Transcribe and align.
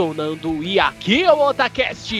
Oi, 0.00 0.06
eu 0.06 0.06
sou 0.06 0.10
o 0.12 0.14
Nando 0.14 0.64
e 0.64 0.80
aqui 0.80 1.22
é 1.22 1.30
o 1.30 1.48
Otacast. 1.48 2.14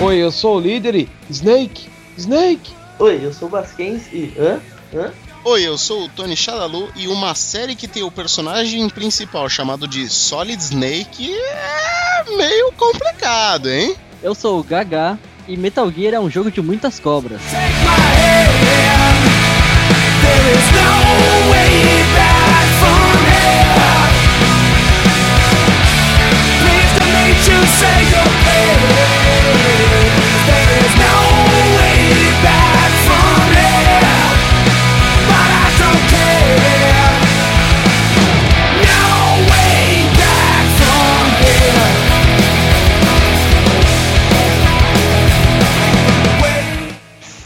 Oi, 0.00 0.16
eu 0.16 0.30
sou 0.30 0.58
o 0.58 0.60
líder 0.60 0.94
e 0.94 1.08
Snake, 1.28 1.88
Snake. 2.16 2.72
Oi, 3.00 3.20
eu 3.20 3.32
sou 3.32 3.48
o 3.48 3.50
Basquens 3.50 4.06
e. 4.12 4.32
Hã? 4.38 4.60
Hã? 4.94 5.12
Oi, 5.44 5.66
eu 5.66 5.76
sou 5.76 6.04
o 6.04 6.08
Tony 6.08 6.36
Shadalu 6.36 6.88
e 6.94 7.08
uma 7.08 7.34
série 7.34 7.74
que 7.74 7.88
tem 7.88 8.04
o 8.04 8.12
personagem 8.12 8.88
principal 8.88 9.48
chamado 9.48 9.88
de 9.88 10.08
Solid 10.08 10.62
Snake 10.62 11.34
é 11.34 12.36
meio 12.36 12.70
complicado, 12.72 13.68
hein? 13.68 13.96
Eu 14.22 14.34
sou 14.34 14.60
o 14.60 14.62
Gaga 14.62 15.18
e 15.48 15.56
Metal 15.56 15.90
Gear 15.90 16.12
é 16.12 16.20
um 16.20 16.28
jogo 16.28 16.50
de 16.50 16.60
muitas 16.60 17.00
cobras. 17.00 17.40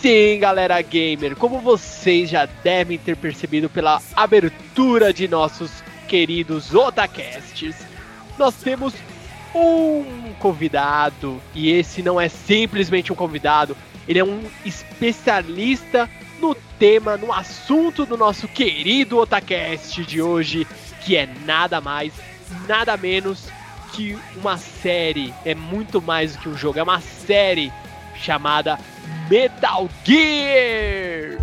Sim, 0.04 0.38
galera 0.38 0.82
gamer, 0.82 1.34
como 1.34 1.60
vocês 1.60 2.28
já 2.28 2.44
devem 2.44 2.98
ter 2.98 3.16
percebido 3.16 3.70
pela 3.70 4.02
abertura 4.14 5.14
de 5.14 5.26
nossos 5.26 5.82
queridos 6.06 6.74
Otacasts, 6.74 7.74
nós 8.38 8.54
temos 8.56 8.92
um 9.54 10.34
convidado, 10.38 11.40
e 11.54 11.70
esse 11.70 12.02
não 12.02 12.20
é 12.20 12.28
simplesmente 12.28 13.14
um 13.14 13.16
convidado, 13.16 13.74
ele 14.06 14.18
é 14.18 14.24
um 14.24 14.42
especialista 14.62 16.06
no 16.38 16.54
tema, 16.78 17.16
no 17.16 17.32
assunto 17.32 18.04
do 18.04 18.18
nosso 18.18 18.46
querido 18.46 19.16
Otacast 19.16 20.04
de 20.04 20.20
hoje, 20.20 20.66
que 21.02 21.16
é 21.16 21.26
nada 21.46 21.80
mais, 21.80 22.12
nada 22.68 22.94
menos 22.98 23.48
que 23.94 24.18
uma 24.36 24.58
série, 24.58 25.32
é 25.46 25.54
muito 25.54 26.02
mais 26.02 26.36
do 26.36 26.42
que 26.42 26.48
um 26.50 26.58
jogo, 26.58 26.78
é 26.78 26.82
uma 26.82 27.00
série 27.00 27.72
chamada 28.24 28.78
Metal 29.28 29.88
Gear! 30.02 31.38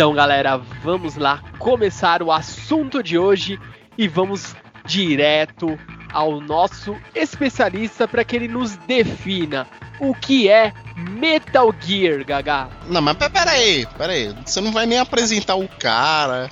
Então, 0.00 0.14
galera, 0.14 0.56
vamos 0.82 1.16
lá 1.16 1.42
começar 1.58 2.22
o 2.22 2.32
assunto 2.32 3.02
de 3.02 3.18
hoje 3.18 3.60
e 3.98 4.08
vamos 4.08 4.56
direto 4.86 5.78
ao 6.10 6.40
nosso 6.40 6.96
especialista 7.14 8.08
para 8.08 8.24
que 8.24 8.34
ele 8.34 8.48
nos 8.48 8.76
defina 8.76 9.66
o 10.00 10.14
que 10.14 10.48
é 10.48 10.72
Metal 10.96 11.70
Gear, 11.78 12.24
Gaga. 12.24 12.70
Não, 12.86 13.02
mas 13.02 13.14
pe- 13.18 13.28
pera 13.28 13.50
aí, 13.50 13.86
pera 13.98 14.14
aí. 14.14 14.34
Você 14.42 14.62
não 14.62 14.72
vai 14.72 14.86
nem 14.86 14.98
apresentar 14.98 15.56
o 15.56 15.68
cara. 15.68 16.50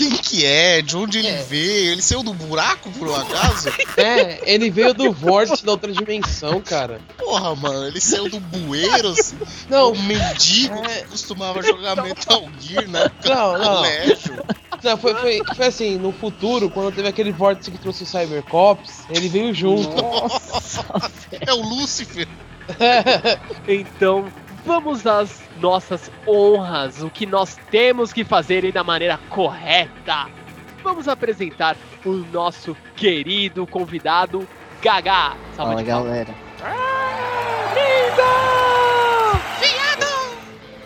Quem 0.00 0.10
que 0.16 0.46
é? 0.46 0.80
De 0.80 0.96
onde 0.96 1.18
ele 1.18 1.28
É. 1.28 1.42
veio? 1.42 1.92
Ele 1.92 2.00
saiu 2.00 2.22
do 2.22 2.32
buraco, 2.32 2.90
por 2.92 3.08
um 3.08 3.14
acaso? 3.14 3.68
É, 3.98 4.40
ele 4.50 4.70
veio 4.70 4.94
do 4.94 5.12
vórtice 5.12 5.62
da 5.62 5.72
outra 5.72 5.92
dimensão, 5.92 6.58
cara. 6.62 7.02
Porra, 7.18 7.54
mano, 7.54 7.86
ele 7.86 8.00
saiu 8.00 8.30
do 8.30 8.40
bueiro, 8.40 9.08
assim. 9.08 9.36
Não, 9.68 9.92
O 9.92 10.02
mendigo 10.02 10.74
É. 10.86 11.02
que 11.02 11.08
costumava 11.08 11.62
jogar 11.62 12.02
Metal 12.02 12.48
Gear 12.58 12.88
na 12.88 13.00
época 13.00 13.28
Não, 13.34 13.52
do 13.52 13.58
não. 13.58 13.76
colégio. 13.76 14.44
não 14.82 14.96
foi, 14.96 15.14
foi, 15.16 15.40
foi 15.54 15.66
assim, 15.66 15.98
no 15.98 16.12
futuro, 16.12 16.70
quando 16.70 16.94
teve 16.94 17.06
aquele 17.08 17.30
vórtice 17.32 17.70
que 17.70 17.76
trouxe 17.76 18.04
o 18.04 18.06
Cybercops, 18.06 19.02
ele 19.10 19.28
veio 19.28 19.52
junto. 19.52 19.94
É 21.46 21.52
o 21.52 21.60
Lúcifer. 21.60 22.26
Então, 23.68 24.26
vamos 24.64 25.06
às 25.06 25.40
nossas 25.60 26.10
honras, 26.26 27.02
o 27.02 27.10
que 27.10 27.26
nós 27.26 27.56
temos 27.70 28.12
que 28.12 28.24
fazer 28.24 28.64
e 28.64 28.72
da 28.72 28.82
maneira 28.84 29.18
correta. 29.28 30.28
Vamos 30.82 31.08
apresentar 31.08 31.76
o 32.04 32.10
nosso 32.32 32.76
querido 32.96 33.66
convidado 33.66 34.46
Gaga. 34.82 35.34
Salva 35.54 35.72
Fala 35.72 35.82
de 35.82 35.90
palmas. 35.90 36.04
galera. 36.06 36.34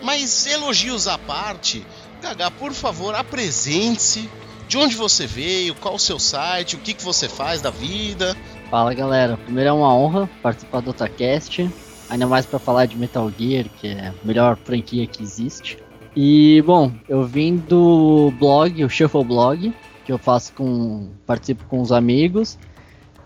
Mas 0.01 0.45
elogios 0.45 1.07
à 1.07 1.17
parte, 1.17 1.85
Gaga, 2.21 2.51
por 2.51 2.73
favor, 2.73 3.15
apresente-se. 3.15 4.29
De 4.67 4.77
onde 4.79 4.95
você 4.95 5.27
veio, 5.27 5.75
qual 5.75 5.93
o 5.93 5.99
seu 5.99 6.17
site, 6.17 6.75
o 6.75 6.79
que, 6.79 6.95
que 6.95 7.03
você 7.03 7.29
faz 7.29 7.61
da 7.61 7.69
vida. 7.69 8.35
Fala 8.71 8.95
galera. 8.95 9.37
Primeiro 9.37 9.69
é 9.69 9.73
uma 9.73 9.93
honra 9.93 10.27
participar 10.41 10.81
do 10.81 10.89
Otacast. 10.89 11.69
Ainda 12.09 12.27
mais 12.27 12.45
pra 12.45 12.59
falar 12.59 12.85
de 12.85 12.97
Metal 12.97 13.31
Gear, 13.37 13.65
que 13.79 13.87
é 13.87 14.07
a 14.07 14.13
melhor 14.23 14.57
franquia 14.57 15.07
que 15.07 15.23
existe. 15.23 15.77
E 16.15 16.61
bom, 16.65 16.91
eu 17.09 17.23
vim 17.23 17.57
do 17.57 18.31
blog, 18.39 18.83
o 18.83 18.89
Shuffle 18.89 19.23
Blog, 19.23 19.73
que 20.05 20.11
eu 20.11 20.17
faço 20.17 20.53
com. 20.53 21.09
participo 21.25 21.65
com 21.65 21.81
os 21.81 21.91
amigos. 21.91 22.57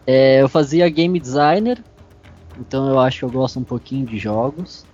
É, 0.08 0.42
eu 0.42 0.50
fazia 0.50 0.90
game 0.90 1.20
designer, 1.20 1.84
então 2.60 2.90
eu 2.90 3.00
acho 3.00 3.20
que 3.20 3.26
eu 3.26 3.30
gosto 3.30 3.60
um 3.60 3.64
pouquinho 3.64 4.06
de 4.08 4.18
jogos. 4.18 4.86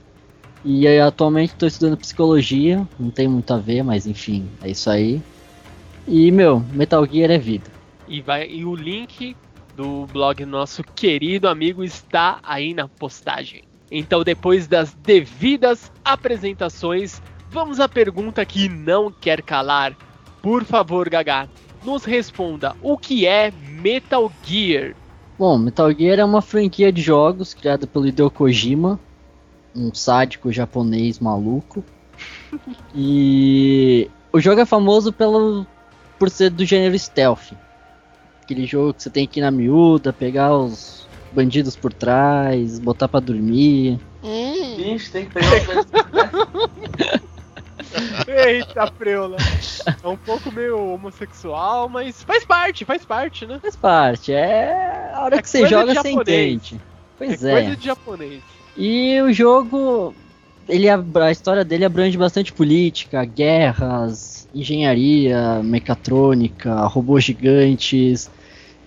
E 0.63 0.87
aí, 0.87 0.99
atualmente 0.99 1.53
estou 1.53 1.67
estudando 1.67 1.95
psicologia, 1.95 2.85
não 2.99 3.11
tem 3.11 3.27
muito 3.27 3.53
a 3.53 3.57
ver, 3.57 3.83
mas 3.83 4.07
enfim, 4.07 4.49
é 4.63 4.71
isso 4.71 4.89
aí. 4.89 5.21
E 6.07 6.31
meu, 6.31 6.59
Metal 6.73 7.05
Gear 7.05 7.31
é 7.31 7.37
vida. 7.37 7.69
E, 8.07 8.19
vai, 8.19 8.49
e 8.49 8.65
o 8.65 8.75
link 8.75 9.37
do 9.75 10.05
blog 10.07 10.43
nosso 10.45 10.83
querido 10.83 11.47
amigo 11.47 11.83
está 11.83 12.39
aí 12.43 12.73
na 12.73 12.87
postagem. 12.87 13.63
Então, 13.91 14.23
depois 14.23 14.67
das 14.67 14.93
devidas 14.93 15.91
apresentações, 16.03 17.21
vamos 17.49 17.79
à 17.79 17.87
pergunta 17.87 18.45
que 18.45 18.67
não 18.67 19.11
quer 19.11 19.41
calar. 19.41 19.95
Por 20.41 20.63
favor, 20.63 21.09
Gaga, 21.09 21.49
nos 21.83 22.03
responda 22.03 22.75
o 22.81 22.97
que 22.97 23.25
é 23.25 23.51
Metal 23.81 24.31
Gear. 24.43 24.95
Bom, 25.37 25.57
Metal 25.57 25.91
Gear 25.91 26.19
é 26.19 26.25
uma 26.25 26.41
franquia 26.41 26.91
de 26.91 27.01
jogos 27.01 27.53
criada 27.53 27.85
pelo 27.85 28.07
Hideo 28.07 28.31
Kojima, 28.31 28.99
um 29.75 29.93
sádico 29.93 30.51
japonês 30.51 31.19
maluco. 31.19 31.83
E 32.97 34.09
o 34.31 34.39
jogo 34.39 34.61
é 34.61 34.65
famoso 34.65 35.11
pelo, 35.11 35.67
por 36.17 36.29
ser 36.29 36.49
do 36.49 36.63
gênero 36.63 36.97
stealth. 36.97 37.51
Aquele 38.41 38.65
jogo 38.65 38.93
que 38.93 39.03
você 39.03 39.09
tem 39.09 39.27
que 39.27 39.39
ir 39.39 39.43
na 39.43 39.51
miúda, 39.51 40.13
pegar 40.13 40.55
os 40.55 41.04
bandidos 41.35 41.75
por 41.75 41.93
trás, 41.93 42.79
botar 42.79 43.07
pra 43.07 43.19
dormir. 43.19 43.99
Hum, 44.23 44.95
Ixi, 44.95 45.11
tem 45.11 45.25
que 45.25 45.33
pegar 45.33 45.47
uma 45.47 45.65
coisa. 45.65 45.87
né? 45.91 47.21
Eita, 48.27 48.91
preula. 48.91 49.37
É 50.03 50.07
um 50.07 50.17
pouco 50.17 50.51
meio 50.51 50.93
homossexual, 50.93 51.87
mas 51.87 52.23
faz 52.23 52.43
parte, 52.43 52.83
faz 52.83 53.05
parte, 53.05 53.45
né? 53.45 53.59
Faz 53.61 53.75
parte, 53.75 54.33
é. 54.33 55.11
A 55.13 55.21
hora 55.23 55.37
É 55.37 55.41
que 55.41 55.49
você 55.49 55.65
joga, 55.67 55.93
você 55.93 56.09
entende. 56.09 56.79
Pois 57.17 57.43
é 57.43 57.51
é. 57.51 57.61
coisa 57.61 57.75
de 57.75 57.85
japonês. 57.85 58.41
E 58.77 59.21
o 59.21 59.31
jogo, 59.31 60.13
ele 60.67 60.87
a 60.89 61.31
história 61.31 61.63
dele 61.63 61.85
abrange 61.85 62.17
bastante 62.17 62.51
política, 62.51 63.23
guerras, 63.23 64.47
engenharia, 64.53 65.61
mecatrônica, 65.63 66.73
robôs 66.87 67.23
gigantes. 67.23 68.29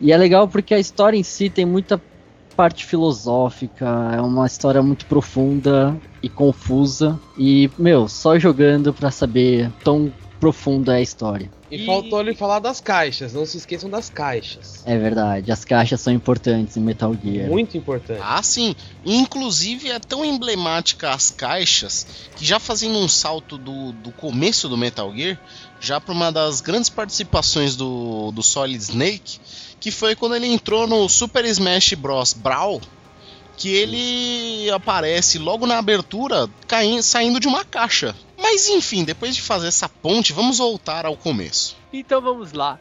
E 0.00 0.12
é 0.12 0.16
legal 0.16 0.46
porque 0.46 0.74
a 0.74 0.78
história 0.78 1.16
em 1.16 1.22
si 1.22 1.48
tem 1.48 1.64
muita 1.64 2.00
parte 2.58 2.84
filosófica, 2.84 3.86
é 4.16 4.20
uma 4.20 4.44
história 4.44 4.82
muito 4.82 5.06
profunda 5.06 5.96
e 6.20 6.28
confusa. 6.28 7.16
E, 7.38 7.70
meu, 7.78 8.08
só 8.08 8.36
jogando 8.36 8.92
pra 8.92 9.12
saber 9.12 9.70
tão 9.84 10.12
profunda 10.40 10.94
é 10.94 10.96
a 10.96 11.00
história. 11.00 11.48
E, 11.70 11.76
E- 11.82 11.86
faltou 11.86 12.20
ele 12.20 12.34
falar 12.34 12.58
das 12.58 12.80
caixas, 12.80 13.32
não 13.32 13.46
se 13.46 13.58
esqueçam 13.58 13.88
das 13.88 14.10
caixas. 14.10 14.82
É 14.84 14.98
verdade, 14.98 15.52
as 15.52 15.64
caixas 15.64 16.00
são 16.00 16.12
importantes 16.12 16.76
em 16.76 16.80
Metal 16.80 17.14
Gear. 17.22 17.48
Muito 17.48 17.76
importante. 17.76 18.20
Ah, 18.24 18.42
sim. 18.42 18.74
Inclusive 19.06 19.90
é 19.90 20.00
tão 20.00 20.24
emblemática 20.24 21.10
as 21.12 21.30
caixas 21.30 22.06
que 22.34 22.44
já 22.44 22.58
fazendo 22.58 22.98
um 22.98 23.08
salto 23.08 23.56
do, 23.56 23.92
do 23.92 24.10
começo 24.10 24.68
do 24.68 24.76
Metal 24.76 25.14
Gear, 25.14 25.38
já 25.80 26.00
para 26.00 26.12
uma 26.12 26.32
das 26.32 26.60
grandes 26.60 26.90
participações 26.90 27.76
do, 27.76 28.32
do 28.32 28.42
Solid 28.42 28.82
Snake, 28.82 29.38
que 29.80 29.90
foi 29.90 30.14
quando 30.14 30.34
ele 30.36 30.46
entrou 30.46 30.86
no 30.86 31.08
Super 31.08 31.44
Smash 31.44 31.94
Bros. 31.94 32.32
Brawl, 32.32 32.80
que 33.56 33.68
ele 33.68 34.70
aparece 34.70 35.38
logo 35.38 35.66
na 35.66 35.78
abertura 35.78 36.48
caindo, 36.66 37.02
saindo 37.02 37.40
de 37.40 37.48
uma 37.48 37.64
caixa. 37.64 38.14
Mas 38.36 38.68
enfim, 38.68 39.04
depois 39.04 39.34
de 39.34 39.42
fazer 39.42 39.66
essa 39.66 39.88
ponte, 39.88 40.32
vamos 40.32 40.58
voltar 40.58 41.04
ao 41.04 41.16
começo. 41.16 41.76
Então 41.92 42.20
vamos 42.20 42.52
lá. 42.52 42.78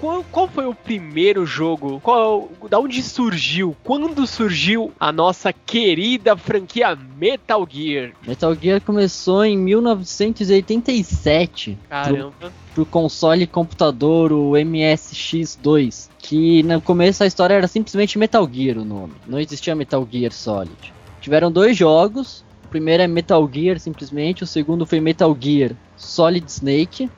Qual, 0.00 0.24
qual 0.32 0.48
foi 0.48 0.66
o 0.66 0.74
primeiro 0.74 1.44
jogo? 1.44 2.00
Qual, 2.00 2.48
da 2.70 2.80
onde 2.80 3.02
surgiu? 3.02 3.76
Quando 3.84 4.26
surgiu 4.26 4.90
a 4.98 5.12
nossa 5.12 5.52
querida 5.52 6.34
franquia 6.38 6.96
Metal 6.96 7.68
Gear? 7.70 8.12
Metal 8.26 8.54
Gear 8.54 8.80
começou 8.80 9.44
em 9.44 9.58
1987 9.58 11.72
pro, 11.72 11.88
Caramba. 11.88 12.50
pro 12.74 12.86
console 12.86 13.42
e 13.42 13.46
computador, 13.46 14.32
o 14.32 14.52
MSX2. 14.52 16.08
Que 16.18 16.62
no 16.62 16.80
começo 16.80 17.22
a 17.22 17.26
história 17.26 17.52
era 17.52 17.68
simplesmente 17.68 18.18
Metal 18.18 18.48
Gear 18.50 18.78
o 18.78 18.84
nome. 18.86 19.12
Não 19.26 19.38
existia 19.38 19.74
Metal 19.74 20.08
Gear 20.10 20.32
Solid. 20.32 20.94
Tiveram 21.20 21.52
dois 21.52 21.76
jogos. 21.76 22.42
O 22.64 22.68
primeiro 22.68 23.02
é 23.02 23.06
Metal 23.06 23.46
Gear 23.52 23.78
simplesmente. 23.78 24.44
O 24.44 24.46
segundo 24.46 24.86
foi 24.86 24.98
Metal 24.98 25.36
Gear 25.38 25.72
Solid 25.94 26.50
Snake. 26.50 27.10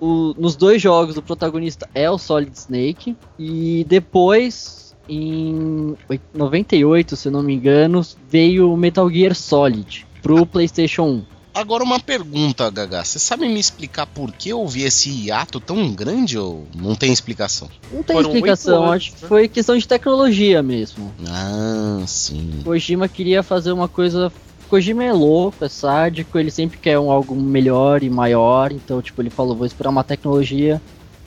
O- 0.00 0.34
nos 0.38 0.54
dois 0.56 0.80
jogos 0.80 1.16
o 1.16 1.22
protagonista 1.22 1.88
é 1.94 2.10
o 2.10 2.18
Solid 2.18 2.52
Snake. 2.56 3.16
E 3.38 3.84
depois, 3.88 4.94
em 5.08 5.96
oit- 6.08 6.22
98, 6.34 7.16
se 7.16 7.28
eu 7.28 7.32
não 7.32 7.42
me 7.42 7.54
engano, 7.54 8.04
veio 8.28 8.72
o 8.72 8.76
Metal 8.76 9.08
Gear 9.10 9.34
Solid 9.34 10.06
pro 10.22 10.44
PlayStation 10.46 11.02
1. 11.04 11.24
Agora 11.54 11.82
uma 11.82 11.98
pergunta, 11.98 12.70
Gaga. 12.70 13.02
Você 13.04 13.18
sabe 13.18 13.48
me 13.48 13.58
explicar 13.58 14.06
por 14.06 14.30
que 14.30 14.52
houve 14.52 14.82
esse 14.82 15.10
hiato 15.10 15.58
tão 15.58 15.90
grande 15.92 16.38
ou 16.38 16.66
não 16.72 16.94
tem 16.94 17.12
explicação? 17.12 17.68
Não 17.92 18.00
tem 18.04 18.14
Foram 18.14 18.28
explicação, 18.28 18.82
anos, 18.84 18.94
acho 18.96 19.12
que 19.16 19.22
né? 19.22 19.28
foi 19.28 19.48
questão 19.48 19.76
de 19.76 19.88
tecnologia 19.88 20.62
mesmo. 20.62 21.12
Ah, 21.28 22.00
sim. 22.06 22.60
Kojima 22.62 23.08
queria 23.08 23.42
fazer 23.42 23.72
uma 23.72 23.88
coisa. 23.88 24.30
Kojima 24.68 25.02
é 25.04 25.12
louco, 25.12 25.64
é 25.64 25.68
sádico, 25.68 26.38
ele 26.38 26.50
sempre 26.50 26.78
quer 26.78 26.98
um 26.98 27.10
algo 27.10 27.34
melhor 27.34 28.02
e 28.02 28.10
maior, 28.10 28.70
então 28.70 29.00
tipo, 29.00 29.20
ele 29.22 29.30
falou, 29.30 29.56
vou 29.56 29.66
esperar 29.66 29.90
uma 29.90 30.04
tecnologia 30.04 30.80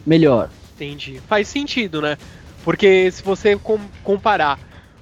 melhor. 0.05 0.49
Entendi. 0.75 1.19
Faz 1.27 1.47
sentido, 1.47 2.01
né? 2.01 2.17
Porque 2.63 3.09
se 3.11 3.23
você 3.23 3.55
com- 3.57 3.79
comparar 4.03 4.59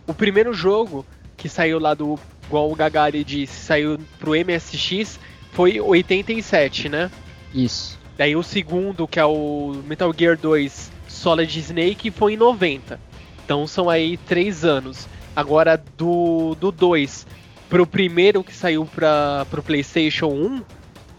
o 0.08 0.14
primeiro 0.14 0.54
jogo 0.54 1.06
que 1.38 1.48
saiu 1.50 1.80
lá 1.80 1.94
do. 1.94 2.18
Igual 2.48 2.72
o 2.72 2.76
Gagari 2.76 3.24
disse, 3.24 3.54
saiu 3.64 4.00
pro 4.18 4.34
MSX, 4.34 5.20
foi 5.52 5.80
87, 5.80 6.90
né? 6.90 7.12
Isso. 7.54 8.00
Daí 8.18 8.36
o 8.36 8.42
segundo, 8.42 9.08
que 9.08 9.20
é 9.20 9.26
o 9.26 9.76
Metal 9.86 10.12
Gear 10.18 10.36
2 10.38 10.92
Solid 11.08 11.60
Snake, 11.60 12.10
foi 12.10 12.34
em 12.34 12.38
90. 12.38 13.00
Então 13.46 13.68
são 13.68 13.88
aí 13.90 14.18
três 14.18 14.66
anos. 14.66 15.08
Agora 15.36 15.82
do, 15.98 16.56
do 16.60 16.72
2 16.72 17.28
pro 17.70 17.86
primeiro 17.86 18.44
que 18.44 18.54
saiu 18.54 18.86
para 18.86 19.46
pro 19.50 19.62
PlayStation 19.62 20.28
1 20.28 20.62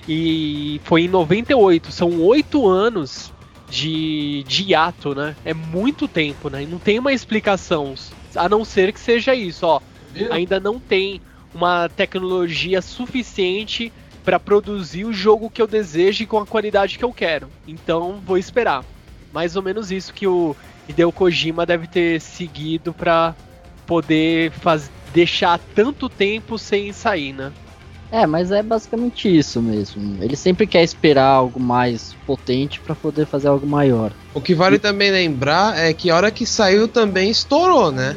e 0.08 0.80
foi 0.84 1.02
em 1.02 1.08
98. 1.08 1.92
São 1.92 2.20
oito 2.22 2.68
anos 2.68 3.32
de, 3.68 4.44
de 4.46 4.64
hiato, 4.64 5.14
né? 5.14 5.36
É 5.44 5.54
muito 5.54 6.08
tempo, 6.08 6.50
né? 6.50 6.64
E 6.64 6.66
não 6.66 6.78
tem 6.78 6.98
uma 6.98 7.12
explicação. 7.12 7.94
A 8.34 8.48
não 8.48 8.64
ser 8.64 8.92
que 8.92 9.00
seja 9.00 9.34
isso, 9.34 9.66
ó. 9.66 9.80
Ainda 10.30 10.58
não 10.58 10.80
tem 10.80 11.20
uma 11.54 11.88
tecnologia 11.88 12.82
suficiente 12.82 13.92
para 14.24 14.38
produzir 14.38 15.04
o 15.04 15.12
jogo 15.12 15.48
que 15.48 15.62
eu 15.62 15.66
desejo 15.66 16.24
e 16.24 16.26
com 16.26 16.38
a 16.38 16.46
qualidade 16.46 16.98
que 16.98 17.04
eu 17.04 17.12
quero. 17.12 17.48
Então 17.66 18.20
vou 18.24 18.36
esperar. 18.36 18.84
Mais 19.32 19.54
ou 19.56 19.62
menos 19.62 19.92
isso 19.92 20.12
que 20.12 20.26
o 20.26 20.56
Hideo 20.88 21.12
Kojima 21.12 21.64
deve 21.64 21.86
ter 21.86 22.20
seguido 22.20 22.92
para 22.92 23.34
poder 23.86 24.50
faz... 24.50 24.90
deixar 25.12 25.58
tanto 25.74 26.08
tempo 26.08 26.58
sem 26.58 26.92
sair, 26.92 27.32
né? 27.32 27.52
É, 28.12 28.26
mas 28.26 28.50
é 28.50 28.62
basicamente 28.62 29.28
isso 29.28 29.62
mesmo. 29.62 30.22
Ele 30.22 30.34
sempre 30.34 30.66
quer 30.66 30.82
esperar 30.82 31.26
algo 31.26 31.60
mais 31.60 32.14
potente 32.26 32.80
pra 32.80 32.94
poder 32.94 33.24
fazer 33.24 33.48
algo 33.48 33.66
maior. 33.66 34.12
O 34.34 34.40
que 34.40 34.54
vale 34.54 34.78
também 34.78 35.12
lembrar 35.12 35.78
é 35.78 35.92
que 35.92 36.10
a 36.10 36.16
hora 36.16 36.30
que 36.30 36.44
saiu 36.44 36.88
também 36.88 37.30
estourou, 37.30 37.92
né? 37.92 38.16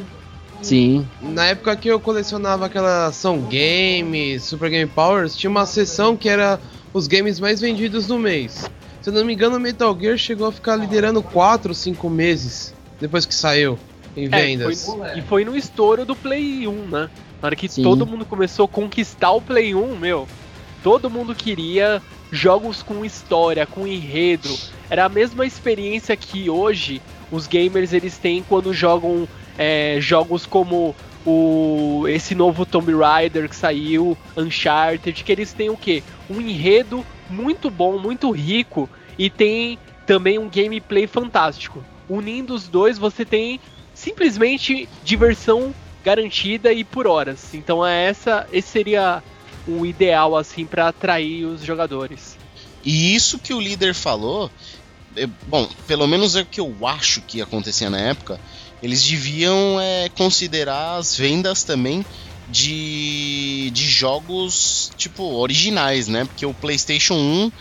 Sim, 0.60 1.06
Na 1.20 1.44
época 1.44 1.76
que 1.76 1.88
eu 1.88 2.00
colecionava 2.00 2.66
aquela 2.66 3.06
ação 3.06 3.38
games, 3.38 4.44
Super 4.44 4.70
Game 4.70 4.90
Powers, 4.90 5.36
tinha 5.36 5.50
uma 5.50 5.66
seção 5.66 6.16
que 6.16 6.26
era 6.28 6.58
os 6.92 7.06
games 7.06 7.38
mais 7.38 7.60
vendidos 7.60 8.06
do 8.06 8.18
mês. 8.18 8.70
Se 9.02 9.10
eu 9.10 9.12
não 9.12 9.26
me 9.26 9.34
engano, 9.34 9.60
Metal 9.60 9.94
Gear 10.00 10.16
chegou 10.16 10.46
a 10.46 10.52
ficar 10.52 10.76
liderando 10.76 11.22
4 11.22 11.68
ou 11.68 11.74
5 11.74 12.08
meses 12.08 12.74
depois 12.98 13.26
que 13.26 13.34
saiu 13.34 13.78
em 14.16 14.26
É, 14.26 14.28
vendas. 14.28 14.84
foi- 14.84 15.18
e 15.18 15.22
foi 15.22 15.44
no 15.44 15.56
estouro 15.56 16.04
do 16.04 16.14
Play 16.14 16.66
1, 16.66 16.86
né? 16.88 17.10
Na 17.40 17.46
hora 17.46 17.56
que 17.56 17.68
Sim. 17.68 17.82
todo 17.82 18.06
mundo 18.06 18.24
começou 18.24 18.64
a 18.64 18.68
conquistar 18.68 19.30
o 19.32 19.40
Play 19.40 19.74
1, 19.74 19.96
meu, 19.96 20.28
todo 20.82 21.10
mundo 21.10 21.34
queria 21.34 22.00
jogos 22.30 22.82
com 22.82 23.04
história, 23.04 23.66
com 23.66 23.86
enredo. 23.86 24.48
Era 24.88 25.04
a 25.04 25.08
mesma 25.08 25.44
experiência 25.44 26.16
que 26.16 26.48
hoje 26.48 27.00
os 27.30 27.46
gamers 27.46 27.92
eles 27.92 28.16
têm 28.18 28.42
quando 28.42 28.72
jogam 28.72 29.28
é, 29.58 29.98
jogos 30.00 30.46
como 30.46 30.94
o 31.26 32.04
esse 32.08 32.34
novo 32.34 32.66
Tomb 32.66 32.92
Raider 32.92 33.48
que 33.48 33.56
saiu, 33.56 34.16
Uncharted, 34.36 35.22
que 35.24 35.32
eles 35.32 35.52
têm 35.52 35.70
o 35.70 35.76
quê? 35.76 36.02
Um 36.28 36.40
enredo 36.40 37.04
muito 37.30 37.70
bom, 37.70 37.98
muito 37.98 38.30
rico 38.30 38.88
e 39.18 39.30
tem 39.30 39.78
também 40.06 40.38
um 40.38 40.48
gameplay 40.48 41.06
fantástico. 41.06 41.82
Unindo 42.08 42.52
os 42.54 42.68
dois, 42.68 42.98
você 42.98 43.24
tem 43.24 43.58
simplesmente 43.94 44.88
diversão 45.02 45.74
garantida 46.04 46.72
e 46.72 46.84
por 46.84 47.06
horas. 47.06 47.54
Então 47.54 47.84
é 47.84 48.06
essa, 48.06 48.46
esse 48.52 48.68
seria 48.68 49.22
o 49.66 49.86
ideal 49.86 50.36
assim 50.36 50.66
para 50.66 50.88
atrair 50.88 51.46
os 51.46 51.62
jogadores. 51.62 52.36
E 52.84 53.14
isso 53.14 53.38
que 53.38 53.54
o 53.54 53.60
líder 53.60 53.94
falou, 53.94 54.50
é, 55.16 55.26
bom, 55.46 55.66
pelo 55.86 56.06
menos 56.06 56.36
é 56.36 56.42
o 56.42 56.46
que 56.46 56.60
eu 56.60 56.74
acho 56.86 57.22
que 57.22 57.40
acontecia 57.40 57.88
na 57.88 57.98
época, 57.98 58.38
eles 58.82 59.02
deviam 59.02 59.80
é, 59.80 60.10
considerar 60.10 60.96
as 60.96 61.16
vendas 61.16 61.64
também 61.64 62.04
de, 62.48 63.70
de 63.72 63.86
jogos 63.86 64.92
tipo 64.98 65.22
originais, 65.22 66.08
né? 66.08 66.26
Porque 66.26 66.44
o 66.44 66.52
PlayStation 66.52 67.14
1 67.14 67.52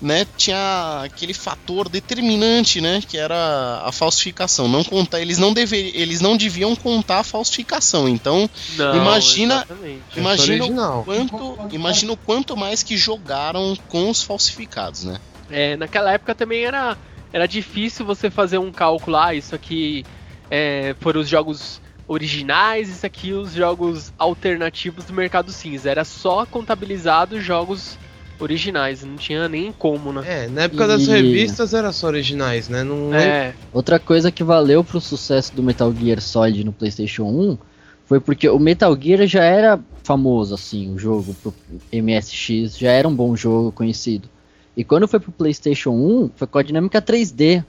né, 0.00 0.26
tinha 0.36 1.02
aquele 1.04 1.32
fator 1.32 1.88
determinante, 1.88 2.80
né, 2.80 3.00
que 3.06 3.16
era 3.16 3.82
a 3.84 3.90
falsificação. 3.92 4.68
Não 4.68 4.84
contar, 4.84 5.20
eles 5.20 5.38
não 5.38 5.52
dever, 5.52 5.90
eles 5.94 6.20
não 6.20 6.36
deviam 6.36 6.74
contar 6.76 7.20
a 7.20 7.24
falsificação. 7.24 8.08
Então, 8.08 8.48
Não, 8.76 8.96
Imagina- 8.96 9.64
exatamente. 9.66 10.02
imagina 10.16 10.64
o 10.66 11.04
quanto, 11.04 11.58
imagina 11.72 12.12
o 12.12 12.16
quanto 12.16 12.56
mais 12.56 12.82
que 12.82 12.96
jogaram 12.96 13.76
com 13.88 14.10
os 14.10 14.22
falsificados, 14.22 15.04
né? 15.04 15.18
É, 15.50 15.76
naquela 15.76 16.12
época 16.12 16.34
também 16.34 16.64
era, 16.64 16.96
era 17.32 17.46
difícil 17.46 18.04
você 18.04 18.30
fazer 18.30 18.58
um 18.58 18.72
cálculo, 18.72 19.16
ah, 19.16 19.34
isso 19.34 19.54
aqui 19.54 20.04
é, 20.50 20.94
foram 21.00 21.20
os 21.20 21.28
jogos 21.28 21.80
originais, 22.08 22.88
isso 22.88 23.04
aqui 23.04 23.32
os 23.32 23.52
jogos 23.52 24.12
alternativos 24.18 25.04
do 25.04 25.12
mercado 25.12 25.50
cinza. 25.52 25.90
Era 25.90 26.04
só 26.04 26.46
contabilizado 26.46 27.36
os 27.36 27.44
jogos 27.44 27.98
originais, 28.38 29.02
não 29.02 29.16
tinha 29.16 29.48
nem 29.48 29.72
como, 29.72 30.12
né? 30.12 30.22
É, 30.24 30.48
na 30.48 30.62
época 30.62 30.86
das 30.86 31.02
E- 31.02 31.10
revistas 31.10 31.72
era 31.74 31.92
só 31.92 32.06
originais, 32.08 32.68
né? 32.68 32.82
Não 32.84 33.12
É, 33.14 33.54
Outra 33.72 33.98
coisa 33.98 34.30
que 34.32 34.42
valeu 34.44 34.82
pro 34.82 35.00
sucesso 35.00 35.54
do 35.54 35.62
Metal 35.62 35.92
Gear 35.96 36.20
Solid 36.20 36.64
no 36.64 36.72
PlayStation 36.72 37.24
1 37.24 37.58
foi 38.06 38.20
porque 38.20 38.48
o 38.48 38.58
Metal 38.58 38.96
Gear 39.00 39.26
já 39.26 39.44
era 39.44 39.78
famoso, 40.02 40.54
assim, 40.54 40.92
o 40.92 40.98
jogo 40.98 41.34
pro 41.42 41.52
MSX, 41.92 42.78
já 42.78 42.90
era 42.92 43.08
um 43.08 43.14
bom 43.14 43.34
jogo 43.34 43.72
conhecido. 43.72 44.28
E 44.76 44.84
quando 44.84 45.08
foi 45.08 45.18
pro 45.18 45.32
PlayStation 45.32 45.90
1, 45.90 46.30
foi 46.36 46.46
com 46.46 46.58
a 46.58 46.62
dinâmica 46.62 47.00
3D. 47.02 47.64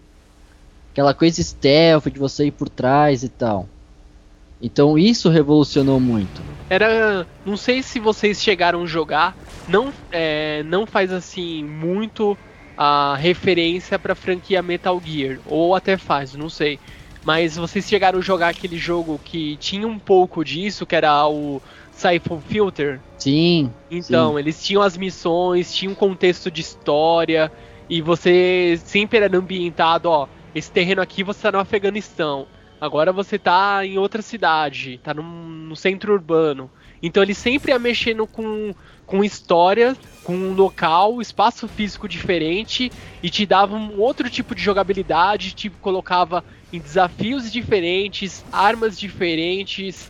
Aquela 0.92 1.14
coisa 1.14 1.42
stealth 1.42 2.06
de 2.12 2.20
você 2.20 2.48
ir 2.48 2.52
por 2.52 2.70
trás 2.70 3.24
e 3.24 3.30
tal. 3.30 3.68
Então 4.62 4.98
isso 4.98 5.30
revolucionou 5.30 6.00
muito. 6.00 6.42
era. 6.70 7.26
Não 7.46 7.56
sei 7.56 7.82
se 7.84 8.00
vocês 8.00 8.42
chegaram 8.42 8.84
a 8.84 8.86
jogar. 8.88 9.36
Não, 9.68 9.94
é, 10.12 10.64
não 10.64 10.88
faz 10.88 11.12
assim 11.12 11.64
muito 11.64 12.40
a 12.76 13.16
referência 13.18 14.00
pra 14.00 14.16
franquia 14.16 14.62
Metal 14.64 15.00
Gear. 15.04 15.40
Ou 15.46 15.76
até 15.76 15.98
faz, 15.98 16.34
não 16.36 16.50
sei. 16.50 16.80
Mas 17.24 17.58
vocês 17.58 17.86
chegaram 17.88 18.20
a 18.20 18.22
jogar 18.22 18.50
aquele 18.50 18.78
jogo 18.78 19.20
que 19.20 19.58
tinha 19.58 19.88
um 19.88 20.00
pouco 20.00 20.44
disso, 20.46 20.86
que 20.88 20.96
era 20.96 21.28
o 21.28 21.62
Siphon 21.92 22.40
Filter? 22.42 23.04
Sim, 23.18 23.76
Então, 23.90 24.38
eles 24.40 24.64
tinham 24.64 24.82
as 24.84 24.98
missões, 24.98 25.74
tinha 25.74 25.90
um 25.92 25.96
contexto 25.96 26.52
de 26.52 26.62
história, 26.62 27.52
e 27.90 28.02
você 28.02 28.78
sempre 28.84 29.18
era 29.20 29.38
ambientado, 29.38 30.10
ó, 30.10 30.28
esse 30.54 30.72
terreno 30.72 31.02
aqui 31.02 31.24
você 31.24 31.42
tá 31.44 31.52
no 31.54 31.60
Afeganistão, 31.60 32.50
agora 32.82 33.14
você 33.14 33.40
tá 33.40 33.86
em 33.86 33.98
outra 33.98 34.22
cidade, 34.22 35.00
tá 35.00 35.14
num- 35.14 35.24
no 35.70 35.76
centro 35.76 36.14
urbano. 36.14 36.72
Então 37.02 37.24
ele 37.24 37.34
sempre 37.34 37.72
ia 37.72 37.80
mexendo 37.80 38.26
com, 38.26 38.74
com 39.06 39.24
história, 39.24 39.96
com 40.24 40.36
um 40.36 40.54
local, 40.54 41.22
espaço 41.22 41.68
físico 41.68 42.08
diferente, 42.08 42.92
e 43.24 43.30
te 43.30 43.46
dava 43.46 43.76
um 43.76 44.00
outro 44.00 44.30
tipo 44.30 44.54
de 44.54 44.62
jogabilidade, 44.62 45.54
te 45.54 45.70
colocava 45.70 46.44
em 46.72 46.80
desafios 46.80 47.52
diferentes, 47.52 48.44
armas 48.52 49.00
diferentes, 49.00 50.10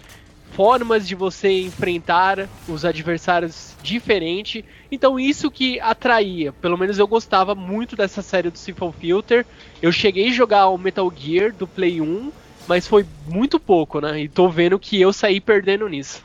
formas 0.52 1.08
de 1.08 1.14
você 1.14 1.62
enfrentar 1.62 2.50
os 2.68 2.84
adversários 2.84 3.78
diferente. 3.82 4.66
Então 4.92 5.20
isso 5.20 5.52
que 5.52 5.80
atraía, 5.80 6.52
pelo 6.52 6.78
menos 6.78 6.98
eu 6.98 7.08
gostava 7.08 7.54
muito 7.54 7.96
dessa 7.96 8.22
série 8.22 8.50
do 8.50 8.58
Siphon 8.58 8.92
Filter. 8.92 9.46
Eu 9.82 9.92
cheguei 9.92 10.30
a 10.30 10.34
jogar 10.34 10.68
o 10.70 10.78
Metal 10.78 11.12
Gear 11.16 11.54
do 11.54 11.68
Play 11.68 12.02
1, 12.02 12.32
mas 12.68 12.88
foi 12.88 13.06
muito 13.28 13.60
pouco, 13.60 14.02
né? 14.02 14.22
E 14.22 14.28
tô 14.28 14.50
vendo 14.50 14.80
que 14.80 15.00
eu 15.00 15.14
saí 15.14 15.40
perdendo 15.40 15.88
nisso. 15.88 16.24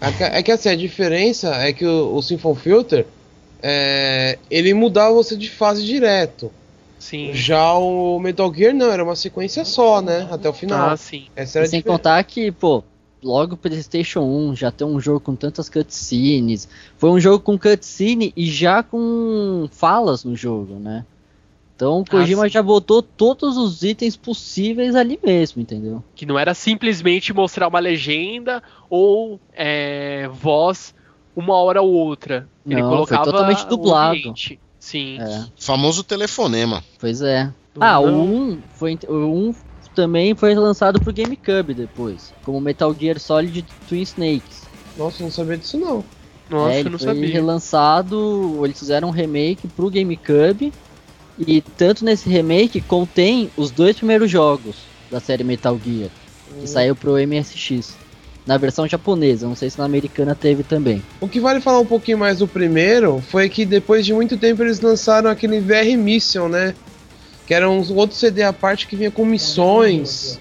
É 0.00 0.42
que, 0.42 0.50
assim, 0.50 0.68
a 0.68 0.76
diferença 0.76 1.54
é 1.56 1.72
que 1.72 1.84
o, 1.84 2.14
o 2.14 2.22
Symphon 2.22 2.54
Filter 2.54 3.06
é, 3.62 4.38
ele 4.50 4.74
mudava 4.74 5.14
você 5.14 5.36
de 5.36 5.48
fase 5.48 5.84
direto. 5.84 6.52
Sim. 6.98 7.32
Já 7.32 7.74
o 7.74 8.18
Metal 8.20 8.52
Gear 8.54 8.74
não, 8.74 8.90
era 8.90 9.02
uma 9.02 9.16
sequência 9.16 9.64
só, 9.64 10.00
né? 10.00 10.28
Até 10.30 10.48
o 10.48 10.52
final. 10.52 10.90
Ah, 10.90 10.96
sim. 10.96 11.26
Essa 11.34 11.58
era 11.58 11.66
a 11.66 11.68
sem 11.68 11.80
diferença. 11.80 11.98
contar 11.98 12.24
que, 12.24 12.52
pô, 12.52 12.84
logo 13.22 13.54
o 13.54 13.56
PlayStation 13.56 14.20
1 14.20 14.56
já 14.56 14.70
tem 14.70 14.86
um 14.86 15.00
jogo 15.00 15.20
com 15.20 15.34
tantas 15.34 15.68
cutscenes. 15.68 16.68
Foi 16.96 17.10
um 17.10 17.20
jogo 17.20 17.40
com 17.40 17.58
cutscene 17.58 18.32
e 18.36 18.46
já 18.50 18.82
com 18.82 19.68
falas 19.72 20.24
no 20.24 20.36
jogo, 20.36 20.74
né? 20.78 21.04
Então 21.82 21.98
o 21.98 22.04
Kojima 22.04 22.44
sim. 22.44 22.48
já 22.50 22.62
botou 22.62 23.02
todos 23.02 23.56
os 23.56 23.82
itens 23.82 24.16
possíveis 24.16 24.94
ali 24.94 25.18
mesmo, 25.20 25.60
entendeu? 25.60 26.02
Que 26.14 26.24
não 26.24 26.38
era 26.38 26.54
simplesmente 26.54 27.32
mostrar 27.32 27.66
uma 27.66 27.80
legenda 27.80 28.62
ou 28.88 29.40
é, 29.52 30.28
voz 30.32 30.94
uma 31.34 31.56
hora 31.56 31.82
ou 31.82 31.90
outra. 31.90 32.46
Ele 32.64 32.80
Não, 32.80 32.88
foi 32.88 32.96
colocava 32.98 33.24
totalmente 33.24 33.64
o 33.64 33.68
dublado. 33.68 34.16
ambiente. 34.16 34.60
Sim. 34.78 35.18
É, 35.20 35.44
Famoso 35.58 36.04
telefonema. 36.04 36.84
pois 37.00 37.20
é. 37.20 37.52
Ah, 37.80 37.98
o 37.98 38.10
Não. 38.10 38.24
1 38.24 38.58
foi 38.74 38.96
o 39.08 39.14
1 39.48 39.54
também 39.92 40.34
foi 40.36 40.54
lançado 40.54 41.00
pro 41.00 41.12
GameCube 41.12 41.74
depois, 41.74 42.32
como 42.44 42.60
Metal 42.60 42.94
Gear 42.98 43.18
Solid 43.18 43.64
Twin 43.88 44.02
Snakes. 44.02 44.68
Nossa, 44.96 45.20
eu 45.20 45.24
não 45.24 45.30
sabia 45.32 45.58
disso 45.58 45.78
não. 45.78 46.04
Nossa, 46.48 46.72
é, 46.74 46.76
eu 46.76 46.80
ele 46.80 46.90
não 46.90 46.98
foi 46.98 47.08
sabia. 47.08 47.28
relançado, 47.32 48.60
eles 48.64 48.78
fizeram 48.78 49.08
um 49.08 49.10
remake 49.10 49.66
pro 49.68 49.90
GameCube 49.90 50.72
e 51.38 51.60
tanto 51.60 52.04
nesse 52.04 52.28
remake 52.28 52.80
contém 52.80 53.50
os 53.56 53.70
dois 53.70 53.96
primeiros 53.96 54.30
jogos 54.30 54.76
da 55.10 55.20
série 55.20 55.44
Metal 55.44 55.78
Gear, 55.84 56.10
que 56.60 56.66
saiu 56.66 56.94
pro 56.94 57.14
MSX. 57.16 57.96
Na 58.44 58.58
versão 58.58 58.88
japonesa, 58.88 59.46
não 59.46 59.54
sei 59.54 59.70
se 59.70 59.78
na 59.78 59.84
americana 59.84 60.34
teve 60.34 60.64
também. 60.64 61.00
O 61.20 61.28
que 61.28 61.38
vale 61.38 61.60
falar 61.60 61.78
um 61.78 61.86
pouquinho 61.86 62.18
mais 62.18 62.40
do 62.40 62.48
primeiro 62.48 63.22
foi 63.30 63.48
que 63.48 63.64
depois 63.64 64.04
de 64.04 64.12
muito 64.12 64.36
tempo 64.36 64.62
eles 64.64 64.80
lançaram 64.80 65.30
aquele 65.30 65.60
VR 65.60 65.96
Mission, 65.96 66.48
né? 66.48 66.74
Que 67.46 67.54
era 67.54 67.70
um 67.70 67.80
outro 67.94 68.16
CD 68.16 68.42
à 68.42 68.52
parte 68.52 68.88
que 68.88 68.96
vinha 68.96 69.12
com 69.12 69.24
missões. 69.24 70.40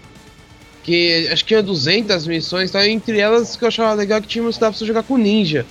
Que 0.82 1.28
acho 1.32 1.44
que 1.44 1.50
tinha 1.50 1.62
200 1.62 2.26
missões, 2.26 2.72
tá? 2.72 2.88
entre 2.88 3.20
elas 3.20 3.56
que 3.56 3.64
eu 3.64 3.68
achava 3.68 3.94
legal 3.94 4.20
que 4.20 4.28
tinha 4.28 4.44
uma 4.44 4.52
que 4.52 4.60
dava 4.60 4.72
pra 4.72 4.80
você 4.80 4.86
jogar 4.86 5.04
com 5.04 5.16
ninja. 5.16 5.64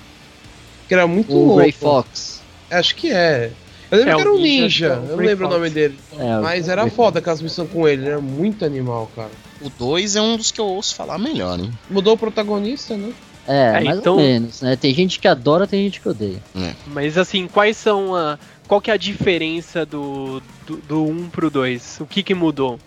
Que 0.86 0.94
era 0.94 1.08
muito 1.08 1.32
O 1.32 1.46
louco. 1.46 1.56
Grey 1.56 1.72
Fox. 1.72 2.40
Acho 2.70 2.94
que 2.94 3.10
é. 3.10 3.50
Eu 3.90 3.98
lembro 3.98 4.12
É, 4.12 4.14
que 4.14 4.20
era 4.20 4.32
um 4.32 4.38
ninja, 4.38 4.62
ninja, 4.62 4.86
é 4.86 5.12
eu 5.12 5.16
não 5.16 5.24
lembro 5.24 5.46
o 5.46 5.50
nome 5.50 5.70
dele. 5.70 5.98
É, 6.18 6.38
Mas 6.40 6.68
era 6.68 6.88
foda 6.88 7.18
aquelas 7.18 7.42
missões 7.42 7.68
com 7.70 7.88
ele, 7.88 8.02
ele 8.02 8.10
era 8.10 8.20
muito 8.20 8.64
animal, 8.64 9.10
cara. 9.16 9.30
O 9.60 9.68
2 9.68 10.16
é 10.16 10.22
um 10.22 10.36
dos 10.36 10.50
que 10.50 10.60
eu 10.60 10.66
ouço 10.66 10.94
falar 10.94 11.18
melhor, 11.18 11.58
hein? 11.58 11.70
Mudou 11.90 12.14
o 12.14 12.18
protagonista, 12.18 12.96
né? 12.96 13.12
É, 13.48 13.80
É, 13.80 13.84
mais 13.84 13.98
então- 13.98 14.14
ou 14.14 14.20
menos, 14.20 14.60
né? 14.62 14.76
Tem 14.76 14.94
gente 14.94 15.18
que 15.18 15.26
adora, 15.26 15.66
tem 15.66 15.84
gente 15.84 16.00
que 16.00 16.08
odeia. 16.08 16.40
Mas 16.86 17.18
assim, 17.18 17.48
quais 17.48 17.76
são 17.76 18.14
a. 18.14 18.38
Qual 18.68 18.80
que 18.80 18.90
é 18.90 18.94
a 18.94 18.96
diferença 18.96 19.84
do, 19.84 20.40
do, 20.64 20.76
do 20.76 21.02
1 21.04 21.28
pro 21.30 21.50
2? 21.50 21.98
O 22.00 22.06
que 22.06 22.22
que 22.22 22.34
mudou? 22.34 22.78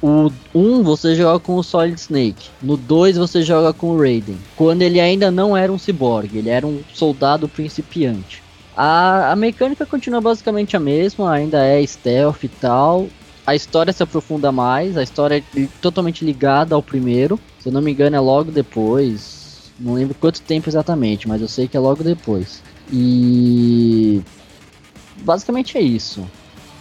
O 0.00 0.30
1 0.54 0.82
você 0.82 1.14
joga 1.14 1.38
com 1.38 1.56
o 1.56 1.62
Solid 1.62 1.98
Snake. 2.00 2.48
No 2.62 2.76
2 2.76 3.16
você 3.18 3.42
joga 3.42 3.72
com 3.72 3.88
o 3.90 3.98
Raiden. 4.00 4.38
Quando 4.56 4.82
ele 4.82 5.00
ainda 5.00 5.30
não 5.30 5.54
era 5.56 5.70
um 5.72 5.78
cyborg, 5.78 6.36
ele 6.38 6.48
era 6.50 6.66
um 6.66 6.80
soldado 6.94 7.48
principiante. 7.48 8.42
A, 8.76 9.32
a 9.32 9.36
mecânica 9.36 9.86
continua 9.86 10.20
basicamente 10.20 10.76
a 10.76 10.80
mesma, 10.80 11.32
ainda 11.32 11.64
é 11.64 11.84
stealth 11.86 12.42
e 12.42 12.48
tal. 12.48 13.08
A 13.46 13.54
história 13.54 13.92
se 13.92 14.02
aprofunda 14.02 14.50
mais, 14.50 14.96
a 14.96 15.02
história 15.02 15.44
é 15.56 15.68
totalmente 15.80 16.24
ligada 16.24 16.74
ao 16.74 16.82
primeiro. 16.82 17.38
Se 17.60 17.68
eu 17.68 17.72
não 17.72 17.82
me 17.82 17.92
engano, 17.92 18.16
é 18.16 18.20
logo 18.20 18.50
depois. 18.50 19.72
Não 19.78 19.94
lembro 19.94 20.14
quanto 20.18 20.40
tempo 20.40 20.68
exatamente, 20.68 21.28
mas 21.28 21.40
eu 21.42 21.48
sei 21.48 21.68
que 21.68 21.76
é 21.76 21.80
logo 21.80 22.02
depois. 22.02 22.62
E. 22.92 24.22
Basicamente 25.16 25.78
é 25.78 25.80
isso. 25.80 26.26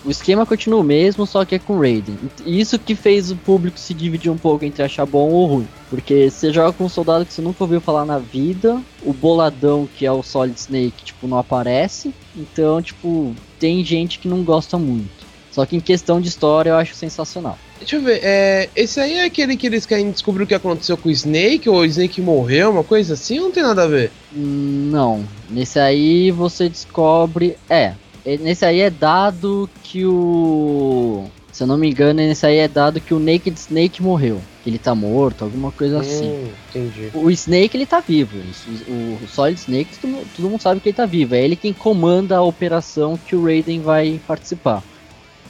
O 0.05 0.11
esquema 0.11 0.45
continua 0.45 0.81
o 0.81 0.83
mesmo, 0.83 1.25
só 1.25 1.45
que 1.45 1.55
é 1.55 1.59
com 1.59 1.79
Raiden. 1.79 2.17
E 2.45 2.59
Isso 2.59 2.77
que 2.77 2.93
fez 2.93 3.31
o 3.31 3.37
público 3.37 3.79
se 3.79 3.93
dividir 3.93 4.29
um 4.29 4.37
pouco 4.37 4.65
entre 4.65 4.83
achar 4.83 5.05
bom 5.05 5.29
ou 5.29 5.45
ruim. 5.45 5.67
Porque 5.89 6.29
você 6.29 6.51
joga 6.51 6.73
com 6.73 6.85
um 6.85 6.89
soldado 6.89 7.25
que 7.25 7.33
você 7.33 7.41
nunca 7.41 7.63
ouviu 7.63 7.79
falar 7.79 8.05
na 8.05 8.19
vida, 8.19 8.81
o 9.01 9.13
boladão, 9.13 9.87
que 9.95 10.05
é 10.05 10.11
o 10.11 10.21
Solid 10.21 10.59
Snake, 10.59 11.05
tipo, 11.05 11.27
não 11.27 11.37
aparece. 11.37 12.13
Então, 12.35 12.81
tipo, 12.81 13.33
tem 13.57 13.83
gente 13.83 14.19
que 14.19 14.27
não 14.27 14.43
gosta 14.43 14.77
muito. 14.77 15.23
Só 15.51 15.65
que 15.65 15.75
em 15.75 15.79
questão 15.79 16.19
de 16.19 16.27
história 16.27 16.71
eu 16.71 16.75
acho 16.75 16.95
sensacional. 16.95 17.57
Deixa 17.77 17.97
eu 17.97 18.01
ver, 18.01 18.19
é, 18.23 18.69
esse 18.75 18.99
aí 18.99 19.19
é 19.19 19.25
aquele 19.25 19.55
que 19.55 19.67
eles 19.67 19.85
querem 19.85 20.09
descobrir 20.09 20.43
o 20.43 20.47
que 20.47 20.55
aconteceu 20.55 20.97
com 20.97 21.09
o 21.09 21.11
Snake, 21.11 21.69
ou 21.69 21.77
o 21.77 21.85
Snake 21.85 22.21
morreu, 22.21 22.71
uma 22.71 22.83
coisa 22.83 23.13
assim, 23.13 23.37
ou 23.37 23.45
não 23.45 23.51
tem 23.51 23.61
nada 23.61 23.83
a 23.83 23.87
ver? 23.87 24.11
Hum, 24.35 24.89
Não, 24.91 25.23
nesse 25.49 25.79
aí 25.79 26.31
você 26.31 26.67
descobre. 26.67 27.55
É, 27.69 27.93
nesse 28.25 28.65
aí 28.65 28.79
é 28.79 28.89
dado 28.89 29.69
que 29.83 30.05
o. 30.05 31.25
Se 31.51 31.63
eu 31.63 31.67
não 31.67 31.77
me 31.77 31.89
engano, 31.89 32.13
nesse 32.15 32.45
aí 32.45 32.57
é 32.57 32.67
dado 32.67 32.99
que 32.99 33.13
o 33.13 33.19
Naked 33.19 33.55
Snake 33.59 34.01
morreu. 34.01 34.41
Que 34.63 34.69
ele 34.69 34.79
tá 34.79 34.95
morto, 34.95 35.43
alguma 35.43 35.71
coisa 35.71 35.99
assim. 35.99 36.29
Hum, 36.29 36.47
entendi. 36.69 37.09
O 37.13 37.29
Snake 37.29 37.75
ele 37.77 37.85
tá 37.85 37.99
vivo. 37.99 38.37
O 38.87 39.19
o 39.23 39.27
Solid 39.27 39.59
Snake 39.59 39.99
todo, 39.99 40.09
mu- 40.11 40.25
todo 40.35 40.49
mundo 40.49 40.61
sabe 40.61 40.79
que 40.79 40.89
ele 40.89 40.95
tá 40.95 41.05
vivo. 41.05 41.35
É 41.35 41.43
ele 41.43 41.55
quem 41.55 41.73
comanda 41.73 42.37
a 42.37 42.41
operação 42.41 43.17
que 43.17 43.35
o 43.35 43.43
Raiden 43.43 43.81
vai 43.81 44.19
participar. 44.25 44.81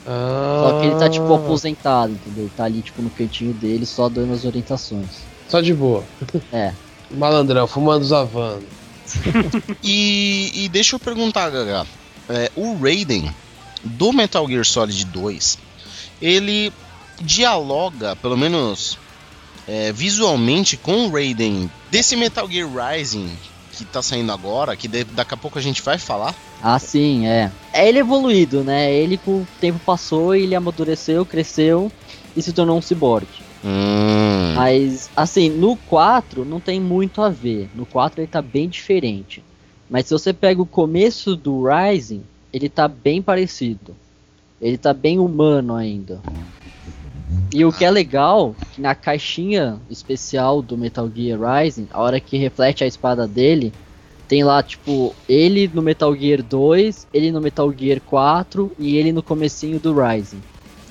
Ah, 0.05 0.59
Só 0.63 0.79
que 0.81 0.87
ele 0.87 0.95
tá 0.95 1.09
tipo 1.09 1.33
aposentado, 1.33 2.11
entendeu? 2.11 2.43
Ele 2.43 2.51
tá 2.57 2.65
ali 2.65 2.81
tipo 2.81 3.01
no 3.01 3.09
cantinho 3.11 3.53
dele 3.53 3.85
só 3.85 4.09
dando 4.09 4.33
as 4.33 4.43
orientações. 4.43 5.21
Só 5.47 5.61
de 5.61 5.73
boa. 5.73 6.03
É. 6.51 6.73
Malandrão, 7.11 7.67
fumando 7.67 8.01
os. 8.01 8.11
E, 9.83 10.51
e 10.65 10.69
deixa 10.69 10.95
eu 10.95 10.99
perguntar, 10.99 11.49
Gaga. 11.49 11.85
É, 12.29 12.51
o 12.55 12.75
Raiden 12.77 13.33
do 13.83 14.13
Metal 14.13 14.47
Gear 14.47 14.65
Solid 14.65 15.05
2, 15.05 15.57
ele 16.21 16.71
dialoga, 17.21 18.15
pelo 18.15 18.37
menos 18.37 18.97
é, 19.67 19.91
visualmente, 19.91 20.77
com 20.77 21.07
o 21.07 21.11
Raiden 21.11 21.69
desse 21.91 22.15
Metal 22.15 22.49
Gear 22.49 22.69
Rising 22.69 23.29
que 23.73 23.83
tá 23.85 24.01
saindo 24.01 24.31
agora, 24.31 24.75
que 24.75 24.87
daqui 24.87 25.33
a 25.33 25.37
pouco 25.37 25.57
a 25.57 25.61
gente 25.61 25.81
vai 25.81 25.97
falar. 25.97 26.35
Ah, 26.61 26.77
sim, 26.77 27.25
é. 27.25 27.51
É 27.73 27.89
ele 27.89 27.99
evoluído, 27.99 28.63
né? 28.63 28.93
Ele 28.93 29.17
com 29.17 29.41
o 29.41 29.47
tempo 29.59 29.79
passou, 29.79 30.35
ele 30.35 30.55
amadureceu, 30.55 31.25
cresceu 31.25 31.91
e 32.37 32.41
se 32.41 32.53
tornou 32.53 32.77
um 32.77 32.81
ciborgue. 32.81 33.27
Hum, 33.65 34.53
Mas, 34.55 35.09
assim, 35.15 35.49
no 35.49 35.75
4 35.75 36.45
não 36.45 36.59
tem 36.59 36.79
muito 36.79 37.21
a 37.21 37.29
ver. 37.29 37.69
No 37.73 37.85
4 37.85 38.21
ele 38.21 38.27
tá 38.27 38.41
bem 38.41 38.69
diferente. 38.69 39.43
Mas 39.93 40.07
se 40.07 40.11
você 40.11 40.33
pega 40.33 40.59
o 40.59 40.65
começo 40.65 41.35
do 41.35 41.65
Rising, 41.67 42.23
ele 42.51 42.67
tá 42.67 42.87
bem 42.87 43.21
parecido. 43.21 43.95
Ele 44.59 44.75
tá 44.75 44.91
bem 44.91 45.19
humano 45.19 45.75
ainda. 45.75 46.19
E 47.53 47.63
o 47.63 47.71
que 47.71 47.85
é 47.85 47.91
legal, 47.91 48.55
que 48.73 48.81
na 48.81 48.95
caixinha 48.95 49.79
especial 49.91 50.63
do 50.63 50.75
Metal 50.75 51.07
Gear 51.15 51.39
Rising, 51.39 51.87
a 51.91 52.01
hora 52.01 52.19
que 52.19 52.37
reflete 52.37 52.83
a 52.83 52.87
espada 52.87 53.27
dele, 53.27 53.71
tem 54.27 54.43
lá, 54.43 54.63
tipo, 54.63 55.13
ele 55.29 55.69
no 55.71 55.83
Metal 55.83 56.15
Gear 56.15 56.41
2, 56.41 57.05
ele 57.13 57.31
no 57.31 57.39
Metal 57.39 57.71
Gear 57.71 58.01
4 58.01 58.71
e 58.79 58.97
ele 58.97 59.11
no 59.11 59.21
comecinho 59.21 59.79
do 59.79 59.93
Rising. 59.93 60.41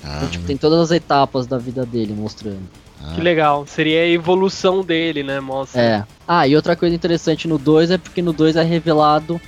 Ah, 0.04 0.18
Então, 0.18 0.28
tipo, 0.30 0.47
tem 0.47 0.56
todas 0.56 0.78
as 0.78 0.90
etapas 0.92 1.49
da 1.49 1.59
vida 1.59 1.85
dele 1.85 2.14
mostrando. 2.16 2.62
Ah. 3.02 3.14
Que 3.14 3.21
legal. 3.21 3.66
Seria 3.66 4.02
a 4.02 4.09
evolução 4.09 4.82
dele, 4.82 5.23
né? 5.23 5.40
Mostra. 5.40 5.80
É. 5.80 6.04
Ah, 6.26 6.47
e 6.47 6.54
outra 6.54 6.76
coisa 6.76 6.94
interessante 6.94 7.49
no 7.49 7.59
2 7.59 7.90
é 7.90 7.99
porque 7.99 8.23
no 8.23 8.32
2 8.32 8.56
é 8.56 8.62
revelado 8.62 9.40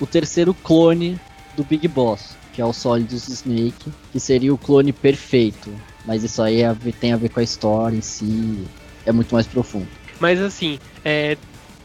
o 0.00 0.06
terceiro 0.06 0.54
clone 0.54 1.18
do 1.56 1.62
Big 1.62 1.86
Boss, 1.88 2.36
que 2.52 2.60
é 2.60 2.64
o 2.64 2.72
Solidus 2.72 3.28
Snake, 3.28 3.92
que 4.10 4.18
seria 4.18 4.52
o 4.52 4.58
clone 4.58 4.92
perfeito. 4.92 5.70
Mas 6.04 6.24
isso 6.24 6.42
aí 6.42 6.62
é 6.62 6.74
tem 6.98 7.12
a 7.12 7.16
ver 7.16 7.28
com 7.28 7.40
a 7.40 7.42
história 7.42 7.96
em 7.96 8.00
si, 8.00 8.64
é 9.06 9.12
muito 9.12 9.34
mais 9.34 9.46
profundo. 9.46 9.86
Mas 10.18 10.40
assim, 10.40 10.78
é, 11.04 11.36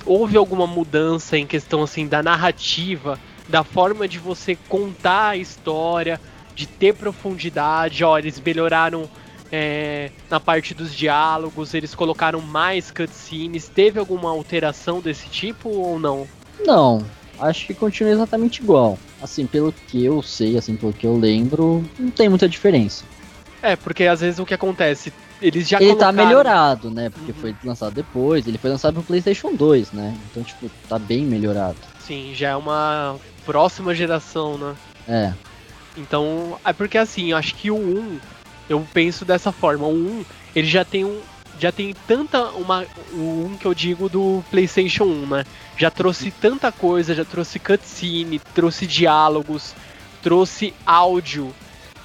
houve 0.06 0.38
alguma 0.38 0.66
mudança 0.66 1.38
em 1.38 1.46
questão 1.46 1.84
assim 1.84 2.08
da 2.08 2.24
narrativa, 2.24 3.20
da 3.48 3.64
forma 3.64 4.08
de 4.08 4.18
você 4.18 4.58
contar 4.68 5.30
a 5.30 5.38
história, 5.38 6.20
de 6.56 6.66
ter 6.66 6.96
profundidade. 6.96 8.04
Ó, 8.04 8.18
eles 8.18 8.42
melhoraram 8.44 9.08
é, 9.52 10.12
na 10.30 10.40
parte 10.40 10.74
dos 10.74 10.94
diálogos, 10.94 11.74
eles 11.74 11.96
colocaram 11.96 12.42
mais 12.42 12.92
cutscenes. 12.92 13.70
Teve 13.70 14.00
alguma 14.00 14.30
alteração 14.30 15.00
desse 15.02 15.30
tipo 15.30 15.70
ou 15.70 16.00
não? 16.00 16.28
Não, 16.66 17.06
acho 17.40 17.66
que 17.68 17.74
continua 17.74 18.12
exatamente 18.12 18.62
igual. 18.62 19.00
Assim, 19.22 19.46
pelo 19.48 19.72
que 19.88 20.04
eu 20.04 20.22
sei, 20.22 20.58
assim, 20.58 20.76
pelo 20.76 20.94
que 20.94 21.06
eu 21.08 21.18
lembro, 21.18 21.90
não 21.98 22.12
tem 22.12 22.30
muita 22.30 22.48
diferença. 22.48 23.06
É, 23.62 23.76
porque 23.76 24.04
às 24.06 24.22
vezes 24.22 24.40
o 24.40 24.46
que 24.46 24.54
acontece, 24.54 25.12
eles 25.42 25.68
já 25.68 25.78
ele 25.80 25.90
tá 25.96 26.06
colocaram- 26.08 26.28
melhorado, 26.28 26.92
né? 26.92 27.10
Porque 27.10 27.32
Uhum. 27.32 27.38
foi 27.38 27.56
lançado 27.64 27.94
depois, 27.94 28.48
ele 28.48 28.58
foi 28.58 28.70
lançado 28.70 28.94
pro 28.96 29.04
PlayStation 29.04 29.56
2, 29.56 29.92
né? 29.92 30.16
Então, 30.30 30.44
tipo, 30.44 30.70
tá 30.88 31.00
bem 31.00 31.26
melhorado. 31.26 31.78
Sim, 32.00 32.34
já 32.36 32.50
é 32.50 32.56
uma 32.56 33.20
próxima 33.44 33.94
geração, 33.96 34.58
né? 34.58 34.76
É. 35.08 35.34
Então, 35.96 36.60
é 36.64 36.74
porque 36.74 36.98
assim, 36.98 37.32
eu 37.32 37.38
acho 37.38 37.56
que 37.56 37.72
o 37.72 37.76
1, 37.76 38.20
eu 38.70 38.86
penso 38.94 39.26
dessa 39.26 39.52
forma, 39.52 39.86
o 39.86 39.94
1, 39.94 40.26
ele 40.56 40.68
já 40.68 40.84
tem 40.84 41.06
um 41.06 41.20
já 41.60 41.72
tem 41.72 41.96
tanta 42.08 42.50
uma 42.52 42.86
o 43.14 43.50
1 43.54 43.58
que 43.58 43.66
eu 43.66 43.74
digo 43.74 44.08
do 44.08 44.44
PlayStation 44.52 45.06
1, 45.06 45.26
né? 45.26 45.46
Já 45.76 45.90
trouxe 45.90 46.30
tanta 46.30 46.72
coisa, 46.72 47.16
já 47.16 47.26
trouxe 47.26 47.58
cutscene, 47.58 48.40
trouxe 48.54 48.86
diálogos, 48.86 49.74
trouxe 50.22 50.74
áudio, 50.86 51.54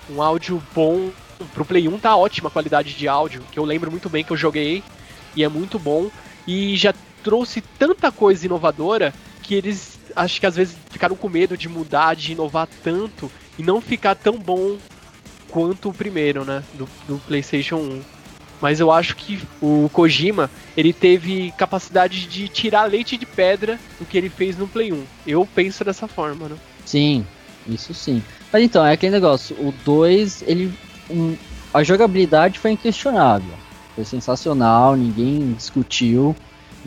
um 0.09 0.23
áudio 0.23 0.63
bom. 0.75 1.11
Pro 1.53 1.65
Play 1.65 1.89
1 1.89 1.99
tá 1.99 2.17
ótima 2.17 2.49
a 2.49 2.53
qualidade 2.53 2.95
de 2.95 3.09
áudio, 3.09 3.43
que 3.51 3.59
eu 3.59 3.65
lembro 3.65 3.91
muito 3.91 4.09
bem 4.09 4.25
que 4.25 4.31
eu 4.31 4.37
joguei 4.37 4.83
e 5.35 5.43
é 5.43 5.49
muito 5.49 5.79
bom 5.79 6.09
e 6.47 6.77
já 6.77 6.95
trouxe 7.23 7.61
tanta 7.61 8.13
coisa 8.13 8.47
inovadora 8.47 9.13
que 9.43 9.55
eles 9.55 9.99
acho 10.15 10.41
que 10.41 10.47
às 10.47 10.57
vezes 10.57 10.77
ficaram 10.91 11.17
com 11.17 11.29
medo 11.29 11.57
de 11.57 11.69
mudar, 11.69 12.15
de 12.15 12.33
inovar 12.33 12.69
tanto 12.83 13.31
e 13.59 13.63
não 13.63 13.81
ficar 13.81 14.15
tão 14.15 14.39
bom 14.39 14.77
quanto 15.53 15.91
o 15.91 15.95
primeiro, 15.95 16.45
né, 16.45 16.65
do, 16.75 16.89
do 17.07 17.19
PlayStation 17.19 17.77
1. 17.77 18.01
Mas 18.61 18.81
eu 18.81 18.91
acho 18.91 19.15
que 19.17 19.41
o 19.61 19.91
Kojima, 19.93 20.51
ele 20.77 20.93
teve 20.93 21.53
capacidade 21.59 22.27
de 22.27 22.49
tirar 22.49 22.85
leite 22.85 23.17
de 23.17 23.27
pedra 23.27 23.79
do 23.99 24.07
que 24.07 24.17
ele 24.17 24.31
fez 24.31 24.57
no 24.57 24.67
Play 24.67 24.93
1. 24.93 25.05
Eu 25.27 25.47
penso 25.53 25.85
dessa 25.85 26.09
forma, 26.09 26.49
né? 26.49 26.57
Sim, 26.87 27.27
isso 27.69 27.93
sim. 27.93 28.23
Mas 28.53 28.63
então, 28.63 28.85
é 28.85 28.93
aquele 28.93 29.13
negócio, 29.13 29.55
o 29.57 29.75
2, 29.85 30.45
ele. 30.47 30.73
um, 31.11 31.37
a 31.75 31.83
jogabilidade 31.83 32.59
foi 32.59 32.71
inquestionável. 32.71 33.55
Foi 33.95 34.05
sensacional, 34.05 34.97
ninguém 34.97 35.53
discutiu. 35.53 36.35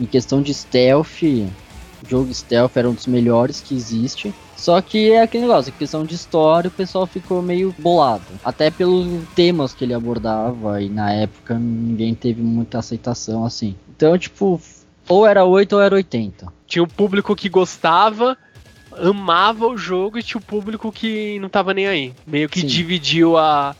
Em 0.00 0.06
questão 0.06 0.40
de 0.40 0.52
stealth, 0.54 1.22
o 1.22 2.08
jogo 2.08 2.32
stealth 2.32 2.76
era 2.76 2.88
um 2.88 2.94
dos 2.94 3.06
melhores 3.06 3.60
que 3.60 3.74
existe. 3.74 4.34
Só 4.56 4.80
que 4.80 5.12
é 5.12 5.22
aquele 5.22 5.46
negócio, 5.46 5.68
em 5.70 5.78
questão 5.78 6.04
de 6.04 6.14
história, 6.14 6.68
o 6.68 6.72
pessoal 6.72 7.06
ficou 7.06 7.42
meio 7.42 7.74
bolado. 7.78 8.24
Até 8.42 8.70
pelos 8.70 9.22
temas 9.34 9.74
que 9.74 9.84
ele 9.84 9.92
abordava, 9.94 10.80
e 10.82 10.88
na 10.88 11.12
época 11.12 11.58
ninguém 11.58 12.14
teve 12.14 12.40
muita 12.42 12.78
aceitação 12.78 13.44
assim. 13.44 13.76
Então, 13.94 14.16
tipo, 14.18 14.60
ou 15.08 15.26
era 15.26 15.44
8 15.44 15.74
ou 15.74 15.82
era 15.82 15.94
80. 15.94 16.52
Tinha 16.66 16.82
o 16.82 16.88
público 16.88 17.36
que 17.36 17.48
gostava, 17.50 18.36
amava 18.98 19.66
o 19.66 19.76
jogo 19.76 20.18
e 20.18 20.22
tinha 20.22 20.38
o 20.38 20.44
público 20.44 20.90
que 20.90 21.38
não 21.38 21.50
tava 21.50 21.74
nem 21.74 21.86
aí. 21.86 22.14
Meio 22.26 22.48
que 22.48 22.60
Sim. 22.62 22.66
dividiu 22.66 23.36
a 23.36 23.76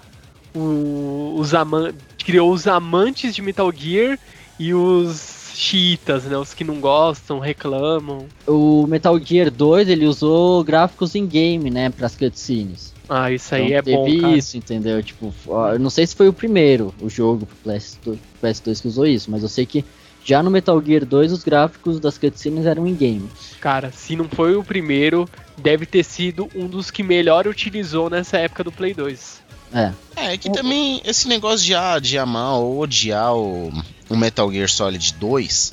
o- 0.55 1.35
os 1.39 1.55
amantes, 1.55 1.97
criou 2.19 2.53
os 2.53 2.67
amantes 2.67 3.35
de 3.35 3.43
Metal 3.43 3.71
Gear 3.73 4.19
e 4.59 4.73
os 4.75 5.36
chiitas, 5.57 6.25
né, 6.25 6.37
os 6.37 6.55
que 6.55 6.65
não 6.65 6.81
gostam, 6.81 7.39
reclamam. 7.39 8.27
O 8.47 8.87
Metal 8.87 9.19
Gear 9.19 9.51
2 9.51 9.89
ele 9.89 10.07
usou 10.07 10.63
gráficos 10.63 11.15
em 11.15 11.27
game, 11.27 11.71
né, 11.71 11.91
para 11.91 12.07
as 12.07 12.17
cutscenes. 12.17 12.95
Ah, 13.09 13.31
isso 13.31 13.55
aí 13.55 13.73
Então 13.73 13.79
é 13.79 13.83
bom, 13.83 14.05
teve 14.05 14.37
isso, 14.37 14.57
entendeu? 14.57 15.03
Tipo, 15.03 15.33
eu 15.73 15.79
não 15.79 15.91
sei 15.91 16.07
se 16.07 16.17
foi 16.17 16.29
o 16.29 16.33
primeiro 16.33 16.93
o 17.01 17.09
jogo 17.09 17.47
pro 17.47 17.73
PS2, 17.73 18.19
PS2 18.43 18.81
que 18.83 18.89
usou 18.89 19.07
isso, 19.07 19.31
mas 19.31 19.43
eu 19.43 19.49
sei 19.49 19.65
que 19.65 19.85
já 20.25 20.43
no 20.43 20.51
Metal 20.51 20.83
Gear 20.85 21.05
2 21.05 21.31
os 21.31 21.45
gráficos 21.45 22.01
das 22.01 22.19
cutscenes 22.19 22.67
eram 22.67 22.85
em 22.85 22.95
game. 22.95 23.31
Cara, 23.61 23.93
se 23.93 24.17
não 24.17 24.29
foi 24.29 24.57
o 24.57 24.65
primeiro, 24.65 25.29
deve 25.57 25.87
ter 25.87 26.03
sido 26.03 26.49
um 26.53 26.67
dos 26.67 26.91
que 26.91 27.05
melhor 27.05 27.47
utilizou 27.47 28.11
nessa 28.11 28.37
época 28.39 28.65
do 28.65 28.73
Play 28.73 28.93
2. 28.93 29.46
É, 29.77 29.93
É, 30.17 30.39
que 30.39 30.51
também 30.51 31.03
esse 31.05 31.29
negócio 31.29 31.67
de, 31.67 31.75
ah, 31.75 31.99
de 31.99 32.17
amar 32.17 32.55
ou 32.55 32.81
odiar 32.81 33.35
o, 33.35 33.71
o 34.09 34.17
Metal 34.17 34.51
Gear 34.51 34.71
Solid 34.71 35.13
2 35.15 35.73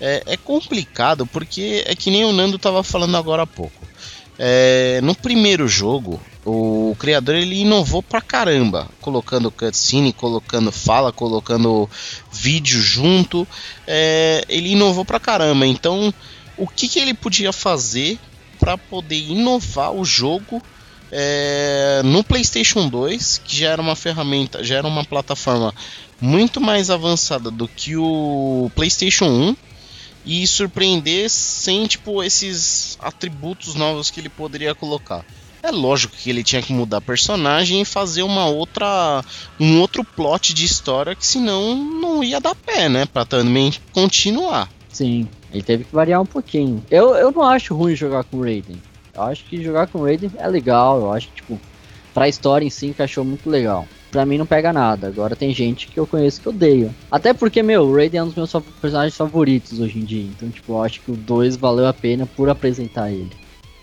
é, 0.00 0.22
é 0.26 0.36
complicado 0.36 1.24
porque 1.26 1.84
é 1.86 1.94
que 1.94 2.10
nem 2.10 2.24
o 2.24 2.32
Nando 2.32 2.58
tava 2.58 2.82
falando 2.82 3.16
agora 3.16 3.42
há 3.42 3.46
pouco. 3.46 3.86
É, 4.36 5.00
no 5.02 5.14
primeiro 5.14 5.68
jogo, 5.68 6.20
o 6.44 6.96
criador 6.98 7.36
ele 7.36 7.60
inovou 7.60 8.02
pra 8.02 8.20
caramba, 8.20 8.88
colocando 9.00 9.50
cutscene, 9.50 10.12
colocando 10.12 10.72
fala, 10.72 11.12
colocando 11.12 11.88
vídeo 12.32 12.80
junto. 12.80 13.46
É, 13.86 14.44
ele 14.48 14.72
inovou 14.72 15.04
pra 15.04 15.20
caramba. 15.20 15.64
Então, 15.64 16.12
o 16.56 16.66
que, 16.66 16.88
que 16.88 16.98
ele 16.98 17.14
podia 17.14 17.52
fazer 17.52 18.18
para 18.58 18.76
poder 18.76 19.18
inovar 19.18 19.92
o 19.92 20.04
jogo 20.04 20.60
é, 21.16 22.02
no 22.04 22.24
PlayStation 22.24 22.88
2, 22.88 23.38
que 23.44 23.56
já 23.56 23.70
era 23.70 23.80
uma 23.80 23.94
ferramenta, 23.94 24.64
já 24.64 24.78
era 24.78 24.88
uma 24.88 25.04
plataforma 25.04 25.72
muito 26.20 26.60
mais 26.60 26.90
avançada 26.90 27.52
do 27.52 27.68
que 27.68 27.96
o 27.96 28.68
PlayStation 28.74 29.26
1 29.26 29.56
e 30.26 30.44
surpreender 30.44 31.30
sem 31.30 31.86
tipo 31.86 32.20
esses 32.20 32.98
atributos 33.00 33.76
novos 33.76 34.10
que 34.10 34.18
ele 34.18 34.28
poderia 34.28 34.74
colocar. 34.74 35.24
É 35.62 35.70
lógico 35.70 36.16
que 36.16 36.28
ele 36.28 36.42
tinha 36.42 36.60
que 36.60 36.72
mudar 36.72 37.00
personagem 37.00 37.82
e 37.82 37.84
fazer 37.84 38.24
uma 38.24 38.46
outra 38.46 39.24
um 39.58 39.80
outro 39.80 40.02
plot 40.02 40.52
de 40.52 40.64
história 40.64 41.14
que 41.14 41.24
senão 41.24 41.76
não 41.76 42.24
ia 42.24 42.40
dar 42.40 42.56
pé, 42.56 42.88
né, 42.88 43.06
para 43.06 43.24
também 43.24 43.72
continuar. 43.92 44.68
sim, 44.90 45.28
ele 45.52 45.62
teve 45.62 45.84
que 45.84 45.94
variar 45.94 46.20
um 46.20 46.26
pouquinho. 46.26 46.84
Eu, 46.90 47.14
eu 47.14 47.30
não 47.30 47.42
acho 47.44 47.72
ruim 47.72 47.94
jogar 47.94 48.24
com 48.24 48.40
Raiden. 48.40 48.82
Eu 49.14 49.22
acho 49.22 49.44
que 49.44 49.62
jogar 49.62 49.86
com 49.86 50.02
Raiden 50.02 50.30
é 50.36 50.48
legal, 50.48 51.00
eu 51.00 51.12
acho 51.12 51.28
que, 51.28 51.34
tipo, 51.34 51.60
pra 52.12 52.28
história 52.28 52.64
em 52.64 52.70
si 52.70 52.86
encaixou 52.86 53.24
muito 53.24 53.48
legal. 53.48 53.86
Pra 54.10 54.24
mim 54.24 54.38
não 54.38 54.46
pega 54.46 54.72
nada. 54.72 55.08
Agora 55.08 55.34
tem 55.34 55.52
gente 55.52 55.88
que 55.88 55.98
eu 55.98 56.06
conheço 56.06 56.40
que 56.40 56.48
odeia. 56.48 56.94
Até 57.10 57.32
porque, 57.32 57.62
meu, 57.62 57.82
o 57.82 57.94
Raiden 57.94 58.20
é 58.20 58.22
um 58.22 58.26
dos 58.26 58.36
meus 58.36 58.52
personagens 58.80 59.16
favoritos 59.16 59.80
hoje 59.80 59.98
em 59.98 60.04
dia. 60.04 60.22
Então, 60.22 60.48
tipo, 60.50 60.72
eu 60.72 60.82
acho 60.82 61.00
que 61.00 61.10
o 61.10 61.16
2 61.16 61.56
valeu 61.56 61.88
a 61.88 61.92
pena 61.92 62.24
por 62.24 62.48
apresentar 62.48 63.10
ele. 63.10 63.30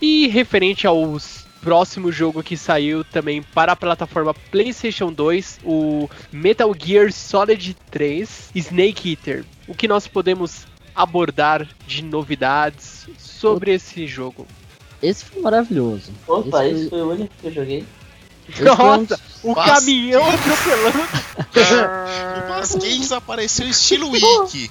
E 0.01 0.27
referente 0.27 0.87
ao 0.87 1.17
próximo 1.61 2.11
jogo 2.11 2.41
que 2.41 2.57
saiu 2.57 3.03
também 3.03 3.41
para 3.41 3.73
a 3.73 3.75
plataforma 3.75 4.33
PlayStation 4.49 5.11
2, 5.13 5.59
o 5.63 6.09
Metal 6.31 6.73
Gear 6.77 7.11
Solid 7.11 7.75
3 7.91 8.49
Snake 8.55 9.11
Eater. 9.11 9.45
O 9.67 9.75
que 9.75 9.87
nós 9.87 10.07
podemos 10.07 10.65
abordar 10.95 11.67
de 11.85 12.03
novidades 12.03 13.07
sobre 13.17 13.73
esse 13.73 14.07
jogo? 14.07 14.47
Esse 15.01 15.25
foi 15.25 15.41
maravilhoso. 15.41 16.11
Opa, 16.27 16.65
Esse 16.65 16.81
esse 16.81 16.89
foi 16.89 17.01
o 17.01 17.09
único 17.11 17.33
que 17.39 17.47
eu 17.47 17.51
joguei. 17.51 17.85
Esse 18.49 18.57
foi 18.59 18.71
um 18.71 18.75
Nossa! 18.75 19.19
O 19.43 19.55
Bas- 19.55 19.79
caminhão 19.79 20.23
atropelando. 20.29 21.31
O 22.41 22.47
Basquens 22.49 23.11
apareceu 23.11 23.67
estilo 23.67 24.09
Wiki. 24.11 24.69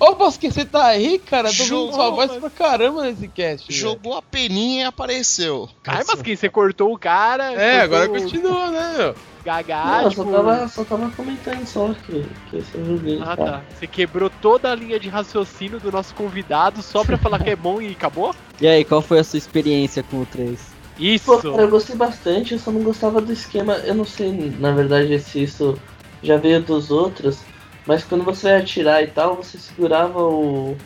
Ô, 0.00 0.14
Bosque, 0.14 0.50
você 0.50 0.64
tá 0.64 0.86
aí, 0.86 1.18
cara? 1.18 1.48
Tô 1.48 1.64
Jogou, 1.64 1.92
sua 1.92 2.10
voz 2.10 2.30
pra 2.32 2.50
caramba 2.50 3.02
nesse 3.02 3.26
cast. 3.28 3.72
Jogou 3.72 4.16
a 4.16 4.22
peninha 4.22 4.84
e 4.84 4.86
apareceu. 4.86 5.68
Ai, 5.86 6.04
mas 6.06 6.22
quem 6.22 6.36
você 6.36 6.48
cortou 6.48 6.92
o 6.92 6.98
cara? 6.98 7.52
É, 7.52 7.80
agora 7.80 8.08
o 8.08 8.12
continua, 8.12 8.70
né, 8.70 8.94
meu? 8.96 9.14
Gagá, 9.44 10.02
Não, 10.02 10.10
tipo... 10.10 10.24
só, 10.24 10.30
tava, 10.30 10.68
só 10.68 10.84
tava 10.84 11.10
comentando 11.10 11.66
só 11.66 11.92
que, 12.06 12.24
que 12.50 12.56
esse 12.56 12.74
eu 12.74 12.84
joguei. 12.84 13.20
Ah, 13.20 13.36
tá? 13.36 13.44
tá. 13.44 13.62
Você 13.78 13.86
quebrou 13.86 14.30
toda 14.30 14.72
a 14.72 14.74
linha 14.74 14.98
de 14.98 15.08
raciocínio 15.08 15.78
do 15.78 15.92
nosso 15.92 16.14
convidado 16.14 16.80
só 16.82 17.04
pra 17.04 17.18
falar 17.18 17.38
que 17.42 17.50
é 17.50 17.56
bom 17.56 17.80
e 17.82 17.92
acabou? 17.92 18.34
E 18.60 18.66
aí, 18.66 18.84
qual 18.84 19.02
foi 19.02 19.18
a 19.18 19.24
sua 19.24 19.36
experiência 19.36 20.02
com 20.02 20.22
o 20.22 20.26
3? 20.26 20.73
Isso! 20.98 21.24
Pô, 21.24 21.38
cara, 21.38 21.62
eu 21.62 21.70
gostei 21.70 21.96
bastante, 21.96 22.52
eu 22.52 22.58
só 22.58 22.70
não 22.70 22.82
gostava 22.82 23.20
do 23.20 23.32
esquema. 23.32 23.74
Eu 23.78 23.94
não 23.94 24.04
sei, 24.04 24.54
na 24.58 24.72
verdade, 24.72 25.18
se 25.18 25.42
isso 25.42 25.78
já 26.22 26.36
veio 26.36 26.62
dos 26.62 26.90
outros, 26.90 27.40
mas 27.86 28.04
quando 28.04 28.24
você 28.24 28.48
ia 28.48 28.58
atirar 28.58 29.02
e 29.02 29.08
tal, 29.08 29.36
você 29.36 29.58
segurava 29.58 30.22
o, 30.22 30.76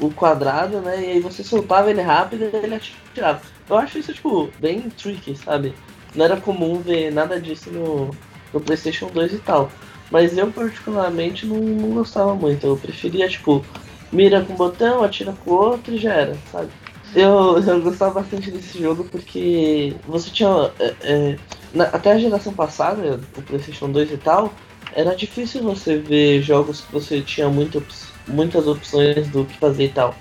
o 0.00 0.10
quadrado, 0.12 0.80
né? 0.80 1.02
E 1.02 1.10
aí 1.12 1.20
você 1.20 1.42
soltava 1.42 1.90
ele 1.90 2.00
rápido 2.00 2.44
e 2.44 2.56
ele 2.56 2.74
atirava. 2.74 3.42
Eu 3.68 3.76
acho 3.76 3.98
isso, 3.98 4.12
tipo, 4.12 4.50
bem 4.58 4.80
tricky, 4.90 5.36
sabe? 5.36 5.74
Não 6.14 6.24
era 6.24 6.36
comum 6.40 6.80
ver 6.80 7.12
nada 7.12 7.40
disso 7.40 7.70
no, 7.70 8.10
no 8.52 8.60
PlayStation 8.60 9.08
2 9.08 9.34
e 9.34 9.38
tal. 9.38 9.70
Mas 10.10 10.36
eu, 10.36 10.50
particularmente, 10.52 11.46
não, 11.46 11.56
não 11.56 11.90
gostava 11.90 12.34
muito. 12.34 12.66
Eu 12.66 12.76
preferia, 12.76 13.28
tipo, 13.28 13.64
mira 14.12 14.42
com 14.44 14.52
um 14.52 14.56
botão, 14.56 15.02
atira 15.02 15.32
com 15.32 15.50
o 15.50 15.54
outro 15.54 15.94
e 15.94 15.98
já 15.98 16.12
era, 16.12 16.36
sabe? 16.50 16.70
Eu, 17.14 17.58
eu 17.58 17.82
gostava 17.82 18.14
bastante 18.20 18.50
desse 18.50 18.78
jogo 18.80 19.04
porque 19.04 19.94
você 20.06 20.30
tinha. 20.30 20.72
é, 20.78 20.96
é, 21.02 21.38
na- 21.74 21.84
até 21.86 22.12
a 22.12 22.18
geração 22.18 22.54
passada, 22.54 23.20
o 23.36 23.42
PlayStation 23.42 23.90
2 23.90 24.10
e 24.12 24.16
tal, 24.16 24.52
era 24.94 25.14
difícil 25.14 25.62
você 25.62 25.98
ver 25.98 26.42
jogos 26.42 26.80
que 26.80 26.92
você 26.92 27.20
tinha 27.22 27.48
muito, 27.50 27.84
muitas 28.26 28.66
opções 28.66 29.28
do 29.28 29.44
que 29.44 29.58
fazer 29.58 29.84
e 29.86 29.88
tal. 29.92 30.14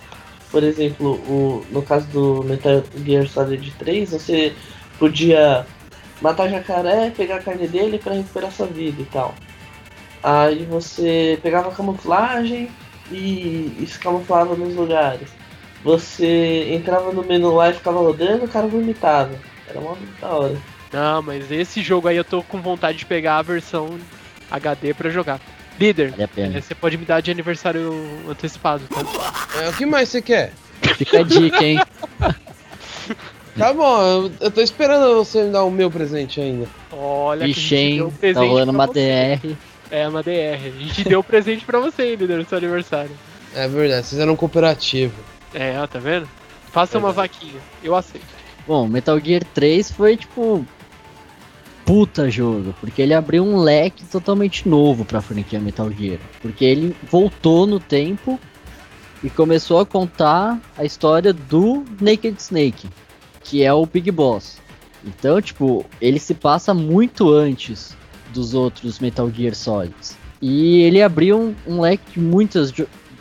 Por 0.51 0.63
exemplo, 0.63 1.13
o, 1.27 1.65
no 1.71 1.81
caso 1.83 2.07
do 2.09 2.43
Metal 2.43 2.83
Gear 3.05 3.27
Solid 3.27 3.71
3, 3.77 4.11
você 4.11 4.57
podia 4.99 5.65
matar 6.21 6.49
jacaré, 6.49 7.11
pegar 7.11 7.37
a 7.37 7.43
carne 7.43 7.67
dele 7.67 7.99
para 7.99 8.13
recuperar 8.15 8.51
sua 8.51 8.67
vida 8.67 9.01
e 9.01 9.05
tal. 9.05 9.35
Aí 10.23 10.65
você 10.65 11.39
pegava 11.41 11.71
camuflagem 11.75 12.69
e, 13.11 13.75
e 13.79 13.87
se 13.87 13.99
camuflava 13.99 14.55
nos 14.55 14.75
lugares. 14.75 15.29
Você 15.83 16.73
entrava 16.73 17.11
no 17.11 17.23
menu 17.23 17.53
lá 17.53 17.69
e 17.69 17.73
ficava 17.73 17.99
rodando, 17.99 18.45
o 18.45 18.47
cara 18.47 18.67
vomitava. 18.67 19.31
Era 19.67 19.79
uma 19.79 19.97
da 20.19 20.27
hora. 20.27 20.57
Não, 20.93 21.21
mas 21.21 21.49
esse 21.51 21.81
jogo 21.81 22.07
aí 22.07 22.17
eu 22.17 22.23
tô 22.23 22.43
com 22.43 22.61
vontade 22.61 22.99
de 22.99 23.05
pegar 23.05 23.37
a 23.37 23.41
versão 23.41 23.97
HD 24.49 24.93
pra 24.93 25.09
jogar. 25.09 25.39
Líder, 25.79 26.11
Vale 26.11 26.57
eh, 26.57 26.61
você 26.61 26.75
pode 26.75 26.97
me 26.97 27.05
dar 27.05 27.21
de 27.21 27.31
aniversário 27.31 27.91
antecipado, 28.29 28.83
tá? 28.87 29.63
É, 29.63 29.69
o 29.69 29.73
que 29.73 29.85
mais 29.85 30.09
você 30.09 30.21
quer? 30.21 30.51
Fica 30.97 31.21
a 31.21 31.23
dica, 31.23 31.63
hein? 31.63 31.79
Tá 33.57 33.73
bom, 33.73 34.01
eu, 34.01 34.31
eu 34.39 34.51
tô 34.51 34.61
esperando 34.61 35.13
você 35.15 35.43
me 35.43 35.51
dar 35.51 35.65
o 35.65 35.71
meu 35.71 35.91
presente 35.91 36.39
ainda. 36.39 36.67
Olha 36.91 37.39
que 37.39 37.43
a 37.43 37.47
gente 37.47 37.65
Ixen, 37.65 37.95
deu 37.97 38.07
um 38.07 38.11
tá 38.11 38.17
presente 38.17 38.47
rolando 38.47 38.71
pra 38.71 38.79
uma 38.79 38.87
você. 38.87 39.39
DR. 39.43 39.57
É, 39.91 40.07
uma 40.07 40.23
DR. 40.23 40.55
A 40.55 40.79
gente 40.79 41.03
deu 41.03 41.21
presente 41.21 41.65
pra 41.65 41.79
você, 41.79 42.15
líder, 42.15 42.37
no 42.37 42.45
seu 42.45 42.57
aniversário. 42.57 43.11
É 43.53 43.67
verdade, 43.67 44.07
vocês 44.07 44.21
eram 44.21 44.33
um 44.33 44.37
cooperativo. 44.37 45.13
É, 45.53 45.79
ó, 45.79 45.87
tá 45.87 45.99
vendo? 45.99 46.27
Faça 46.71 46.97
uma 46.97 47.11
vaquinha, 47.11 47.59
eu 47.83 47.95
aceito. 47.95 48.25
Bom, 48.65 48.87
Metal 48.87 49.19
Gear 49.19 49.43
3 49.53 49.91
foi 49.91 50.17
tipo. 50.17 50.65
Puta 51.85 52.29
jogo, 52.29 52.73
porque 52.79 53.01
ele 53.01 53.13
abriu 53.13 53.43
um 53.43 53.57
leque 53.57 54.05
totalmente 54.05 54.69
novo 54.69 55.03
pra 55.03 55.19
franquia 55.19 55.59
Metal 55.59 55.91
Gear. 55.91 56.19
Porque 56.41 56.63
ele 56.63 56.95
voltou 57.09 57.67
no 57.67 57.79
tempo 57.79 58.39
e 59.23 59.29
começou 59.29 59.79
a 59.79 59.85
contar 59.85 60.59
a 60.77 60.85
história 60.85 61.33
do 61.33 61.83
Naked 61.99 62.39
Snake, 62.39 62.87
que 63.43 63.63
é 63.63 63.73
o 63.73 63.85
Big 63.85 64.09
Boss. 64.11 64.59
Então, 65.03 65.41
tipo, 65.41 65.85
ele 65.99 66.19
se 66.19 66.33
passa 66.33 66.73
muito 66.73 67.33
antes 67.33 67.97
dos 68.33 68.53
outros 68.53 68.99
Metal 68.99 69.29
Gear 69.29 69.55
Solids. 69.55 70.15
E 70.41 70.83
ele 70.83 71.01
abriu 71.01 71.37
um, 71.37 71.55
um 71.67 71.81
leque 71.81 72.13
de 72.13 72.19
muitas 72.19 72.73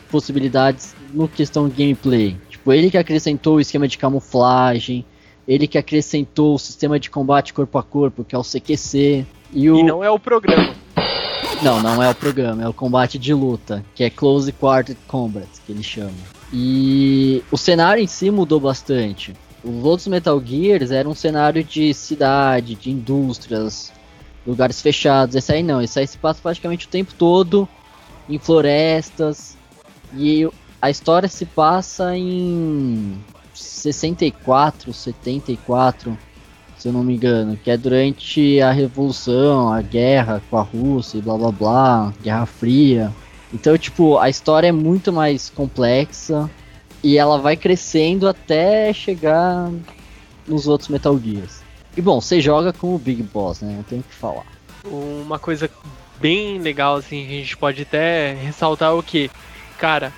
possibilidades 0.09 0.95
no 1.13 1.27
questão 1.27 1.67
de 1.67 1.75
gameplay. 1.75 2.37
Tipo, 2.49 2.73
ele 2.73 2.91
que 2.91 2.97
acrescentou 2.97 3.55
o 3.55 3.59
esquema 3.59 3.87
de 3.87 3.97
camuflagem, 3.97 5.05
ele 5.47 5.67
que 5.67 5.77
acrescentou 5.77 6.55
o 6.55 6.59
sistema 6.59 6.99
de 6.99 7.09
combate 7.09 7.53
corpo 7.53 7.77
a 7.77 7.83
corpo, 7.83 8.23
que 8.23 8.35
é 8.35 8.37
o 8.37 8.43
CQC. 8.43 9.25
E 9.53 9.69
o... 9.69 9.79
E 9.79 9.83
não 9.83 10.03
é 10.03 10.09
o 10.09 10.19
programa. 10.19 10.73
Não, 11.61 11.81
não 11.81 12.01
é 12.01 12.09
o 12.09 12.15
programa, 12.15 12.63
é 12.63 12.67
o 12.67 12.73
combate 12.73 13.19
de 13.19 13.33
luta, 13.33 13.85
que 13.93 14.03
é 14.03 14.09
Close 14.09 14.51
Quarter 14.51 14.95
Combat, 15.07 15.47
que 15.65 15.71
ele 15.71 15.83
chama. 15.83 16.11
E 16.51 17.43
o 17.51 17.57
cenário 17.57 18.03
em 18.03 18.07
si 18.07 18.31
mudou 18.31 18.59
bastante. 18.59 19.33
Os 19.63 19.85
outros 19.85 20.07
Metal 20.07 20.41
Gears 20.43 20.89
eram 20.89 21.11
um 21.11 21.15
cenário 21.15 21.63
de 21.63 21.93
cidade, 21.93 22.73
de 22.73 22.89
indústrias, 22.89 23.93
lugares 24.45 24.81
fechados. 24.81 25.35
Esse 25.35 25.53
aí 25.53 25.61
não, 25.61 25.81
esse 25.81 25.99
aí 25.99 26.07
se 26.07 26.17
passa 26.17 26.41
praticamente 26.41 26.87
o 26.87 26.89
tempo 26.89 27.13
todo 27.13 27.69
em 28.27 28.39
florestas. 28.39 29.55
E 30.15 30.49
a 30.81 30.89
história 30.89 31.29
se 31.29 31.45
passa 31.45 32.17
em 32.17 33.17
64, 33.53 34.91
74, 34.93 36.17
se 36.77 36.87
eu 36.87 36.93
não 36.93 37.03
me 37.03 37.13
engano, 37.15 37.55
que 37.55 37.69
é 37.69 37.77
durante 37.77 38.59
a 38.59 38.71
Revolução, 38.71 39.71
a 39.71 39.81
guerra 39.81 40.41
com 40.49 40.57
a 40.57 40.61
Rússia 40.61 41.19
e 41.19 41.21
blá 41.21 41.37
blá 41.37 41.51
blá, 41.51 42.13
Guerra 42.23 42.45
Fria. 42.47 43.11
Então, 43.53 43.77
tipo, 43.77 44.17
a 44.17 44.29
história 44.29 44.67
é 44.67 44.71
muito 44.71 45.13
mais 45.13 45.49
complexa 45.49 46.49
e 47.03 47.17
ela 47.17 47.37
vai 47.37 47.55
crescendo 47.55 48.27
até 48.27 48.91
chegar 48.93 49.69
nos 50.47 50.67
outros 50.67 50.89
Metal 50.89 51.19
Gears. 51.19 51.61
E 51.95 52.01
bom, 52.01 52.19
você 52.19 52.41
joga 52.41 52.73
com 52.73 52.95
o 52.95 52.97
Big 52.97 53.21
Boss, 53.21 53.61
né? 53.61 53.73
Não 53.75 53.83
tenho 53.83 54.01
o 54.01 54.03
que 54.03 54.15
falar. 54.15 54.45
Uma 54.85 55.37
coisa 55.37 55.69
bem 56.19 56.59
legal, 56.59 56.95
assim, 56.95 57.25
a 57.25 57.29
gente 57.29 57.57
pode 57.57 57.81
até 57.83 58.33
ressaltar 58.33 58.91
é 58.91 58.93
o 58.93 59.03
que, 59.03 59.29
cara, 59.77 60.11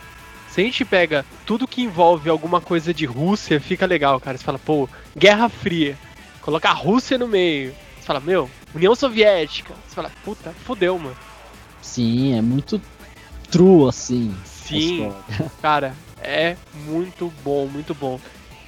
se 0.53 0.61
a 0.61 0.63
gente 0.63 0.85
pega 0.85 1.25
tudo 1.47 1.67
que 1.67 1.81
envolve 1.81 2.29
alguma 2.29 2.61
coisa 2.61 2.93
de 2.93 3.05
Rússia, 3.05 3.59
fica 3.59 3.87
legal, 3.87 4.19
cara. 4.19 4.37
Você 4.37 4.43
fala, 4.43 4.59
pô, 4.59 4.87
Guerra 5.17 5.49
Fria, 5.49 5.97
coloca 6.41 6.69
a 6.69 6.73
Rússia 6.73 7.17
no 7.17 7.27
meio. 7.27 7.73
Você 7.99 8.05
fala, 8.05 8.19
meu, 8.19 8.47
União 8.75 8.93
Soviética. 8.93 9.73
Você 9.87 9.95
fala, 9.95 10.11
puta, 10.23 10.51
fodeu, 10.63 10.99
mano. 10.99 11.17
Sim, 11.81 12.37
é 12.37 12.41
muito 12.41 12.79
true 13.49 13.89
assim. 13.89 14.35
Sim, 14.45 15.11
cara, 15.59 15.95
é 16.21 16.55
muito 16.85 17.33
bom, 17.43 17.65
muito 17.65 17.95
bom. 17.95 18.19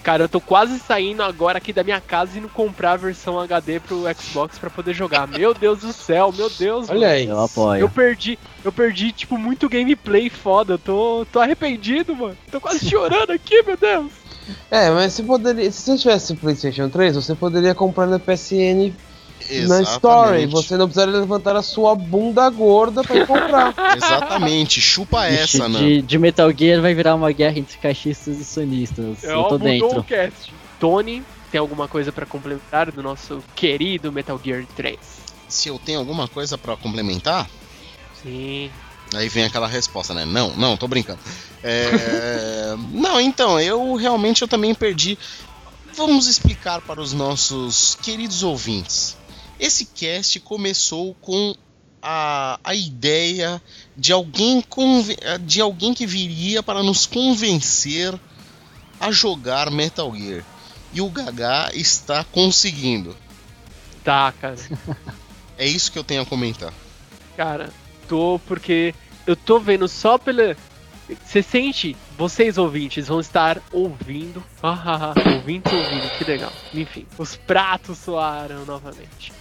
Cara, 0.06 0.26
eu 0.26 0.30
tô 0.30 0.40
quase 0.40 0.78
saindo 0.78 1.24
agora 1.24 1.58
aqui 1.58 1.74
da 1.74 1.84
minha 1.84 2.00
casa 2.00 2.36
e 2.36 2.38
indo 2.38 2.48
comprar 2.48 2.92
a 2.92 2.96
versão 2.96 3.40
HD 3.40 3.80
pro 3.80 4.04
Xbox 4.16 4.60
pra 4.60 4.70
poder 4.70 4.94
jogar. 4.94 5.28
Meu 5.28 5.52
Deus 5.52 5.80
do 5.80 5.92
céu, 5.92 6.32
meu 6.32 6.48
Deus. 6.48 6.88
Olha 6.92 7.08
aí. 7.08 7.26
Eu 7.26 7.40
apoio. 7.40 7.82
Eu 7.82 7.90
perdi, 7.90 8.38
eu 8.64 8.72
perdi, 8.72 9.12
tipo, 9.12 9.36
muito 9.36 9.68
gameplay 9.68 10.30
foda. 10.30 10.76
Eu 10.76 10.78
tô, 10.78 11.26
tô 11.32 11.40
arrependido, 11.40 12.16
mano. 12.16 12.38
Tô 12.52 12.62
quase 12.62 12.86
chorando 12.88 13.32
aqui, 13.32 13.64
meu 13.64 13.76
Deus. 13.76 14.12
É, 14.70 14.92
mas 14.92 15.20
poderia. 15.20 15.72
Se 15.72 15.82
você 15.82 15.98
tivesse 15.98 16.36
PlayStation 16.36 16.88
3, 16.88 17.16
você 17.16 17.34
poderia 17.34 17.74
comprar 17.74 18.06
na 18.06 18.20
PSN 18.20 18.94
na 19.68 19.82
Story. 19.82 20.46
Você 20.48 20.78
não 20.78 20.86
precisaria 20.86 21.20
levantar 21.20 21.56
a 21.56 21.62
sua 21.62 21.96
bunda 21.96 22.50
gorda 22.50 23.04
pra 23.04 23.26
comprar. 23.26 23.74
Exatamente, 23.96 24.82
chupa 24.82 25.30
Ixi, 25.30 25.58
essa, 25.58 25.70
não. 25.70 25.80
de, 25.80 26.02
de 26.02 26.18
Metal 26.18 26.52
Gear 26.52 26.82
vai 26.82 26.94
virar 26.94 27.16
uma 27.16 27.32
guerra 27.32 27.60
entre 27.60 27.78
caixistas 27.78 28.40
e 28.40 28.46
sonistas. 28.46 29.24
É, 29.24 29.34
eu 29.34 29.44
tô 29.44 29.58
dentro. 29.58 30.00
o 30.00 30.04
cast. 30.04 30.54
Tony, 30.80 31.24
tem 31.52 31.60
alguma 31.60 31.88
coisa 31.88 32.12
pra 32.12 32.26
complementar 32.26 32.92
do 32.92 33.02
nosso 33.02 33.44
querido 33.56 34.12
Metal 34.12 34.40
Gear 34.44 34.66
3? 34.76 34.98
Se 35.48 35.70
eu 35.70 35.80
tenho 35.80 36.00
alguma 36.00 36.28
coisa 36.28 36.58
pra 36.58 36.76
complementar, 36.76 37.50
Sim. 38.22 38.70
aí 39.14 39.30
vem 39.30 39.46
aquela 39.46 39.68
resposta, 39.68 40.14
né? 40.14 40.26
Não, 40.26 40.56
não, 40.56 40.76
tô 40.76 40.88
brincando. 40.88 41.20
É... 41.64 42.76
não, 42.92 43.22
então, 43.22 43.60
eu 43.60 43.96
realmente 43.96 44.42
eu 44.42 44.48
também 44.48 44.74
perdi. 44.74 45.18
Vamos 45.94 46.28
explicar 46.28 46.82
para 46.82 47.00
os 47.00 47.14
nossos 47.14 47.98
queridos 48.02 48.44
ouvintes. 48.44 49.16
Esse 49.60 49.86
cast 49.86 50.40
começou 50.42 51.16
com 51.22 51.56
a, 52.02 52.60
a 52.64 52.76
ideia 52.76 53.62
de 53.96 54.12
alguém, 54.12 54.64
de 55.42 55.62
alguém 55.62 55.94
que 55.94 56.06
viria 56.06 56.62
para 56.62 56.84
nos 56.84 57.06
convencer 57.06 58.14
a 59.00 59.12
jogar 59.12 59.72
Metal 59.72 60.14
Gear. 60.16 60.44
E 60.94 61.02
o 61.02 61.10
Gaga 61.10 61.72
está 61.74 62.24
conseguindo. 62.24 63.16
Tá, 64.04 64.32
cara. 64.40 64.56
É 65.58 65.66
isso 65.66 65.90
que 65.90 65.98
eu 65.98 66.04
tenho 66.04 66.22
a 66.22 66.26
comentar. 66.26 66.74
Cara, 67.38 67.70
tô 68.10 68.42
porque 68.46 68.94
eu 69.26 69.38
tô 69.38 69.58
vendo 69.58 69.88
só 69.88 70.18
pela 70.18 70.54
você 71.24 71.44
sente, 71.44 71.96
vocês 72.18 72.58
ouvintes 72.58 73.08
vão 73.08 73.20
estar 73.20 73.62
ouvindo. 73.72 74.44
Ah, 74.62 75.14
ouvintes 75.36 75.72
ouvindo, 75.72 76.10
que 76.18 76.24
legal. 76.24 76.52
Enfim, 76.74 77.06
os 77.18 77.36
pratos 77.36 78.00
soaram 78.00 78.66
novamente. 78.66 79.32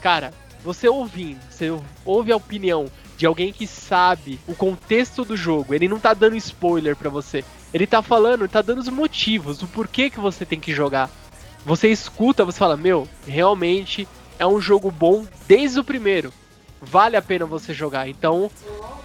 Cara, 0.00 0.32
você 0.62 0.88
ouvindo, 0.88 1.40
você 1.50 1.72
ouve 2.04 2.32
a 2.32 2.36
opinião 2.36 2.86
de 3.16 3.24
alguém 3.24 3.52
que 3.52 3.66
sabe 3.66 4.38
o 4.46 4.54
contexto 4.54 5.24
do 5.24 5.36
jogo. 5.36 5.74
Ele 5.74 5.88
não 5.88 5.98
tá 5.98 6.12
dando 6.12 6.36
spoiler 6.36 6.94
para 6.94 7.08
você. 7.08 7.44
Ele 7.72 7.86
tá 7.86 8.02
falando, 8.02 8.48
tá 8.48 8.62
dando 8.62 8.78
os 8.78 8.88
motivos, 8.88 9.62
o 9.62 9.66
porquê 9.66 10.10
que 10.10 10.20
você 10.20 10.44
tem 10.44 10.60
que 10.60 10.74
jogar. 10.74 11.10
Você 11.64 11.88
escuta, 11.88 12.44
você 12.44 12.58
fala, 12.58 12.76
meu, 12.76 13.08
realmente 13.26 14.06
é 14.38 14.46
um 14.46 14.60
jogo 14.60 14.90
bom 14.90 15.26
desde 15.48 15.80
o 15.80 15.84
primeiro. 15.84 16.32
Vale 16.80 17.16
a 17.16 17.22
pena 17.22 17.46
você 17.46 17.72
jogar. 17.72 18.08
Então, 18.08 18.50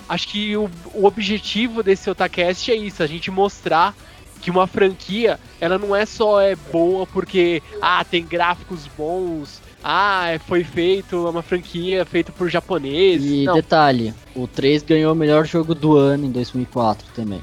acho 0.07 0.27
que 0.27 0.55
o, 0.57 0.69
o 0.93 1.05
objetivo 1.05 1.81
desse 1.81 2.09
Otacast 2.09 2.71
é 2.71 2.75
isso, 2.75 3.01
a 3.01 3.07
gente 3.07 3.31
mostrar 3.31 3.95
que 4.41 4.51
uma 4.51 4.67
franquia, 4.67 5.39
ela 5.59 5.77
não 5.77 5.95
é 5.95 6.05
só 6.05 6.41
é 6.41 6.55
boa 6.55 7.05
porque 7.05 7.61
ah, 7.81 8.03
tem 8.03 8.25
gráficos 8.25 8.87
bons, 8.97 9.61
ah, 9.83 10.29
é, 10.29 10.39
foi 10.39 10.63
feito 10.63 11.27
é 11.27 11.29
uma 11.29 11.41
franquia 11.41 12.05
feita 12.05 12.31
por 12.31 12.49
japoneses. 12.49 13.31
E 13.31 13.45
não. 13.45 13.55
detalhe, 13.55 14.13
o 14.35 14.47
3 14.47 14.83
ganhou 14.83 15.13
o 15.13 15.15
melhor 15.15 15.45
jogo 15.45 15.73
do 15.73 15.97
ano 15.97 16.25
em 16.25 16.31
2004 16.31 17.07
também. 17.15 17.41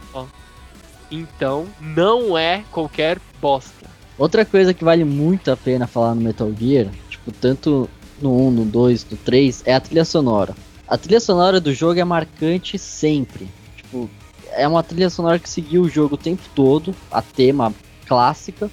Então, 1.10 1.66
não 1.80 2.36
é 2.36 2.64
qualquer 2.70 3.18
bosta. 3.40 3.88
Outra 4.16 4.44
coisa 4.44 4.74
que 4.74 4.84
vale 4.84 5.04
muito 5.04 5.50
a 5.50 5.56
pena 5.56 5.86
falar 5.86 6.14
no 6.14 6.20
Metal 6.20 6.52
Gear, 6.52 6.88
tipo, 7.08 7.32
tanto 7.32 7.88
no 8.20 8.48
1, 8.48 8.50
no 8.50 8.64
2, 8.64 9.06
no 9.10 9.16
3, 9.16 9.62
é 9.64 9.74
a 9.74 9.80
trilha 9.80 10.04
sonora. 10.04 10.54
A 10.86 10.96
trilha 10.96 11.20
sonora 11.20 11.60
do 11.60 11.72
jogo 11.72 12.00
é 12.00 12.04
marcante 12.04 12.78
sempre. 12.78 13.48
Tipo, 13.76 14.08
é 14.52 14.66
uma 14.66 14.82
trilha 14.82 15.10
sonora 15.10 15.38
que 15.38 15.48
seguiu 15.48 15.82
o 15.82 15.88
jogo 15.88 16.14
o 16.14 16.18
tempo 16.18 16.42
todo, 16.54 16.94
a 17.10 17.22
tema 17.22 17.72
clássica. 18.06 18.70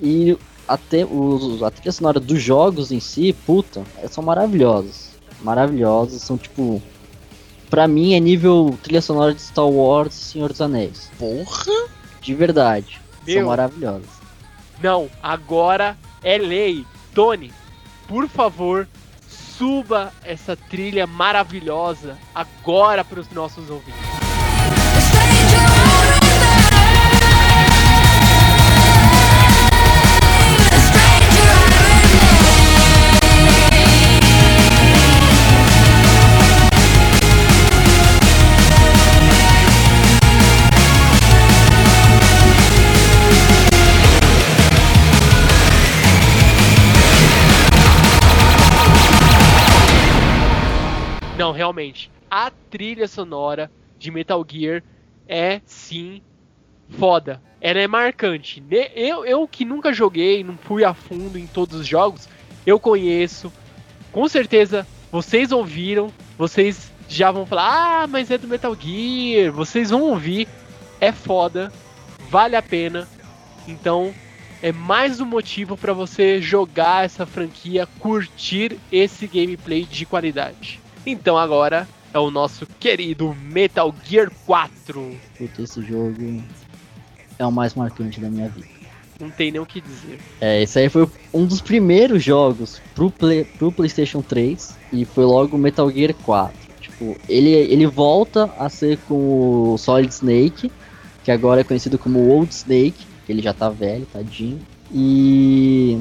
E 0.00 0.36
até 0.68 1.04
os, 1.04 1.62
a 1.62 1.70
trilha 1.70 1.92
sonora 1.92 2.20
dos 2.20 2.42
jogos 2.42 2.90
em 2.90 3.00
si, 3.00 3.32
puta, 3.44 3.82
são 4.10 4.22
maravilhosas. 4.22 5.10
Maravilhosas, 5.42 6.22
são 6.22 6.36
tipo. 6.36 6.82
Pra 7.68 7.88
mim 7.88 8.14
é 8.14 8.20
nível 8.20 8.78
trilha 8.82 9.02
sonora 9.02 9.34
de 9.34 9.42
Star 9.42 9.68
Wars 9.68 10.14
e 10.14 10.24
Senhor 10.24 10.50
dos 10.50 10.60
Anéis. 10.60 11.10
Porra! 11.18 11.88
De 12.20 12.34
verdade. 12.34 13.00
Meu. 13.26 13.40
São 13.40 13.48
maravilhosas. 13.48 14.08
Não, 14.82 15.08
agora 15.22 15.96
é 16.22 16.38
lei. 16.38 16.84
Tony, 17.14 17.52
por 18.06 18.28
favor, 18.28 18.86
suba 19.28 20.12
essa 20.22 20.56
trilha 20.56 21.06
maravilhosa 21.06 22.16
agora 22.34 23.04
para 23.04 23.20
os 23.20 23.30
nossos 23.30 23.70
ouvintes. 23.70 24.25
Realmente, 51.56 52.10
a 52.30 52.50
trilha 52.70 53.08
sonora 53.08 53.70
de 53.98 54.10
Metal 54.10 54.44
Gear 54.48 54.82
é 55.26 55.60
sim 55.64 56.22
foda. 56.90 57.42
Ela 57.60 57.80
é 57.80 57.88
marcante. 57.88 58.62
Eu, 58.94 59.24
eu 59.24 59.48
que 59.48 59.64
nunca 59.64 59.92
joguei, 59.92 60.44
não 60.44 60.56
fui 60.56 60.84
a 60.84 60.94
fundo 60.94 61.38
em 61.38 61.46
todos 61.46 61.80
os 61.80 61.86
jogos, 61.86 62.28
eu 62.64 62.78
conheço. 62.78 63.52
Com 64.12 64.28
certeza 64.28 64.86
vocês 65.10 65.50
ouviram, 65.50 66.12
vocês 66.38 66.92
já 67.08 67.30
vão 67.32 67.46
falar: 67.46 68.02
"Ah, 68.02 68.06
mas 68.06 68.30
é 68.30 68.38
do 68.38 68.46
Metal 68.46 68.76
Gear". 68.78 69.52
Vocês 69.52 69.90
vão 69.90 70.02
ouvir. 70.02 70.46
É 71.00 71.12
foda, 71.12 71.72
vale 72.30 72.56
a 72.56 72.62
pena. 72.62 73.08
Então, 73.68 74.14
é 74.62 74.72
mais 74.72 75.20
um 75.20 75.26
motivo 75.26 75.76
para 75.76 75.92
você 75.92 76.40
jogar 76.40 77.04
essa 77.04 77.26
franquia, 77.26 77.86
curtir 77.98 78.78
esse 78.90 79.26
gameplay 79.26 79.84
de 79.84 80.06
qualidade. 80.06 80.80
Então 81.06 81.38
agora 81.38 81.86
é 82.12 82.18
o 82.18 82.32
nosso 82.32 82.66
querido 82.80 83.32
Metal 83.42 83.94
Gear 84.04 84.28
4. 84.44 85.16
Puta, 85.38 85.62
esse 85.62 85.80
jogo 85.80 86.42
é 87.38 87.46
o 87.46 87.52
mais 87.52 87.74
marcante 87.74 88.20
da 88.20 88.28
minha 88.28 88.48
vida. 88.48 88.66
Não 89.20 89.30
tem 89.30 89.52
nem 89.52 89.60
o 89.60 89.64
que 89.64 89.80
dizer. 89.80 90.18
É, 90.40 90.62
esse 90.62 90.78
aí 90.78 90.88
foi 90.88 91.08
um 91.32 91.46
dos 91.46 91.60
primeiros 91.60 92.22
jogos 92.22 92.82
pro, 92.94 93.10
play, 93.10 93.44
pro 93.44 93.72
PlayStation 93.72 94.20
3 94.20 94.76
e 94.92 95.04
foi 95.04 95.24
logo 95.24 95.56
Metal 95.56 95.90
Gear 95.90 96.12
4. 96.12 96.54
Tipo, 96.80 97.16
ele, 97.28 97.50
ele 97.50 97.86
volta 97.86 98.52
a 98.58 98.68
ser 98.68 98.98
com 99.08 99.74
o 99.74 99.78
Solid 99.78 100.12
Snake, 100.12 100.70
que 101.24 101.30
agora 101.30 101.60
é 101.60 101.64
conhecido 101.64 101.98
como 101.98 102.28
Old 102.28 102.52
Snake, 102.52 103.06
que 103.24 103.32
ele 103.32 103.42
já 103.42 103.54
tá 103.54 103.70
velho, 103.70 104.06
tadinho. 104.12 104.60
E 104.92 106.00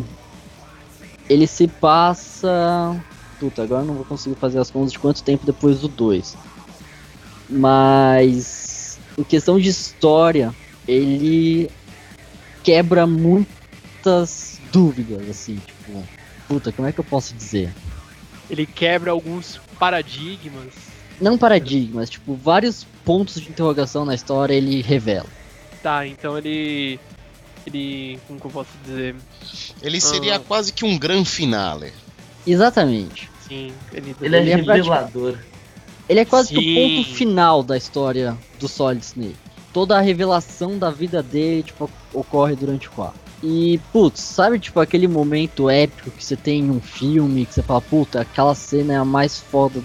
ele 1.30 1.48
se 1.48 1.68
passa. 1.68 3.02
Puta, 3.46 3.62
agora 3.62 3.84
eu 3.84 3.86
não 3.86 3.94
vou 3.94 4.06
conseguir 4.06 4.36
fazer 4.38 4.58
as 4.58 4.72
contas 4.72 4.92
de 4.92 4.98
quanto 4.98 5.22
tempo 5.22 5.46
depois 5.46 5.80
do 5.80 5.88
2. 5.88 6.36
Mas 7.48 8.98
em 9.16 9.24
questão 9.24 9.60
de 9.60 9.70
história, 9.70 10.52
ele 10.88 11.70
quebra 12.64 13.06
muitas 13.06 14.60
dúvidas, 14.72 15.30
assim, 15.30 15.58
tipo, 15.58 16.04
puta, 16.48 16.72
como 16.72 16.88
é 16.88 16.92
que 16.92 17.00
eu 17.00 17.04
posso 17.04 17.36
dizer? 17.36 17.72
Ele 18.50 18.66
quebra 18.66 19.12
alguns 19.12 19.62
paradigmas. 19.78 20.74
Não 21.22 21.38
paradigmas, 21.38 22.10
tipo, 22.10 22.34
vários 22.34 22.84
pontos 23.06 23.40
de 23.40 23.50
interrogação 23.50 24.06
na 24.06 24.16
história 24.16 24.56
ele 24.56 24.82
revela. 24.82 25.28
Tá, 25.84 26.08
então 26.08 26.36
ele. 26.36 27.00
Ele. 27.68 28.20
Como 28.28 28.40
que 28.40 28.48
eu 28.48 28.52
posso 28.52 28.72
dizer? 28.84 29.16
Ele 29.84 30.02
seria 30.02 30.38
Ah. 30.38 30.40
quase 30.40 30.74
que 30.74 30.84
um 30.84 30.98
gran 30.98 31.24
finale. 31.24 31.94
Exatamente. 32.46 33.30
Sim, 33.48 33.72
ele. 33.92 34.16
Ele 34.22 34.36
é 34.36 34.42
Ele 34.42 34.52
é 34.52 34.56
revelador. 34.56 35.38
Ele 36.08 36.20
é 36.20 36.26
quase 36.26 36.50
que 36.50 36.58
o 36.58 36.62
Sim. 36.62 36.76
ponto 36.76 37.16
final 37.16 37.64
da 37.64 37.76
história 37.76 38.38
do 38.60 38.68
Solid 38.68 39.04
Snake. 39.04 39.36
Toda 39.74 39.98
a 39.98 40.02
revelação 40.02 40.78
da 40.78 40.90
vida 40.90 41.22
dele, 41.22 41.64
tipo, 41.64 41.90
ocorre 42.14 42.56
durante 42.56 42.88
o 42.88 42.92
4. 42.92 43.20
E, 43.44 43.80
putz, 43.92 44.22
sabe, 44.22 44.60
tipo, 44.60 44.80
aquele 44.80 45.08
momento 45.08 45.70
épico 45.70 46.12
que 46.12 46.24
você 46.24 46.36
tem 46.36 46.62
em 46.62 46.70
um 46.70 46.80
filme, 46.80 47.46
que 47.46 47.54
você 47.54 47.62
fala, 47.62 47.82
puta, 47.82 48.22
aquela 48.22 48.56
cena 48.56 48.94
é 48.94 48.98
a 48.98 49.06
mais 49.06 49.40
foda 49.40 49.84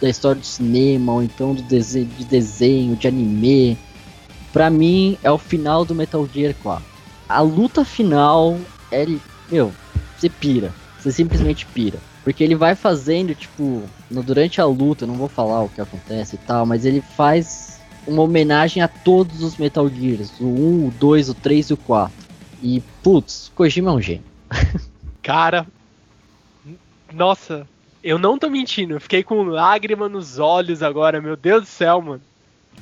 da 0.00 0.08
história 0.08 0.40
do 0.40 0.46
cinema, 0.46 1.12
ou 1.12 1.22
então 1.22 1.54
do 1.54 1.62
desenho, 1.62 2.06
de 2.06 2.24
desenho, 2.24 2.96
de 2.96 3.08
anime. 3.08 3.76
Pra 4.52 4.70
mim, 4.70 5.18
é 5.22 5.30
o 5.30 5.38
final 5.38 5.84
do 5.84 5.94
Metal 5.94 6.26
Gear 6.32 6.54
4. 6.62 6.84
A 7.28 7.40
luta 7.40 7.84
final 7.84 8.58
é, 8.90 9.06
meu, 9.50 9.72
você 10.16 10.28
pira. 10.28 10.72
Você 10.98 11.12
simplesmente 11.12 11.66
pira. 11.66 11.98
Porque 12.26 12.42
ele 12.42 12.56
vai 12.56 12.74
fazendo, 12.74 13.36
tipo, 13.36 13.84
no, 14.10 14.20
durante 14.20 14.60
a 14.60 14.64
luta, 14.64 15.06
não 15.06 15.14
vou 15.14 15.28
falar 15.28 15.62
o 15.62 15.68
que 15.68 15.80
acontece 15.80 16.34
e 16.34 16.38
tal, 16.38 16.66
mas 16.66 16.84
ele 16.84 17.00
faz 17.00 17.80
uma 18.04 18.20
homenagem 18.22 18.82
a 18.82 18.88
todos 18.88 19.44
os 19.44 19.56
Metal 19.56 19.88
Gears. 19.88 20.32
O 20.40 20.46
1, 20.46 20.88
o 20.88 20.90
2, 20.90 21.28
o 21.28 21.34
3 21.34 21.70
e 21.70 21.72
o 21.74 21.76
4. 21.76 22.12
E, 22.60 22.82
putz, 23.00 23.52
Kojima 23.54 23.92
é 23.92 23.94
um 23.94 24.02
gênio. 24.02 24.24
Cara. 25.22 25.68
Nossa, 27.14 27.64
eu 28.02 28.18
não 28.18 28.36
tô 28.36 28.50
mentindo. 28.50 28.94
Eu 28.94 29.00
fiquei 29.00 29.22
com 29.22 29.44
lágrima 29.44 30.08
nos 30.08 30.40
olhos 30.40 30.82
agora, 30.82 31.20
meu 31.20 31.36
Deus 31.36 31.62
do 31.62 31.68
céu, 31.68 32.02
mano. 32.02 32.22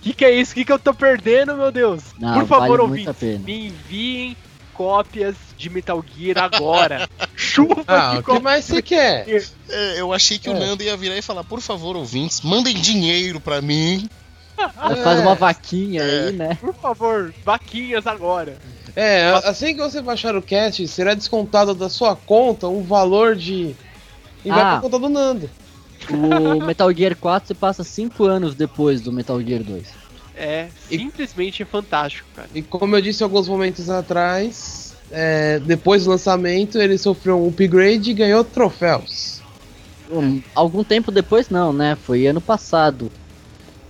Que 0.01 0.15
que 0.15 0.25
é 0.25 0.31
isso? 0.41 0.55
Que 0.55 0.65
que 0.65 0.73
eu 0.73 0.79
tô 0.79 0.95
perdendo, 0.95 1.55
meu 1.55 1.71
Deus? 1.71 2.03
Não, 2.19 2.33
Por 2.33 2.47
favor, 2.47 2.79
vale 2.79 2.83
ouvintes, 2.83 3.41
me 3.41 3.67
enviem 3.67 4.35
cópias 4.75 5.35
de 5.57 5.71
Metal 5.71 6.05
Gear 6.17 6.39
agora. 6.39 7.09
Chuva 7.37 7.85
Ah, 7.87 8.13
de 8.15 8.19
o 8.19 8.23
que 8.23 8.39
mais 8.41 8.65
você 8.65 8.83
quer? 8.83 9.27
É, 9.69 10.01
eu 10.01 10.13
achei 10.13 10.39
que 10.39 10.51
o 10.51 10.57
É. 10.57 10.59
Nando 10.59 10.83
ia 10.83 10.97
virar 10.97 11.17
e 11.17 11.23
falar, 11.23 11.45
por 11.45 11.61
favor, 11.61 11.97
ouvintes, 11.97 12.41
mandem 12.43 12.75
dinheiro 12.75 13.41
pra 13.41 13.63
mim. 13.63 14.09
Aí 14.77 14.97
Faz 15.03 15.21
uma 15.21 15.35
vaquinha 15.35 16.03
É. 16.03 16.27
aí, 16.29 16.33
né? 16.33 16.59
Por 16.61 16.75
favor, 16.75 17.33
vaquinhas 17.45 18.07
agora. 18.07 18.57
É, 18.95 19.31
assim 19.45 19.75
que 19.75 19.81
você 19.81 20.01
baixar 20.01 20.37
o 20.37 20.43
cast, 20.43 20.87
será 20.87 21.15
descontado 21.15 21.75
da 21.75 21.89
sua 21.89 22.15
conta 22.15 22.69
um 22.69 22.83
valor 22.83 23.35
de. 23.35 23.75
E 24.45 24.49
vai 24.51 24.61
Ah. 24.61 24.71
pra 24.73 24.81
conta 24.83 24.99
do 25.01 25.09
Nando. 25.09 25.51
O 26.11 26.63
Metal 26.65 26.93
Gear 26.93 27.17
4 27.17 27.49
se 27.49 27.55
passa 27.55 27.83
5 27.83 28.25
anos 28.25 28.55
depois 28.55 29.01
do 29.01 29.11
Metal 29.11 29.41
Gear 29.43 29.63
2. 29.65 29.89
É 30.37 30.69
E- 30.91 30.99
simplesmente 30.99 31.65
fantástico, 31.65 32.29
cara. 32.35 32.49
E 32.55 32.61
como 32.63 32.97
eu 32.97 33.01
disse 33.03 33.23
alguns 33.23 33.49
momentos 33.49 33.89
atrás, 33.89 34.95
é, 35.11 35.59
depois 35.61 36.05
do 36.05 36.11
lançamento 36.11 36.79
ele 36.79 36.99
sofreu 36.99 37.43
um 37.43 37.49
upgrade 37.49 38.11
e 38.11 38.15
ganhou 38.15 38.43
troféus. 38.45 39.41
Um, 40.11 40.43
algum 40.55 40.83
tempo 40.85 41.11
depois 41.11 41.49
não, 41.49 41.73
né? 41.73 41.97
Foi 42.03 42.27
ano 42.27 42.41
passado. 42.41 43.11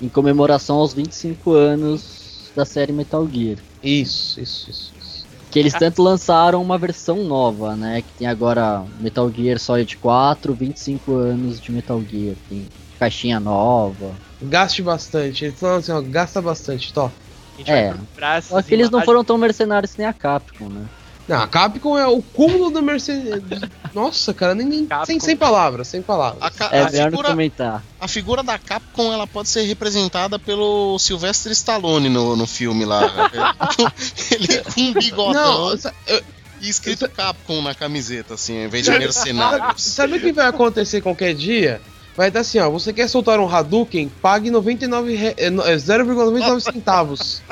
em 0.02 0.08
comemoração 0.08 0.76
aos 0.76 0.92
25 0.92 1.52
anos 1.52 2.50
da 2.54 2.64
série 2.64 2.92
Metal 2.92 3.26
Gear. 3.32 3.56
Isso, 3.82 4.38
isso, 4.40 4.68
isso. 4.70 4.92
isso. 5.00 5.26
Que 5.50 5.58
eles 5.58 5.72
tanto 5.72 6.02
lançaram 6.02 6.60
uma 6.60 6.76
versão 6.76 7.22
nova, 7.24 7.74
né? 7.76 8.02
Que 8.02 8.12
tem 8.18 8.26
agora 8.26 8.84
Metal 9.00 9.30
Gear 9.32 9.58
Solid 9.58 9.96
4, 9.96 10.52
25 10.52 11.14
anos 11.14 11.60
de 11.60 11.70
Metal 11.72 12.02
Gear. 12.02 12.34
Tem 12.48 12.66
caixinha 13.04 13.38
nova. 13.40 14.12
Gaste 14.42 14.82
bastante. 14.82 15.44
Eles 15.46 15.58
falam 15.58 15.76
assim, 15.76 15.92
ó, 15.92 16.00
gasta 16.00 16.40
bastante, 16.40 16.92
tó. 16.92 17.10
É. 17.66 17.92
Só 17.92 18.26
essas 18.58 18.66
que 18.66 18.74
eles 18.74 18.90
não 18.90 19.02
foram 19.02 19.22
tão 19.24 19.38
mercenários 19.38 19.92
que 19.92 19.98
nem 19.98 20.08
a 20.08 20.12
Capcom, 20.12 20.68
né? 20.68 20.86
Não, 21.26 21.40
a 21.40 21.46
Capcom 21.46 21.96
é 21.96 22.06
o 22.06 22.20
cúmulo 22.20 22.68
do 22.70 22.82
Mercedes. 22.82 23.60
Nossa, 23.94 24.34
cara, 24.34 24.54
nem, 24.54 24.66
nem- 24.66 24.88
sem, 25.06 25.18
sem 25.20 25.36
palavras, 25.36 25.88
sem 25.88 26.02
palavras. 26.02 26.42
A, 26.60 26.64
É 26.76 26.82
a 26.82 26.90
melhor 26.90 27.10
figura, 27.10 27.28
comentar. 27.30 27.82
a 27.98 28.08
figura 28.08 28.42
da 28.42 28.58
Capcom 28.58 29.10
ela 29.12 29.26
pode 29.26 29.48
ser 29.48 29.62
representada 29.62 30.38
pelo 30.38 30.98
Sylvester 30.98 31.50
Stallone 31.52 32.10
no, 32.10 32.36
no 32.36 32.46
filme 32.46 32.84
lá. 32.84 33.00
Ele 34.30 34.58
com 34.64 34.80
um 34.80 34.92
bigodão 34.92 35.32
Não, 35.76 35.78
eu- 36.08 36.22
e 36.60 36.68
escrito 36.68 37.08
Capcom 37.08 37.62
na 37.62 37.74
camiseta, 37.74 38.34
assim, 38.34 38.58
ao 38.60 38.64
invés 38.66 38.84
de 38.84 38.90
mercenários. 38.90 39.82
sabe 39.82 40.16
o 40.16 40.20
que 40.20 40.32
vai 40.32 40.46
acontecer 40.46 41.00
qualquer 41.00 41.34
dia? 41.34 41.80
Vai 42.16 42.28
estar 42.28 42.40
assim, 42.40 42.58
ó, 42.60 42.70
você 42.70 42.92
quer 42.92 43.08
soltar 43.08 43.40
um 43.40 43.48
Hadouken, 43.48 44.08
pague 44.22 44.50
99 44.50 45.14
re... 45.16 45.34
é, 45.36 45.50
no- 45.50 45.62
é 45.64 45.74
0,99 45.76 46.60
centavos. 46.72 47.42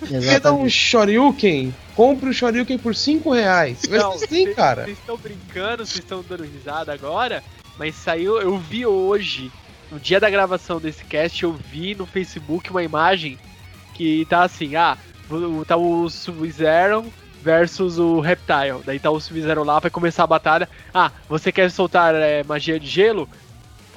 Quer 0.00 0.40
dar 0.40 0.52
um 0.52 0.64
Exatamente. 0.66 0.70
Shoryuken? 0.70 1.74
Compre 1.94 2.30
o 2.30 2.32
Shoryuken 2.32 2.78
por 2.78 2.94
5 2.94 3.30
reais. 3.32 3.82
Vai 3.88 3.98
Não, 3.98 4.12
assim, 4.12 4.26
vocês- 4.26 4.54
cara. 4.56 4.84
Vocês 4.84 4.98
estão 4.98 5.16
brincando, 5.16 5.84
vocês 5.84 5.98
estão 5.98 6.24
dando 6.26 6.44
risada 6.44 6.92
agora, 6.92 7.42
mas 7.78 7.94
saiu, 7.96 8.40
eu 8.40 8.56
vi 8.56 8.86
hoje, 8.86 9.50
no 9.92 9.98
dia 10.00 10.18
da 10.20 10.30
gravação 10.30 10.80
desse 10.80 11.04
cast, 11.04 11.42
eu 11.42 11.52
vi 11.52 11.94
no 11.94 12.06
Facebook 12.06 12.70
uma 12.70 12.82
imagem 12.82 13.36
que 13.94 14.24
tá 14.30 14.44
assim, 14.44 14.74
ah, 14.76 14.96
o- 15.28 15.64
tá 15.66 15.76
o 15.76 16.08
Sub-Zero 16.08 17.04
versus 17.42 17.98
o 17.98 18.20
Reptile. 18.20 18.80
Daí 18.86 18.98
tá 18.98 19.10
o 19.10 19.20
Sub-Zero 19.20 19.64
lá, 19.64 19.78
vai 19.80 19.90
começar 19.90 20.24
a 20.24 20.26
batalha. 20.28 20.68
Ah, 20.94 21.10
você 21.28 21.52
quer 21.52 21.70
soltar 21.70 22.14
é, 22.14 22.42
magia 22.44 22.78
de 22.80 22.86
gelo? 22.86 23.28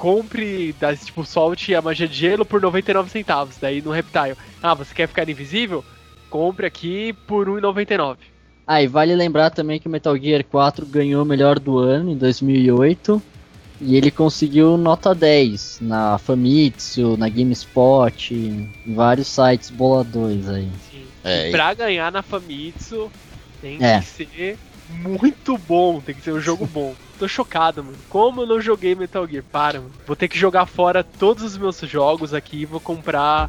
Compre, 0.06 0.74
dá, 0.80 0.96
tipo, 0.96 1.24
solte 1.24 1.76
a 1.76 1.82
magia 1.82 2.08
de 2.08 2.16
gelo 2.16 2.44
por 2.44 2.60
99 2.60 3.08
centavos. 3.12 3.58
Daí 3.62 3.84
no 3.84 3.92
Reptile. 3.92 4.36
Ah, 4.60 4.74
você 4.74 4.96
quer 4.96 5.08
ficar 5.08 5.30
invisível? 5.30 5.86
Compre 6.28 6.66
aqui 6.66 7.14
por 7.28 7.48
1,99. 7.48 8.18
Ah, 8.66 8.82
e 8.82 8.88
vale 8.88 9.14
lembrar 9.16 9.52
também 9.52 9.80
que 9.80 9.88
o 9.88 9.92
Metal 9.92 10.18
Gear 10.18 10.44
4 10.44 10.88
ganhou 10.88 11.22
o 11.22 11.26
melhor 11.26 11.60
do 11.60 11.78
ano 11.78 12.10
em 12.10 12.18
2008 12.18 13.22
e 13.80 13.96
ele 13.96 14.10
conseguiu 14.10 14.76
nota 14.76 15.14
10 15.14 15.78
na 15.82 16.18
Famitsu, 16.18 17.16
na 17.16 17.30
GameSpot, 17.30 18.34
em 18.34 18.72
vários 18.96 19.28
sites 19.28 19.70
boladores 19.70 20.50
aí. 20.50 20.68
Sim. 20.92 21.06
É, 21.24 21.50
E 21.50 21.52
pra 21.52 21.76
ganhar 21.76 22.12
na 22.12 22.24
Famitsu 22.24 23.12
tem 23.62 23.78
É. 23.80 24.00
que 24.00 24.06
ser 24.08 24.58
muito 24.90 25.60
bom, 25.60 26.02
tem 26.02 26.16
que 26.16 26.22
ser 26.24 26.32
um 26.34 26.42
jogo 26.42 26.66
bom. 26.66 26.96
Tô 27.22 27.28
chocado, 27.28 27.84
mano. 27.84 27.98
Como 28.10 28.42
eu 28.42 28.48
não 28.48 28.60
joguei 28.60 28.96
Metal 28.96 29.28
Gear? 29.28 29.44
Para, 29.44 29.80
mano. 29.80 29.92
Vou 30.08 30.16
ter 30.16 30.28
que 30.28 30.40
jogar 30.40 30.66
fora 30.66 31.04
todos 31.04 31.44
os 31.44 31.56
meus 31.56 31.78
jogos 31.82 32.34
aqui 32.34 32.62
e 32.62 32.66
vou 32.66 32.80
comprar. 32.80 33.48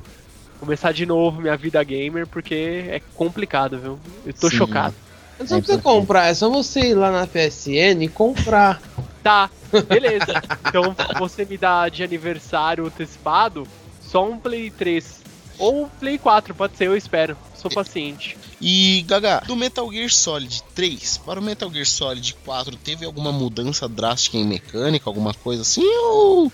Começar 0.60 0.92
de 0.92 1.06
novo 1.06 1.40
minha 1.40 1.56
vida 1.56 1.82
gamer, 1.82 2.26
porque 2.26 2.84
é 2.90 3.00
complicado, 3.14 3.78
viu? 3.78 3.98
Eu 4.26 4.34
tô 4.34 4.50
Sim. 4.50 4.58
chocado. 4.58 4.94
Você 5.38 5.54
não 5.54 5.58
É 5.58 5.60
precisa 5.62 5.78
importante. 5.78 5.82
comprar, 5.82 6.26
é 6.26 6.34
só 6.34 6.50
você 6.50 6.80
ir 6.80 6.94
lá 6.94 7.10
na 7.10 7.26
PSN 7.26 8.04
e 8.04 8.08
comprar. 8.08 8.82
Tá, 9.22 9.48
beleza. 9.88 10.42
então 10.68 10.94
você 11.16 11.44
me 11.44 11.56
dá 11.56 11.88
de 11.88 12.02
aniversário 12.02 12.84
antecipado 12.84 13.66
só 14.00 14.28
um 14.28 14.36
Play 14.36 14.68
3. 14.68 15.22
Ou 15.60 15.84
um 15.84 15.88
Play 15.88 16.18
4, 16.18 16.52
pode 16.54 16.76
ser, 16.76 16.88
eu 16.88 16.96
espero. 16.96 17.36
Sou 17.62 17.70
paciente. 17.70 18.36
E, 18.60 19.02
Gaga, 19.06 19.42
do 19.46 19.56
Metal 19.56 19.90
Gear 19.92 20.10
Solid 20.10 20.62
3 20.74 21.18
para 21.18 21.40
o 21.40 21.42
Metal 21.42 21.72
Gear 21.72 21.86
Solid 21.86 22.34
4, 22.44 22.76
teve 22.76 23.04
alguma 23.06 23.32
mudança 23.32 23.88
drástica 23.88 24.36
em 24.36 24.44
mecânica, 24.44 25.08
alguma 25.08 25.32
coisa 25.32 25.62
assim? 25.62 25.82
Ou 26.10 26.52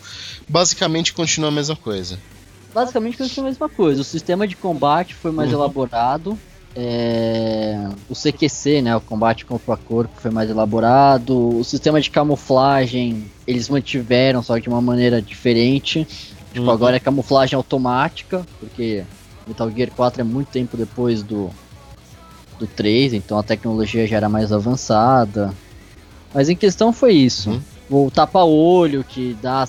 basicamente 0.48 1.12
continua 1.12 1.48
a 1.48 1.52
mesma 1.52 1.76
coisa? 1.76 2.18
Basicamente 2.74 3.16
continua 3.18 3.46
a 3.46 3.50
mesma 3.50 3.68
coisa. 3.68 4.00
O 4.00 4.04
sistema 4.04 4.46
de 4.46 4.54
combate 4.56 5.14
foi 5.14 5.30
mais 5.32 5.50
Uhum. 5.50 5.56
elaborado. 5.58 6.38
é, 6.76 7.88
O 8.08 8.14
CQC, 8.14 8.82
né, 8.82 8.94
o 8.94 9.00
combate 9.00 9.44
corpo 9.44 9.72
a 9.72 9.76
corpo, 9.76 10.20
foi 10.20 10.30
mais 10.30 10.48
elaborado. 10.48 11.58
O 11.58 11.64
sistema 11.64 12.00
de 12.00 12.10
camuflagem 12.10 13.30
eles 13.46 13.68
mantiveram, 13.68 14.42
só 14.42 14.54
que 14.56 14.62
de 14.62 14.68
uma 14.68 14.80
maneira 14.80 15.20
diferente. 15.20 16.06
Tipo, 16.52 16.66
Uhum. 16.66 16.70
agora 16.70 16.96
é 16.96 17.00
camuflagem 17.00 17.56
automática, 17.56 18.46
porque 18.60 19.04
Metal 19.48 19.70
Gear 19.70 19.90
4 19.90 20.20
é 20.20 20.24
muito 20.24 20.48
tempo 20.48 20.76
depois 20.76 21.22
do, 21.22 21.50
do 22.58 22.66
3, 22.66 23.14
então 23.14 23.38
a 23.38 23.42
tecnologia 23.42 24.06
já 24.06 24.16
era 24.16 24.28
mais 24.28 24.52
avançada. 24.52 25.52
Mas 26.34 26.48
em 26.48 26.56
questão 26.56 26.92
foi 26.92 27.12
isso. 27.14 27.50
Uhum. 27.50 27.62
O 28.06 28.10
tapa-olho, 28.10 29.02
que 29.02 29.36
dá, 29.40 29.66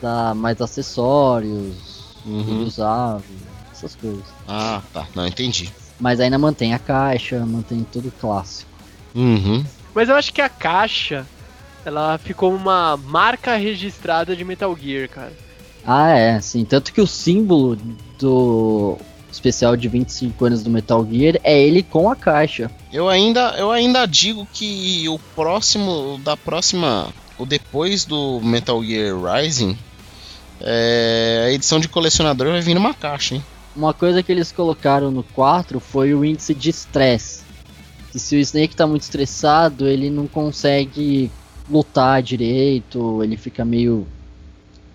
dá 0.00 0.34
mais 0.34 0.60
acessórios, 0.60 1.96
Uhum. 2.26 2.64
usável, 2.64 3.22
essas 3.72 3.94
coisas. 3.94 4.24
Ah, 4.48 4.82
tá. 4.92 5.06
Não, 5.14 5.26
entendi. 5.26 5.72
Mas 5.98 6.18
ainda 6.20 6.36
mantém 6.36 6.74
a 6.74 6.78
caixa, 6.78 7.46
mantém 7.46 7.86
tudo 7.90 8.12
clássico. 8.20 8.68
Uhum. 9.14 9.64
Mas 9.94 10.08
eu 10.08 10.16
acho 10.16 10.32
que 10.32 10.42
a 10.42 10.48
caixa, 10.48 11.24
ela 11.84 12.18
ficou 12.18 12.52
uma 12.54 12.96
marca 12.96 13.54
registrada 13.56 14.36
de 14.36 14.44
Metal 14.44 14.76
Gear, 14.76 15.08
cara. 15.08 15.32
Ah, 15.86 16.10
é, 16.10 16.40
sim. 16.40 16.64
Tanto 16.64 16.92
que 16.92 17.00
o 17.00 17.06
símbolo 17.06 17.78
do 18.18 18.98
especial 19.30 19.76
de 19.76 19.88
25 19.88 20.44
anos 20.44 20.62
do 20.62 20.70
Metal 20.70 21.06
Gear 21.08 21.38
é 21.44 21.60
ele 21.60 21.82
com 21.82 22.10
a 22.10 22.16
caixa. 22.16 22.70
Eu 22.92 23.08
ainda, 23.08 23.54
eu 23.58 23.70
ainda 23.70 24.04
digo 24.06 24.46
que 24.52 25.08
o 25.08 25.18
próximo, 25.34 26.18
da 26.24 26.36
próxima, 26.36 27.08
o 27.38 27.46
depois 27.46 28.04
do 28.04 28.40
Metal 28.40 28.82
Gear 28.82 29.14
Rising, 29.16 29.78
é, 30.60 31.44
a 31.46 31.52
edição 31.52 31.78
de 31.78 31.88
colecionador 31.88 32.48
vai 32.48 32.60
vir 32.60 32.74
numa 32.74 32.94
caixa, 32.94 33.36
hein? 33.36 33.44
Uma 33.74 33.92
coisa 33.92 34.22
que 34.22 34.32
eles 34.32 34.50
colocaram 34.50 35.10
no 35.10 35.22
4 35.22 35.78
foi 35.78 36.14
o 36.14 36.24
índice 36.24 36.54
de 36.54 36.70
estresse. 36.70 37.44
Que 38.10 38.18
se 38.18 38.34
o 38.34 38.40
Snake 38.40 38.74
tá 38.74 38.86
muito 38.86 39.02
estressado, 39.02 39.86
ele 39.86 40.08
não 40.08 40.26
consegue 40.26 41.30
lutar 41.68 42.22
direito, 42.22 43.22
ele 43.22 43.36
fica 43.36 43.64
meio 43.64 44.06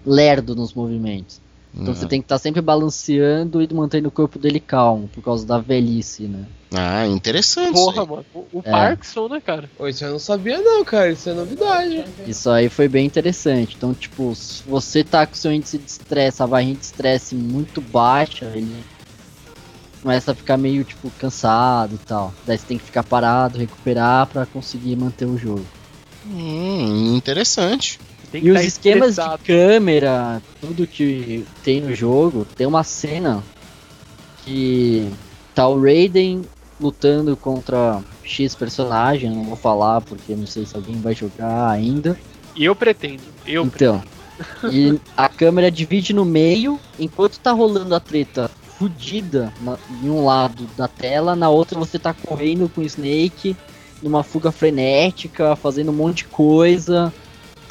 lerdo 0.05 0.55
nos 0.55 0.73
movimentos. 0.73 1.39
Então 1.73 1.95
você 1.95 2.05
Ah. 2.05 2.07
tem 2.07 2.19
que 2.19 2.25
estar 2.25 2.37
sempre 2.37 2.61
balanceando 2.61 3.61
e 3.61 3.73
mantendo 3.73 4.09
o 4.09 4.11
corpo 4.11 4.37
dele 4.37 4.59
calmo, 4.59 5.07
por 5.07 5.23
causa 5.23 5.45
da 5.45 5.57
velhice, 5.57 6.23
né? 6.23 6.45
Ah, 6.73 7.07
interessante. 7.07 7.75
isso 7.75 7.85
Porra, 7.85 8.01
aí. 8.01 8.07
mano. 8.07 8.25
O, 8.33 8.39
o 8.59 8.61
É. 8.63 8.71
Parkinson, 8.71 9.27
né, 9.29 9.41
cara? 9.41 9.69
Pô, 9.77 9.87
isso 9.87 10.03
eu 10.03 10.11
não 10.11 10.19
sabia 10.19 10.59
não, 10.61 10.83
cara. 10.83 11.09
Isso 11.11 11.29
é 11.29 11.33
novidade. 11.33 12.03
Isso 12.27 12.49
aí 12.49 12.67
foi 12.69 12.87
bem 12.89 13.05
interessante. 13.05 13.75
Então, 13.77 13.93
tipo, 13.93 14.35
se 14.35 14.63
você 14.63 15.03
tá 15.03 15.25
com 15.25 15.33
seu 15.35 15.51
índice 15.53 15.77
de 15.77 15.89
estresse, 15.89 16.43
a 16.43 16.47
barrinha 16.47 16.75
de 16.75 16.83
estresse 16.85 17.35
muito 17.35 17.79
baixa, 17.81 18.45
ele 18.53 18.83
começa 20.01 20.31
a 20.31 20.35
ficar 20.35 20.57
meio, 20.57 20.83
tipo, 20.83 21.09
cansado 21.19 21.95
e 21.95 21.99
tal. 21.99 22.33
Daí 22.45 22.57
você 22.57 22.65
tem 22.65 22.77
que 22.77 22.83
ficar 22.85 23.03
parado, 23.03 23.57
recuperar 23.59 24.27
pra 24.27 24.45
conseguir 24.45 24.95
manter 24.97 25.25
o 25.25 25.37
jogo. 25.37 25.65
Hum, 26.27 27.15
interessante. 27.15 27.99
Tem 28.31 28.41
que 28.41 28.47
E 28.47 28.51
os 28.51 28.59
tá 28.59 28.63
esquemas 28.63 29.15
de 29.15 29.37
câmera, 29.45 30.41
tudo 30.59 30.87
que 30.87 31.45
tem 31.63 31.81
no 31.81 31.93
jogo, 31.93 32.45
tem 32.57 32.65
uma 32.65 32.83
cena 32.83 33.43
que 34.43 35.11
tá 35.53 35.67
o 35.67 35.79
Raiden 35.79 36.45
lutando 36.79 37.35
contra 37.35 38.01
X 38.23 38.55
personagem, 38.55 39.29
não 39.29 39.43
vou 39.43 39.55
falar 39.55 40.01
porque 40.01 40.35
não 40.35 40.47
sei 40.47 40.65
se 40.65 40.75
alguém 40.75 40.99
vai 40.99 41.13
jogar 41.13 41.69
ainda. 41.69 42.17
E 42.55 42.65
eu 42.65 42.75
pretendo. 42.75 43.23
Eu 43.45 43.65
Então, 43.65 44.01
e 44.71 44.99
a 45.15 45.29
câmera 45.29 45.69
divide 45.69 46.13
no 46.13 46.25
meio, 46.25 46.79
enquanto 46.97 47.39
tá 47.39 47.51
rolando 47.51 47.93
a 47.93 47.99
treta 47.99 48.49
fudida 48.77 49.53
na- 49.61 49.77
em 50.03 50.09
um 50.09 50.25
lado 50.25 50.67
da 50.75 50.87
tela, 50.87 51.35
na 51.35 51.49
outra 51.49 51.77
você 51.77 51.99
tá 51.99 52.13
correndo 52.13 52.67
com 52.67 52.81
o 52.81 52.85
Snake 52.85 53.55
numa 54.01 54.23
fuga 54.23 54.51
frenética, 54.51 55.55
fazendo 55.55 55.91
um 55.91 55.95
monte 55.95 56.17
de 56.17 56.25
coisa. 56.25 57.13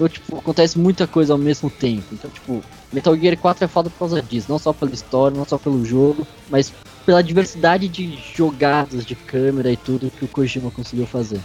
Então, 0.00 0.08
tipo, 0.08 0.38
acontece 0.38 0.78
muita 0.78 1.06
coisa 1.06 1.34
ao 1.34 1.38
mesmo 1.38 1.68
tempo. 1.68 2.06
Então, 2.10 2.30
tipo, 2.30 2.64
Metal 2.90 3.14
Gear 3.14 3.36
4 3.36 3.66
é 3.66 3.68
foda 3.68 3.90
por 3.90 3.98
causa 3.98 4.22
disso, 4.22 4.46
não 4.50 4.58
só 4.58 4.72
pela 4.72 4.94
história, 4.94 5.36
não 5.36 5.44
só 5.44 5.58
pelo 5.58 5.84
jogo, 5.84 6.26
mas 6.48 6.72
pela 7.04 7.22
diversidade 7.22 7.86
de 7.86 8.16
jogadas 8.34 9.04
de 9.04 9.14
câmera 9.14 9.70
e 9.70 9.76
tudo 9.76 10.10
que 10.10 10.24
o 10.24 10.28
Kojima 10.28 10.70
conseguiu 10.70 11.06
fazer. 11.06 11.38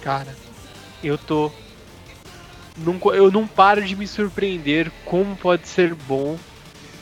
Cara, 0.00 0.36
eu 1.02 1.18
tô. 1.18 1.50
Eu 3.12 3.28
não 3.32 3.44
paro 3.44 3.84
de 3.84 3.96
me 3.96 4.06
surpreender 4.06 4.92
como 5.04 5.34
pode 5.34 5.66
ser 5.66 5.92
bom 5.92 6.38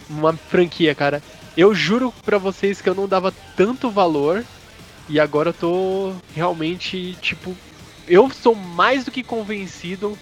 uma 0.08 0.32
franquia, 0.32 0.94
cara. 0.94 1.22
Eu 1.54 1.74
juro 1.74 2.14
pra 2.24 2.38
vocês 2.38 2.80
que 2.80 2.88
eu 2.88 2.94
não 2.94 3.06
dava 3.06 3.30
tanto 3.54 3.90
valor 3.90 4.42
e 5.06 5.20
agora 5.20 5.50
eu 5.50 5.54
tô 5.54 6.14
realmente, 6.34 7.14
tipo. 7.20 7.54
Eu 8.06 8.30
sou 8.30 8.54
mais 8.54 9.04
do 9.04 9.10
que 9.10 9.22
convencido 9.22 10.16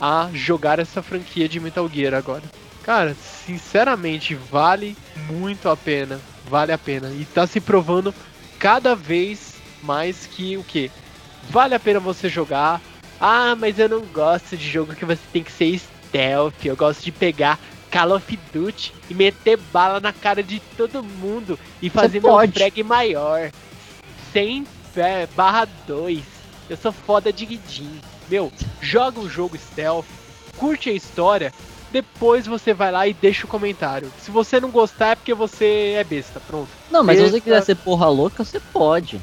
a 0.00 0.28
jogar 0.32 0.78
essa 0.78 1.02
franquia 1.02 1.48
de 1.48 1.60
Metal 1.60 1.88
Gear 1.88 2.14
agora. 2.14 2.42
Cara, 2.82 3.14
sinceramente, 3.44 4.34
vale 4.34 4.96
muito 5.28 5.68
a 5.68 5.76
pena. 5.76 6.20
Vale 6.48 6.72
a 6.72 6.78
pena. 6.78 7.10
E 7.10 7.24
tá 7.24 7.46
se 7.46 7.60
provando 7.60 8.14
cada 8.58 8.94
vez 8.94 9.56
mais 9.82 10.26
que 10.26 10.56
o 10.56 10.64
que? 10.64 10.90
Vale 11.50 11.74
a 11.74 11.80
pena 11.80 12.00
você 12.00 12.28
jogar. 12.28 12.80
Ah, 13.20 13.54
mas 13.56 13.78
eu 13.78 13.88
não 13.88 14.00
gosto 14.00 14.56
de 14.56 14.68
jogo 14.68 14.94
que 14.94 15.04
você 15.04 15.20
tem 15.32 15.42
que 15.42 15.52
ser 15.52 15.78
stealth. 15.78 16.64
Eu 16.64 16.76
gosto 16.76 17.02
de 17.02 17.12
pegar 17.12 17.58
Call 17.90 18.12
of 18.12 18.38
Duty 18.52 18.94
e 19.10 19.14
meter 19.14 19.58
bala 19.72 20.00
na 20.00 20.12
cara 20.12 20.42
de 20.42 20.60
todo 20.76 21.02
mundo 21.02 21.58
e 21.82 21.90
fazer 21.90 22.20
meu 22.20 22.30
pode. 22.32 22.52
frag 22.52 22.82
maior. 22.82 23.50
100 24.32 24.66
é, 24.96 25.26
barra 25.26 25.66
2. 25.86 26.22
Eu 26.68 26.76
sou 26.76 26.92
foda 26.92 27.32
de 27.32 27.46
guidin. 27.46 28.00
Meu, 28.28 28.52
joga 28.80 29.20
o 29.20 29.28
jogo 29.28 29.56
stealth, 29.56 30.04
curte 30.56 30.90
a 30.90 30.92
história, 30.92 31.52
depois 31.90 32.46
você 32.46 32.74
vai 32.74 32.92
lá 32.92 33.06
e 33.06 33.14
deixa 33.14 33.46
o 33.46 33.48
comentário. 33.48 34.12
Se 34.20 34.30
você 34.30 34.60
não 34.60 34.70
gostar 34.70 35.08
é 35.08 35.14
porque 35.16 35.32
você 35.34 35.94
é 35.98 36.04
besta, 36.04 36.40
pronto. 36.40 36.68
Não, 36.90 37.02
mas 37.02 37.16
se 37.16 37.24
você 37.24 37.32
Besta. 37.32 37.44
quiser 37.44 37.62
ser 37.64 37.74
porra 37.76 38.08
louca, 38.08 38.44
você 38.44 38.60
pode. 38.60 39.16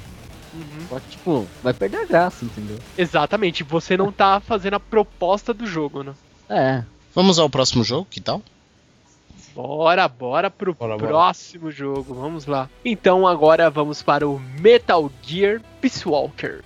Uhum. 0.53 0.87
Só 0.89 0.99
que, 0.99 1.09
tipo, 1.09 1.47
vai 1.61 1.73
perder 1.73 1.97
a 1.97 2.05
graça, 2.05 2.45
entendeu? 2.45 2.79
Exatamente, 2.97 3.63
você 3.63 3.97
não 3.97 4.11
tá 4.11 4.39
fazendo 4.39 4.75
a 4.75 4.79
proposta 4.79 5.53
do 5.53 5.67
jogo, 5.67 6.01
né? 6.03 6.13
É. 6.49 6.83
Vamos 7.13 7.37
ao 7.39 7.49
próximo 7.49 7.83
jogo, 7.83 8.07
que 8.09 8.19
tal? 8.21 8.41
Bora, 9.53 10.05
bora 10.07 10.49
pro 10.51 10.73
Bora, 10.73 10.97
bora. 10.97 11.07
próximo 11.07 11.71
jogo, 11.71 12.13
vamos 12.13 12.45
lá. 12.45 12.69
Então 12.83 13.25
agora 13.25 13.69
vamos 13.69 14.01
para 14.01 14.27
o 14.27 14.39
Metal 14.59 15.09
Gear 15.23 15.61
Peace 15.79 16.07
Walker. 16.07 16.59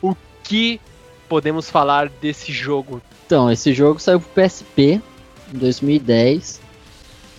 O 0.00 0.14
que 0.44 0.80
podemos 1.28 1.70
falar 1.70 2.08
desse 2.08 2.52
jogo? 2.52 3.02
Então, 3.26 3.50
esse 3.50 3.72
jogo 3.74 4.00
saiu 4.00 4.20
pro 4.20 4.42
PSP 4.42 5.00
em 5.52 5.58
2010. 5.58 6.60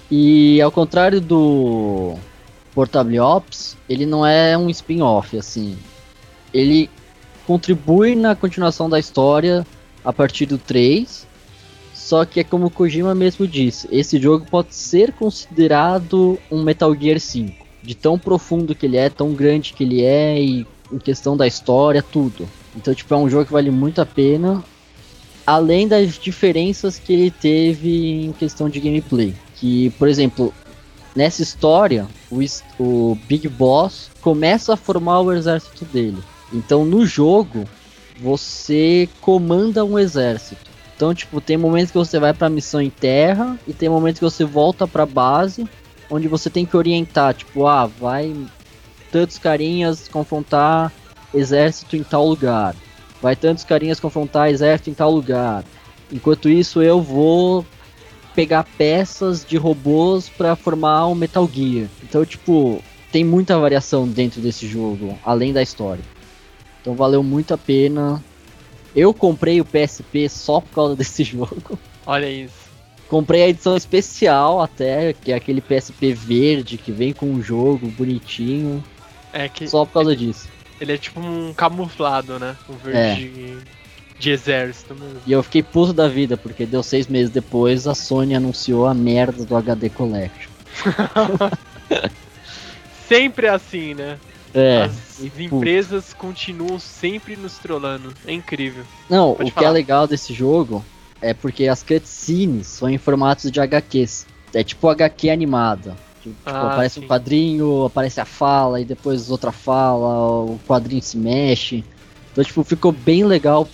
E 0.10 0.62
ao 0.62 0.72
contrário 0.72 1.20
do 1.20 2.16
Portable 2.74 3.20
Ops, 3.20 3.78
ele 3.90 4.06
não 4.06 4.26
é 4.26 4.58
um 4.58 4.70
spin-off, 4.70 5.38
assim. 5.38 5.78
Ele 6.54 6.90
contribui 7.46 8.16
na 8.16 8.36
continuação 8.36 8.90
da 8.90 9.00
história 9.00 9.66
a 10.04 10.14
partir 10.14 10.46
do 10.46 10.58
3. 10.58 11.28
Só 11.94 12.24
que 12.24 12.40
é 12.40 12.44
como 12.44 12.68
o 12.68 12.70
Kojima 12.70 13.14
mesmo 13.14 13.46
disse, 13.46 13.88
esse 13.92 14.18
jogo 14.18 14.46
pode 14.50 14.74
ser 14.74 15.12
considerado 15.12 16.40
um 16.50 16.64
Metal 16.64 16.96
Gear 16.96 17.20
5. 17.20 17.66
De 17.84 17.96
tão 17.96 18.18
profundo 18.18 18.74
que 18.74 18.86
ele 18.86 18.96
é, 18.96 19.10
tão 19.10 19.34
grande 19.34 19.74
que 19.74 19.84
ele 19.84 20.04
é, 20.04 20.42
e 20.42 20.66
em 20.92 21.00
questão 21.00 21.36
da 21.36 21.46
história, 21.46 22.02
tudo. 22.02 22.48
Então, 22.78 22.94
tipo, 22.94 23.12
é 23.14 23.18
um 23.18 23.30
jogo 23.30 23.46
que 23.46 23.52
vale 23.52 23.72
muito 23.72 24.00
a 24.00 24.06
pena 24.06 24.64
além 25.46 25.88
das 25.88 26.16
diferenças 26.16 27.00
que 27.00 27.14
ele 27.14 27.32
teve 27.32 28.26
em 28.26 28.32
questão 28.34 28.70
de 28.70 28.80
gameplay. 28.80 29.34
Que, 29.56 29.90
por 29.92 30.08
exemplo, 30.08 30.54
nessa 31.16 31.42
história, 31.42 32.06
o, 32.30 32.40
o 32.78 33.18
Big 33.28 33.48
Boss 33.48 34.12
começa 34.22 34.74
a 34.74 34.78
formar 34.78 35.22
o 35.22 35.34
exército 35.34 35.86
dele. 35.86 36.18
Então, 36.54 36.86
no 36.86 37.06
jogo, 37.06 37.64
você 38.20 39.10
comanda 39.22 39.84
um 39.84 39.98
exército. 39.98 40.62
Então, 40.96 41.14
tipo, 41.14 41.40
tem 41.40 41.58
momentos 41.58 41.92
que 41.92 41.98
você 41.98 42.20
vai 42.20 42.34
pra 42.34 42.50
missão 42.50 42.82
em 42.82 42.90
terra 42.90 43.58
e 43.68 43.74
tem 43.74 43.88
momentos 43.88 44.20
que 44.20 44.26
você 44.26 44.44
volta 44.44 44.88
pra 44.88 45.06
base, 45.06 45.68
onde 46.10 46.28
você 46.28 46.50
tem 46.50 46.66
que 46.66 46.76
orientar, 46.76 47.34
tipo, 47.34 47.68
ah, 47.68 47.86
vai 47.86 48.36
tantos 49.12 49.38
carinhas 49.38 50.08
confrontar 50.08 50.92
exército 51.38 51.96
em 51.96 52.04
tal 52.04 52.28
lugar 52.28 52.76
vai 53.22 53.36
tantos 53.36 53.64
carinhas 53.64 54.00
confrontar 54.00 54.50
exército 54.50 54.90
em 54.90 54.94
tal 54.94 55.12
lugar. 55.12 55.64
Enquanto 56.12 56.50
isso, 56.50 56.82
eu 56.82 57.02
vou 57.02 57.66
pegar 58.36 58.64
peças 58.78 59.44
de 59.44 59.58
robôs 59.58 60.30
para 60.30 60.56
formar 60.56 61.08
um 61.08 61.16
Metal 61.16 61.50
Gear. 61.52 61.88
Então, 62.04 62.26
tipo, 62.26 62.82
tem 63.12 63.24
muita 63.24 63.58
variação 63.58 64.08
dentro 64.08 64.40
desse 64.40 64.68
jogo, 64.68 65.18
além 65.26 65.52
da 65.52 65.62
história. 65.62 66.04
Então, 66.82 66.96
valeu 66.96 67.24
muito 67.24 67.54
a 67.54 67.58
pena. 67.58 68.24
Eu 68.96 69.14
comprei 69.14 69.60
o 69.60 69.66
PSP 69.66 70.30
só 70.30 70.62
por 70.62 70.74
causa 70.74 70.96
desse 70.96 71.24
jogo. 71.24 71.78
Olha 72.06 72.30
isso. 72.30 72.68
Comprei 73.10 73.44
a 73.44 73.50
edição 73.50 73.76
especial 73.76 74.62
até, 74.62 75.14
que 75.14 75.32
é 75.32 75.36
aquele 75.36 75.62
PSP 75.62 76.14
verde 76.14 76.78
que 76.78 76.92
vem 76.92 77.14
com 77.14 77.34
o 77.34 77.42
jogo 77.42 77.88
bonitinho, 77.88 78.84
É 79.32 79.48
que 79.48 79.66
só 79.66 79.86
por 79.86 79.94
causa 79.94 80.14
disso. 80.14 80.50
Ele 80.80 80.94
é 80.94 80.98
tipo 80.98 81.20
um 81.20 81.54
camuflado, 81.54 82.40
né? 82.40 82.56
Um 82.70 82.76
verde 82.76 83.30
de, 83.30 83.58
de 84.20 84.32
exército 84.32 84.96
mesmo. 84.96 85.22
E 85.26 85.32
eu 85.32 85.42
fiquei 85.44 85.64
puto 85.64 85.94
da 85.94 86.08
vida, 86.08 86.38
porque 86.38 86.66
deu 86.66 86.84
seis 86.84 87.08
meses 87.08 87.30
depois 87.30 87.88
a 87.88 87.96
Sony 87.96 88.36
anunciou 88.36 88.86
a 88.86 88.94
merda 88.94 89.46
do 89.46 89.56
HD 89.56 89.90
Collection. 89.90 90.50
Sempre 93.08 93.48
assim, 93.48 93.94
né? 93.94 94.18
É. 94.54 94.84
As 94.84 95.20
e, 95.20 95.30
puto. 95.30 95.56
empresas 95.56 96.14
continuam 96.14 96.80
sempre 96.80 97.36
nos 97.36 97.58
trollando. 97.58 98.14
É 98.26 98.34
incrível. 98.34 98.84
Não, 99.10 99.34
Pode 99.34 99.50
o 99.50 99.54
que 99.54 99.60
é 99.60 99.64
falar. 99.64 99.72
legal 99.72 100.08
desse 100.08 100.34
jogo 100.34 100.84
é 101.22 101.34
porque 101.34 101.68
as 101.68 101.84
cutscenes 101.84 102.68
são 102.68 102.90
em 102.90 102.98
formatos 102.98 103.52
de 103.52 103.60
HQs. 103.60 104.26
É 104.54 104.64
tipo 104.64 104.90
HQ 104.90 105.30
animada. 105.30 105.96
Tipo, 106.34 106.50
Ah, 106.50 106.68
aparece 106.68 107.00
sim. 107.00 107.06
um 107.06 107.08
quadrinho, 107.08 107.86
aparece 107.86 108.20
a 108.22 108.26
fala 108.26 108.80
e 108.82 108.86
depois 108.86 109.30
outra 109.30 109.52
fala, 109.52 110.44
o 110.44 110.60
quadrinho 110.68 111.02
se 111.02 111.18
mexe. 111.18 111.84
Então, 112.32 112.44
tipo, 112.44 112.64
ficou 112.64 112.92
bem 112.92 113.24
legal 113.26 113.68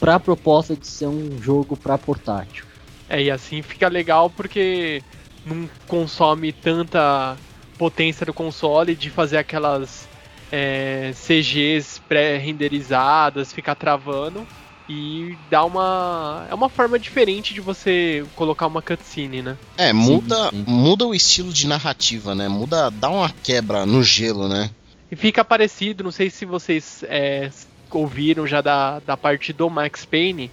pra 0.00 0.18
proposta 0.18 0.76
de 0.76 0.86
ser 0.86 1.06
um 1.06 1.40
jogo 1.40 1.76
pra 1.76 1.96
portátil. 1.98 2.64
É, 3.08 3.22
e 3.22 3.30
assim 3.30 3.62
fica 3.62 3.88
legal 3.88 4.30
porque 4.30 5.02
não 5.44 5.68
consome 5.86 6.52
tanta 6.52 7.36
potência 7.78 8.24
do 8.24 8.32
console 8.32 8.94
de 8.94 9.10
fazer 9.10 9.38
aquelas 9.38 10.08
é, 10.50 11.12
CGs 11.12 12.00
pré-renderizadas, 12.08 13.52
ficar 13.52 13.74
travando. 13.74 14.46
E 14.88 15.36
dá 15.48 15.64
uma. 15.64 16.46
É 16.50 16.54
uma 16.54 16.68
forma 16.68 16.98
diferente 16.98 17.54
de 17.54 17.60
você 17.60 18.24
colocar 18.34 18.66
uma 18.66 18.82
cutscene, 18.82 19.42
né? 19.42 19.56
É, 19.78 19.92
muda, 19.92 20.50
sim. 20.50 20.64
muda 20.66 21.06
o 21.06 21.14
estilo 21.14 21.52
de 21.52 21.66
narrativa, 21.66 22.34
né? 22.34 22.48
Muda, 22.48 22.90
dá 22.90 23.08
uma 23.08 23.30
quebra 23.30 23.86
no 23.86 24.02
gelo, 24.02 24.48
né? 24.48 24.70
E 25.10 25.16
fica 25.16 25.44
parecido, 25.44 26.02
não 26.02 26.10
sei 26.10 26.30
se 26.30 26.44
vocês 26.44 27.04
é, 27.04 27.50
ouviram 27.90 28.46
já 28.46 28.60
da, 28.60 28.98
da 29.00 29.16
parte 29.16 29.52
do 29.52 29.68
Max 29.68 30.04
Payne, 30.04 30.50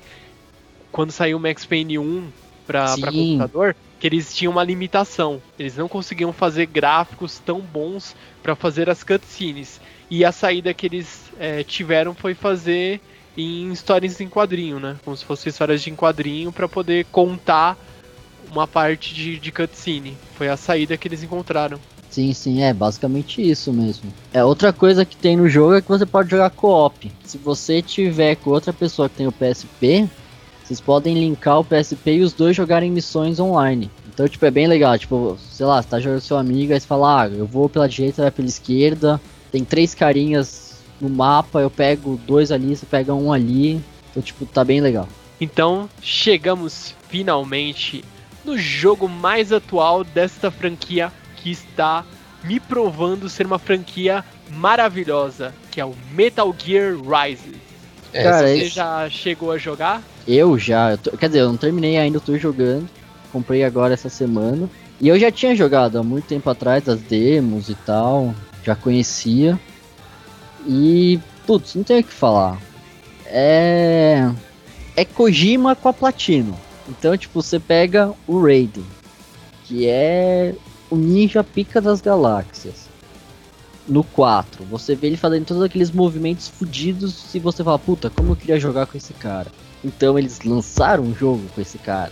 quando 0.92 1.12
saiu 1.12 1.38
o 1.38 1.40
Max 1.40 1.66
Payne 1.66 1.98
1 1.98 2.32
pra, 2.68 2.98
pra 2.98 3.12
Sim. 3.12 3.38
computador, 3.38 3.76
que 4.00 4.08
eles 4.08 4.34
tinham 4.34 4.52
uma 4.52 4.64
limitação. 4.64 5.42
Eles 5.58 5.76
não 5.76 5.88
conseguiam 5.88 6.32
fazer 6.32 6.66
gráficos 6.66 7.40
tão 7.40 7.60
bons 7.60 8.16
pra 8.44 8.56
fazer 8.56 8.90
as 8.90 9.04
cutscenes. 9.04 9.82
E 10.10 10.24
a 10.24 10.32
saída 10.32 10.74
que 10.74 10.86
eles 10.86 11.32
é, 11.38 11.64
tiveram 11.64 12.14
foi 12.14 12.34
fazer 12.34 13.02
em 13.42 13.72
histórias 13.72 14.20
em 14.20 14.28
quadrinho, 14.28 14.80
né? 14.80 14.96
Como 15.04 15.16
se 15.16 15.26
fossem 15.26 15.50
histórias 15.50 15.82
de 15.82 15.92
quadrinho 15.92 16.52
pra 16.52 16.68
poder 16.68 17.06
contar 17.12 17.78
uma 18.52 18.68
parte 18.68 19.14
de, 19.14 19.40
de 19.40 19.52
cutscene. 19.52 20.18
Foi 20.36 20.50
a 20.50 20.58
saída 20.58 20.98
que 20.98 21.08
eles 21.08 21.24
encontraram. 21.24 21.80
Sim, 22.10 22.34
sim, 22.34 22.62
é 22.64 22.74
basicamente 22.74 23.42
isso 23.42 23.72
mesmo. 23.72 24.12
É 24.34 24.44
outra 24.44 24.74
coisa 24.74 25.06
que 25.06 25.16
tem 25.16 25.38
no 25.38 25.48
jogo 25.48 25.76
é 25.76 25.82
que 25.82 25.88
você 25.88 26.06
pode 26.06 26.30
jogar 26.32 26.50
co-op. 26.50 27.12
Se 27.24 27.38
você 27.38 27.82
tiver 27.82 28.36
com 28.36 28.50
outra 28.50 28.74
pessoa 28.74 29.08
que 29.08 29.16
tem 29.16 29.28
o 29.28 29.32
PSP, 29.32 30.10
vocês 30.64 30.82
podem 30.82 31.14
linkar 31.14 31.60
o 31.60 31.64
PSP 31.64 32.14
e 32.14 32.22
os 32.22 32.34
dois 32.34 32.56
jogarem 32.56 32.92
missões 32.92 33.40
online. 33.40 33.92
Então, 34.08 34.28
tipo, 34.28 34.44
é 34.46 34.52
bem 34.52 34.68
legal. 34.68 34.98
Tipo, 34.98 35.38
sei 35.52 35.66
lá, 35.66 35.82
você 35.82 35.88
tá 35.88 36.00
jogando 36.00 36.20
com 36.20 36.28
seu 36.28 36.38
amigo, 36.38 36.74
aí 36.74 36.80
você 36.80 36.88
fala, 36.88 37.24
ah, 37.24 37.28
eu 37.28 37.46
vou 37.46 37.70
pela 37.70 37.88
direita, 37.88 38.24
vai 38.24 38.32
pela 38.32 38.48
esquerda. 38.48 39.22
Tem 39.52 39.64
três 39.64 39.94
carinhas 39.94 40.69
no 41.00 41.10
mapa, 41.10 41.60
eu 41.62 41.70
pego 41.70 42.20
dois 42.28 42.52
ali, 42.52 42.76
você 42.76 42.86
pega 42.86 43.14
um 43.14 43.32
ali. 43.32 43.82
Então, 44.12 44.22
tipo, 44.24 44.46
tá 44.46 44.64
bem 44.64 44.82
legal. 44.82 45.08
Então, 45.40 45.90
chegamos 46.02 46.96
finalmente 47.08 48.04
no 48.44 48.58
jogo 48.58 49.08
mais 49.08 49.52
atual 49.54 50.04
desta 50.04 50.50
franquia 50.52 51.12
que 51.38 51.52
está 51.52 52.04
me 52.44 52.60
provando 52.60 53.30
ser 53.30 53.46
uma 53.46 53.60
franquia 53.60 54.24
maravilhosa, 54.52 55.54
que 55.72 55.80
é 55.80 55.86
o 55.86 55.94
Metal 56.14 56.54
Gear 56.58 56.96
Rise. 56.96 57.56
É, 58.14 58.24
Cara, 58.24 58.48
Você 58.48 58.58
esse- 58.58 58.76
já 58.76 59.10
chegou 59.10 59.52
a 59.52 59.58
jogar? 59.58 60.02
Eu 60.28 60.58
já, 60.58 60.92
eu 60.92 60.98
tô- 60.98 61.12
quer 61.12 61.28
dizer, 61.28 61.42
eu 61.42 61.50
não 61.50 61.58
terminei 61.58 61.98
ainda, 61.98 62.18
eu 62.18 62.22
tô 62.22 62.38
jogando. 62.38 62.88
Comprei 63.32 63.64
agora 63.64 63.94
essa 63.94 64.10
semana. 64.10 64.70
E 65.00 65.08
eu 65.08 65.20
já 65.20 65.32
tinha 65.32 65.56
jogado 65.56 65.98
há 66.00 66.04
muito 66.04 66.26
tempo 66.26 66.50
atrás 66.50 66.90
as 66.90 67.00
demos 67.02 67.70
e 67.70 67.76
tal, 67.76 68.34
já 68.66 68.76
conhecia. 68.76 69.60
E, 70.66 71.20
putz, 71.46 71.76
não 71.76 71.84
tenho 71.84 72.02
o 72.02 72.04
que 72.04 72.14
falar. 72.14 72.60
É. 73.26 74.30
É 74.96 75.06
Kojima 75.06 75.76
com 75.76 75.90
a 75.90 75.94
Platino. 75.94 76.60
Então, 76.88 77.16
tipo, 77.16 77.42
você 77.42 77.60
pega 77.60 78.12
o 78.28 78.42
Raiden, 78.42 78.86
que 79.66 79.88
é 79.88 80.56
o 80.90 80.96
ninja 80.96 81.44
pica 81.44 81.80
das 81.80 82.02
galáxias. 82.02 82.90
No 83.88 84.04
4, 84.04 84.66
você 84.66 84.96
vê 84.96 85.08
ele 85.08 85.18
fazendo 85.18 85.46
todos 85.46 85.64
aqueles 85.64 85.92
movimentos 85.92 86.48
fudidos 86.48 87.34
e 87.34 87.40
você 87.40 87.64
fala, 87.64 87.80
puta, 87.80 88.10
como 88.10 88.32
eu 88.32 88.36
queria 88.36 88.60
jogar 88.60 88.86
com 88.86 88.98
esse 88.98 89.14
cara. 89.14 89.52
Então 89.84 90.18
eles 90.18 90.42
lançaram 90.42 91.04
um 91.04 91.16
jogo 91.16 91.44
com 91.56 91.62
esse 91.62 91.78
cara. 91.78 92.12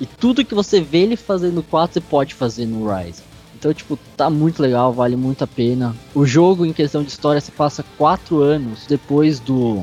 E 0.00 0.06
tudo 0.06 0.44
que 0.44 0.54
você 0.54 0.80
vê 0.80 0.98
ele 0.98 1.16
fazendo 1.16 1.54
no 1.54 1.62
4, 1.62 1.94
você 1.94 2.00
pode 2.00 2.34
fazer 2.34 2.66
no 2.66 2.88
Rise. 2.88 3.22
Então, 3.64 3.72
tipo, 3.72 3.98
tá 4.14 4.28
muito 4.28 4.60
legal, 4.60 4.92
vale 4.92 5.16
muito 5.16 5.42
a 5.42 5.46
pena. 5.46 5.96
O 6.14 6.26
jogo, 6.26 6.66
em 6.66 6.72
questão 6.74 7.02
de 7.02 7.08
história, 7.08 7.40
se 7.40 7.50
passa 7.50 7.82
4 7.96 8.42
anos 8.42 8.84
depois 8.86 9.40
do, 9.40 9.82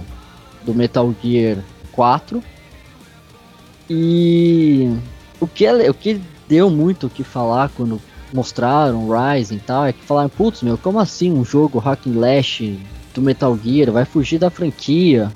do 0.64 0.72
Metal 0.72 1.12
Gear 1.20 1.58
4. 1.92 2.44
E 3.90 4.96
o 5.40 5.48
que, 5.48 5.66
é, 5.66 5.90
o 5.90 5.96
que 5.96 6.22
deu 6.48 6.70
muito 6.70 7.08
o 7.08 7.10
que 7.10 7.24
falar 7.24 7.72
quando 7.76 8.00
mostraram 8.32 9.08
Rise 9.10 9.56
e 9.56 9.60
tal, 9.60 9.88
é 9.88 9.94
que 9.94 10.04
falaram, 10.04 10.30
putz, 10.30 10.62
meu, 10.62 10.78
como 10.78 11.00
assim 11.00 11.32
um 11.32 11.44
jogo 11.44 11.80
hack 11.80 12.06
and 12.06 12.12
slash 12.12 12.80
do 13.16 13.22
Metal 13.24 13.58
Gear 13.58 13.92
vai 13.92 14.06
fugir 14.06 14.38
da 14.38 14.52
franquia? 14.52 15.32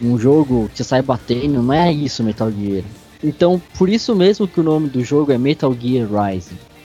Um 0.00 0.16
jogo 0.16 0.70
que 0.72 0.84
sai 0.84 1.02
batendo, 1.02 1.60
não 1.60 1.72
é 1.72 1.92
isso 1.92 2.22
Metal 2.22 2.48
Gear. 2.48 2.84
Então, 3.24 3.60
por 3.76 3.88
isso 3.88 4.14
mesmo 4.14 4.46
que 4.46 4.60
o 4.60 4.62
nome 4.62 4.88
do 4.88 5.02
jogo 5.02 5.32
é 5.32 5.38
Metal 5.38 5.74
Gear 5.74 6.06
Rising. 6.06 6.75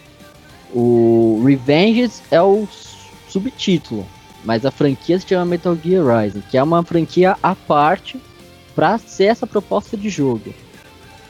O 0.74 1.44
Revengeance 1.46 2.22
é 2.32 2.42
o 2.42 2.68
subtítulo, 3.28 4.06
mas 4.44 4.66
a 4.66 4.72
franquia 4.72 5.20
se 5.20 5.28
chama 5.28 5.46
Metal 5.46 5.76
Gear 5.76 6.06
Rising, 6.06 6.44
que 6.50 6.58
é 6.58 6.64
uma 6.64 6.84
franquia 6.84 7.36
à 7.42 7.56
parte 7.56 8.20
para 8.76 8.98
ser 8.98 9.26
essa 9.26 9.46
proposta 9.46 9.98
de 9.98 10.10
jogo. 10.10 10.54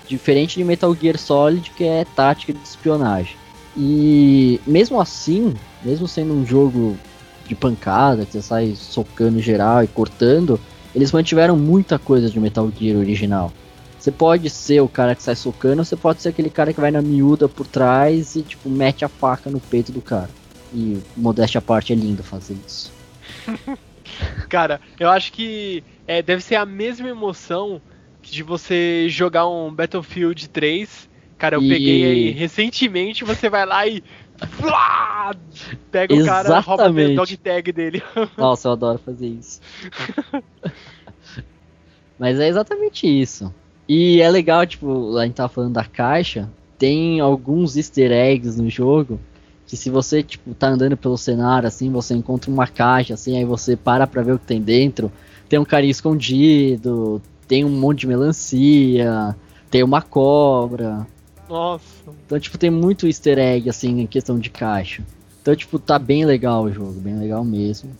Diferente 0.07 0.57
de 0.57 0.63
Metal 0.63 0.95
Gear 0.95 1.17
Solid, 1.17 1.71
que 1.71 1.83
é 1.83 2.05
tática 2.15 2.53
de 2.53 2.61
espionagem. 2.61 3.35
E 3.75 4.59
mesmo 4.67 4.99
assim, 4.99 5.53
mesmo 5.83 6.07
sendo 6.07 6.33
um 6.33 6.45
jogo 6.45 6.97
de 7.47 7.55
pancada, 7.55 8.25
que 8.25 8.33
você 8.33 8.41
sai 8.41 8.73
socando 8.75 9.39
geral 9.39 9.83
e 9.83 9.87
cortando, 9.87 10.59
eles 10.93 11.11
mantiveram 11.11 11.55
muita 11.55 11.97
coisa 11.97 12.29
de 12.29 12.39
Metal 12.39 12.69
Gear 12.77 12.97
original. 12.97 13.51
Você 14.01 14.11
pode 14.11 14.49
ser 14.49 14.81
o 14.81 14.89
cara 14.89 15.13
que 15.13 15.21
sai 15.21 15.35
socando, 15.35 15.85
você 15.85 15.95
pode 15.95 16.21
ser 16.21 16.29
aquele 16.29 16.49
cara 16.49 16.73
que 16.73 16.81
vai 16.81 16.89
na 16.89 17.03
miúda 17.03 17.47
por 17.47 17.67
trás 17.67 18.35
e 18.35 18.41
tipo 18.41 18.67
mete 18.67 19.05
a 19.05 19.07
faca 19.07 19.47
no 19.47 19.59
peito 19.59 19.91
do 19.91 20.01
cara. 20.01 20.29
E 20.73 20.97
modéstia 21.15 21.59
à 21.59 21.61
parte 21.61 21.93
é 21.93 21.95
lindo 21.95 22.23
fazer 22.23 22.57
isso. 22.65 22.91
cara, 24.49 24.81
eu 24.99 25.07
acho 25.07 25.31
que 25.31 25.83
é, 26.07 26.21
deve 26.23 26.41
ser 26.41 26.55
a 26.55 26.65
mesma 26.65 27.07
emoção 27.09 27.79
de 28.23 28.41
você 28.41 29.07
jogar 29.07 29.47
um 29.47 29.71
Battlefield 29.71 30.49
3 30.49 31.11
Cara, 31.37 31.55
eu 31.55 31.61
e... 31.63 31.69
peguei 31.69 32.05
aí 32.05 32.29
recentemente, 32.29 33.23
você 33.23 33.49
vai 33.49 33.65
lá 33.65 33.87
e. 33.87 34.03
Pega 35.91 36.13
o 36.13 36.23
cara, 36.23 36.59
rouba 36.59 36.87
o 36.87 37.15
dog 37.15 37.37
tag 37.37 37.71
dele. 37.71 38.03
Nossa, 38.37 38.67
eu 38.67 38.73
adoro 38.73 38.99
fazer 38.99 39.27
isso. 39.27 39.59
Mas 42.19 42.39
é 42.39 42.47
exatamente 42.47 43.07
isso. 43.07 43.51
E 43.93 44.21
é 44.21 44.29
legal, 44.29 44.65
tipo, 44.65 45.17
a 45.17 45.25
gente 45.25 45.35
tava 45.35 45.49
falando 45.49 45.73
da 45.73 45.83
caixa, 45.83 46.49
tem 46.77 47.19
alguns 47.19 47.75
easter 47.75 48.09
eggs 48.09 48.57
no 48.57 48.69
jogo 48.69 49.19
que 49.67 49.75
se 49.75 49.89
você, 49.89 50.23
tipo, 50.23 50.53
tá 50.53 50.69
andando 50.69 50.95
pelo 50.95 51.17
cenário, 51.17 51.67
assim, 51.67 51.91
você 51.91 52.13
encontra 52.13 52.49
uma 52.49 52.65
caixa, 52.65 53.15
assim, 53.15 53.37
aí 53.37 53.43
você 53.43 53.75
para 53.75 54.07
pra 54.07 54.21
ver 54.21 54.31
o 54.31 54.39
que 54.39 54.45
tem 54.45 54.61
dentro, 54.61 55.11
tem 55.49 55.59
um 55.59 55.65
carinha 55.65 55.91
escondido, 55.91 57.21
tem 57.45 57.65
um 57.65 57.69
monte 57.69 57.99
de 57.99 58.07
melancia, 58.07 59.35
tem 59.69 59.83
uma 59.83 60.01
cobra, 60.01 61.05
nossa. 61.49 61.83
Então, 62.25 62.39
tipo, 62.39 62.57
tem 62.57 62.69
muito 62.69 63.07
easter 63.07 63.37
egg, 63.37 63.69
assim, 63.69 63.99
em 63.99 64.07
questão 64.07 64.39
de 64.39 64.49
caixa. 64.49 65.03
Então, 65.41 65.53
tipo, 65.53 65.77
tá 65.77 65.99
bem 65.99 66.23
legal 66.23 66.63
o 66.63 66.71
jogo, 66.71 66.93
bem 66.93 67.19
legal 67.19 67.43
mesmo. 67.43 67.91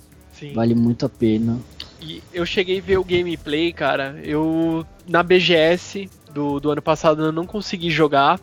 Sim. 0.42 0.54
Vale 0.54 0.74
muito 0.74 1.06
a 1.06 1.10
pena. 1.10 1.60
E 2.02 2.22
eu 2.34 2.44
cheguei 2.48 2.80
a 2.80 2.82
ver 2.82 2.98
o 2.98 3.04
gameplay, 3.04 3.72
cara. 3.72 4.20
Eu, 4.24 4.84
na 5.08 5.22
BGS 5.22 6.10
do, 6.34 6.60
do 6.60 6.72
ano 6.72 6.82
passado, 6.82 7.24
eu 7.24 7.32
não 7.32 7.46
consegui 7.46 7.92
jogar 7.92 8.40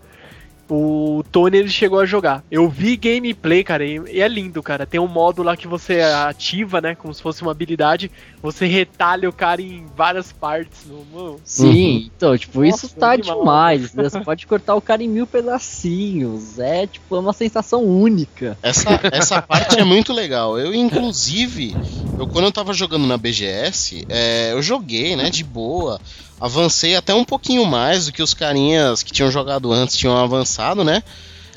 o 0.70 1.24
Tony 1.32 1.56
ele 1.56 1.68
chegou 1.68 1.98
a 1.98 2.04
jogar. 2.04 2.44
Eu 2.50 2.68
vi 2.68 2.96
gameplay, 2.96 3.64
cara, 3.64 3.84
e 3.84 4.20
é 4.20 4.28
lindo, 4.28 4.62
cara. 4.62 4.86
Tem 4.86 5.00
um 5.00 5.08
modo 5.08 5.42
lá 5.42 5.56
que 5.56 5.66
você 5.66 6.00
ativa, 6.00 6.80
né? 6.80 6.94
Como 6.94 7.12
se 7.14 7.22
fosse 7.22 7.40
uma 7.40 7.52
habilidade. 7.52 8.10
Você 8.42 8.66
retalha 8.66 9.28
o 9.28 9.32
cara 9.32 9.60
em 9.60 9.86
várias 9.96 10.32
partes. 10.32 10.86
No... 10.86 11.40
Sim, 11.44 11.66
uhum. 11.66 12.10
então, 12.16 12.38
tipo, 12.38 12.62
Nossa, 12.62 12.86
isso 12.86 12.94
tá 12.94 13.16
demais. 13.16 13.92
Né? 13.92 14.04
Você 14.04 14.20
pode 14.20 14.46
cortar 14.46 14.74
o 14.74 14.80
cara 14.80 15.02
em 15.02 15.08
mil 15.08 15.26
pedacinhos. 15.26 16.58
É, 16.58 16.86
tipo, 16.86 17.16
é 17.16 17.18
uma 17.18 17.32
sensação 17.32 17.84
única. 17.84 18.56
Essa, 18.62 19.00
essa 19.10 19.42
parte 19.42 19.78
é 19.78 19.84
muito 19.84 20.12
legal. 20.12 20.58
Eu, 20.58 20.74
inclusive, 20.74 21.76
eu, 22.18 22.26
quando 22.26 22.44
eu 22.44 22.52
tava 22.52 22.72
jogando 22.72 23.06
na 23.06 23.16
BGS, 23.16 24.06
é, 24.08 24.52
eu 24.52 24.62
joguei, 24.62 25.16
né, 25.16 25.30
de 25.30 25.42
boa 25.42 26.00
avancei 26.40 26.94
até 26.94 27.14
um 27.14 27.24
pouquinho 27.24 27.64
mais 27.64 28.06
do 28.06 28.12
que 28.12 28.22
os 28.22 28.32
carinhas 28.32 29.02
que 29.02 29.12
tinham 29.12 29.30
jogado 29.30 29.72
antes 29.72 29.96
tinham 29.96 30.16
avançado, 30.16 30.84
né? 30.84 31.02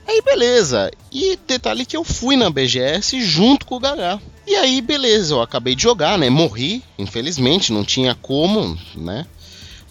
Aí 0.08 0.22
beleza. 0.22 0.92
E 1.12 1.38
detalhe 1.48 1.86
que 1.86 1.96
eu 1.96 2.04
fui 2.04 2.36
na 2.36 2.50
BGS 2.50 3.22
junto 3.24 3.66
com 3.66 3.76
o 3.76 3.80
Gaga. 3.80 4.22
E 4.46 4.56
aí 4.56 4.82
beleza, 4.82 5.36
eu 5.36 5.42
acabei 5.42 5.76
de 5.76 5.84
jogar, 5.84 6.18
né? 6.18 6.30
Morri, 6.30 6.84
infelizmente, 6.98 7.72
não 7.72 7.84
tinha 7.84 8.16
como, 8.16 8.78
né? 8.96 9.26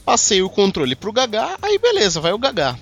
Passei 0.05 0.43
o 0.43 0.51
controle 0.51 0.97
pro 0.97 1.13
Gaga, 1.13 1.57
aí 1.63 1.79
beleza, 1.79 2.21
vai 2.21 2.33
o 2.33 2.39
Gaga. 2.39 2.79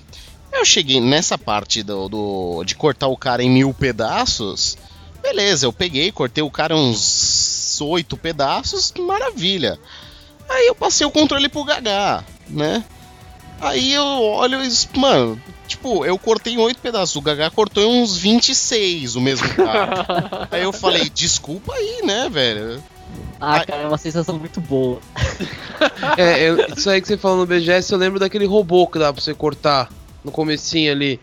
Eu 0.51 0.65
cheguei 0.65 0.99
nessa 0.99 1.37
parte 1.37 1.83
do, 1.83 2.09
do 2.09 2.63
de 2.63 2.75
cortar 2.75 3.07
o 3.07 3.17
cara 3.17 3.43
em 3.43 3.49
mil 3.49 3.73
pedaços. 3.73 4.77
Beleza, 5.21 5.65
eu 5.65 5.73
peguei, 5.73 6.11
cortei 6.11 6.43
o 6.43 6.49
cara 6.49 6.75
uns 6.75 7.79
oito 7.81 8.17
pedaços, 8.17 8.91
maravilha. 8.97 9.79
Aí 10.49 10.67
eu 10.67 10.75
passei 10.75 11.05
o 11.05 11.11
controle 11.11 11.47
pro 11.47 11.63
Gaga, 11.63 12.25
né? 12.47 12.83
Aí 13.61 13.93
eu 13.93 14.03
olho 14.03 14.59
e, 14.63 14.97
mano, 14.97 15.39
tipo, 15.69 16.03
eu 16.03 16.17
cortei 16.17 16.53
em 16.53 16.57
oito 16.57 16.81
pedaços, 16.81 17.15
o 17.15 17.21
Gaga 17.21 17.49
cortou 17.51 17.83
em 17.83 18.01
uns 18.01 18.17
26 18.17 19.15
o 19.15 19.21
mesmo 19.21 19.47
cara. 19.55 20.47
aí 20.51 20.63
eu 20.63 20.73
falei, 20.73 21.09
desculpa 21.09 21.73
aí, 21.73 22.01
né, 22.03 22.27
velho? 22.27 22.83
Ah, 23.39 23.63
cara, 23.63 23.83
é 23.83 23.87
uma 23.87 23.97
sensação 23.97 24.37
muito 24.37 24.59
boa. 24.59 24.99
é, 26.17 26.49
eu, 26.49 26.65
isso 26.75 26.89
aí 26.89 27.01
que 27.01 27.07
você 27.07 27.17
falou 27.17 27.37
no 27.37 27.45
BGS, 27.45 27.91
eu 27.91 27.97
lembro 27.97 28.19
daquele 28.19 28.45
robô 28.45 28.85
que 28.87 28.99
dá 28.99 29.13
pra 29.13 29.21
você 29.21 29.33
cortar 29.33 29.89
no 30.23 30.31
comecinho 30.31 30.91
ali. 30.91 31.19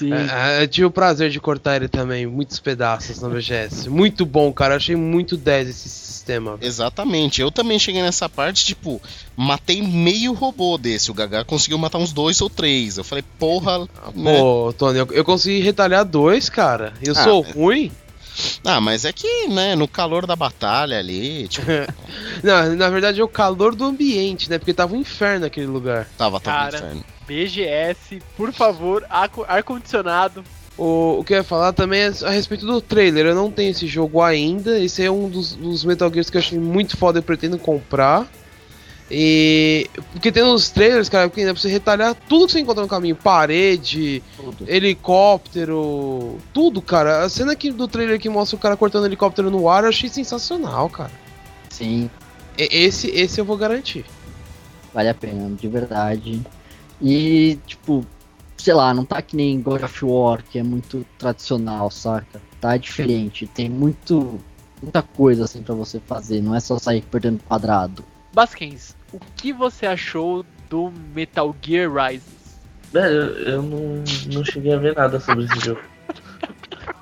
Sim. 0.00 0.14
É, 0.14 0.60
é, 0.60 0.62
eu 0.62 0.68
tive 0.68 0.86
o 0.86 0.90
prazer 0.90 1.28
de 1.28 1.38
cortar 1.38 1.76
ele 1.76 1.86
também, 1.86 2.26
muitos 2.26 2.58
pedaços 2.58 3.20
no 3.20 3.28
BGS. 3.28 3.90
Muito 3.90 4.24
bom, 4.24 4.50
cara. 4.50 4.72
Eu 4.72 4.76
achei 4.78 4.96
muito 4.96 5.36
10 5.36 5.68
esse 5.68 5.90
sistema. 5.90 6.56
Exatamente. 6.62 7.42
Eu 7.42 7.50
também 7.50 7.78
cheguei 7.78 8.00
nessa 8.00 8.26
parte, 8.26 8.64
tipo, 8.64 8.98
matei 9.36 9.82
meio 9.82 10.32
robô 10.32 10.78
desse. 10.78 11.10
O 11.10 11.14
Gaga 11.14 11.44
conseguiu 11.44 11.76
matar 11.76 11.98
uns 11.98 12.14
dois 12.14 12.40
ou 12.40 12.48
três. 12.48 12.96
Eu 12.96 13.04
falei, 13.04 13.22
porra. 13.38 13.86
Ah, 14.02 14.10
né? 14.14 14.38
Pô, 14.38 14.72
Tony, 14.78 15.00
eu, 15.00 15.08
eu, 15.12 15.24
consegui 15.24 15.60
retalhar 15.60 16.02
dois, 16.06 16.48
cara. 16.48 16.94
Eu 17.02 17.12
ah, 17.12 17.22
sou 17.22 17.42
ruim. 17.42 17.92
Ah, 18.64 18.80
mas 18.80 19.04
é 19.04 19.12
que, 19.12 19.48
né, 19.48 19.74
no 19.74 19.88
calor 19.88 20.26
da 20.26 20.36
batalha 20.36 20.98
ali, 20.98 21.48
tipo... 21.48 21.66
Não, 22.42 22.74
na 22.76 22.88
verdade 22.88 23.20
é 23.20 23.24
o 23.24 23.28
calor 23.28 23.74
do 23.74 23.84
ambiente, 23.84 24.48
né? 24.50 24.58
Porque 24.58 24.74
tava 24.74 24.94
um 24.94 25.00
inferno 25.00 25.46
aquele 25.46 25.66
lugar. 25.66 26.06
Tava, 26.16 26.40
tava 26.40 26.70
Cara, 26.70 26.74
um 26.74 26.78
inferno. 26.78 27.04
BGS, 27.26 28.22
por 28.36 28.52
favor, 28.52 29.06
ar-condicionado. 29.08 30.42
O, 30.76 31.18
o 31.20 31.24
que 31.24 31.34
eu 31.34 31.38
ia 31.38 31.44
falar 31.44 31.72
também 31.72 32.00
é 32.00 32.12
a 32.24 32.30
respeito 32.30 32.66
do 32.66 32.80
trailer. 32.80 33.26
Eu 33.26 33.34
não 33.34 33.50
tenho 33.50 33.70
esse 33.70 33.86
jogo 33.86 34.22
ainda. 34.22 34.78
Esse 34.78 35.04
é 35.04 35.10
um 35.10 35.28
dos, 35.28 35.54
dos 35.54 35.84
Metal 35.84 36.10
Gears 36.10 36.30
que 36.30 36.36
eu 36.36 36.40
achei 36.40 36.58
muito 36.58 36.96
foda 36.96 37.18
e 37.18 37.22
pretendo 37.22 37.58
comprar. 37.58 38.26
E. 39.10 39.90
Porque 40.12 40.30
tem 40.30 40.44
nos 40.44 40.70
trailers, 40.70 41.08
cara, 41.08 41.28
que 41.28 41.44
dá 41.44 41.52
pra 41.52 41.60
você 41.60 41.68
retalhar 41.68 42.14
tudo 42.28 42.46
que 42.46 42.52
você 42.52 42.60
encontra 42.60 42.82
no 42.82 42.88
caminho: 42.88 43.16
parede, 43.16 44.22
tudo. 44.36 44.64
helicóptero, 44.68 46.38
tudo, 46.52 46.80
cara. 46.80 47.24
A 47.24 47.28
cena 47.28 47.52
aqui 47.52 47.72
do 47.72 47.88
trailer 47.88 48.20
que 48.20 48.28
mostra 48.28 48.56
o 48.56 48.60
cara 48.60 48.76
cortando 48.76 49.06
helicóptero 49.06 49.50
no 49.50 49.68
ar 49.68 49.82
eu 49.82 49.88
achei 49.88 50.08
sensacional, 50.08 50.88
cara. 50.88 51.10
Sim. 51.68 52.08
E, 52.56 52.68
esse, 52.70 53.08
esse 53.10 53.40
eu 53.40 53.44
vou 53.44 53.56
garantir. 53.56 54.04
Vale 54.94 55.08
a 55.08 55.14
pena, 55.14 55.50
de 55.56 55.68
verdade. 55.68 56.40
E, 57.02 57.58
tipo, 57.66 58.04
sei 58.56 58.74
lá, 58.74 58.94
não 58.94 59.04
tá 59.04 59.20
que 59.22 59.34
nem 59.34 59.60
God 59.60 59.82
of 59.82 60.04
War, 60.04 60.44
que 60.44 60.58
é 60.58 60.62
muito 60.62 61.04
tradicional, 61.18 61.90
saca? 61.90 62.40
Tá 62.60 62.76
diferente, 62.76 63.46
tem 63.46 63.68
muito 63.68 64.38
muita 64.82 65.02
coisa 65.02 65.44
assim 65.44 65.62
para 65.62 65.74
você 65.74 66.00
fazer, 66.00 66.40
não 66.40 66.54
é 66.54 66.60
só 66.60 66.78
sair 66.78 67.02
perdendo 67.02 67.42
quadrado. 67.44 68.04
Basquens, 68.32 68.96
o 69.12 69.18
que 69.36 69.52
você 69.52 69.86
achou 69.86 70.44
do 70.68 70.92
Metal 71.14 71.54
Gear 71.62 71.90
Rises? 71.92 72.58
Velho, 72.92 73.20
eu 73.38 73.62
não, 73.62 74.04
não 74.32 74.44
cheguei 74.44 74.72
a 74.72 74.78
ver 74.78 74.96
nada 74.96 75.18
sobre 75.20 75.44
esse 75.44 75.60
jogo. 75.60 75.80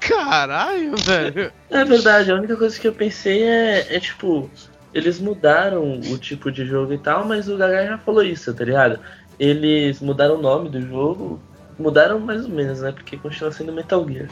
Caralho, 0.00 0.96
velho. 0.96 1.52
É 1.70 1.84
verdade, 1.84 2.30
a 2.30 2.34
única 2.34 2.56
coisa 2.56 2.78
que 2.78 2.88
eu 2.88 2.92
pensei 2.92 3.42
é, 3.42 3.96
é 3.96 4.00
tipo, 4.00 4.50
eles 4.92 5.20
mudaram 5.20 6.00
o 6.00 6.18
tipo 6.18 6.50
de 6.50 6.64
jogo 6.64 6.92
e 6.92 6.98
tal, 6.98 7.26
mas 7.26 7.48
o 7.48 7.56
Gaga 7.56 7.86
já 7.86 7.98
falou 7.98 8.22
isso, 8.22 8.52
tá 8.54 8.64
ligado? 8.64 8.98
Eles 9.38 10.00
mudaram 10.00 10.36
o 10.36 10.42
nome 10.42 10.70
do 10.70 10.80
jogo, 10.80 11.40
mudaram 11.78 12.18
mais 12.18 12.44
ou 12.44 12.50
menos, 12.50 12.80
né? 12.80 12.90
Porque 12.92 13.16
continua 13.16 13.52
sendo 13.52 13.72
Metal 13.72 14.06
Gear. 14.08 14.28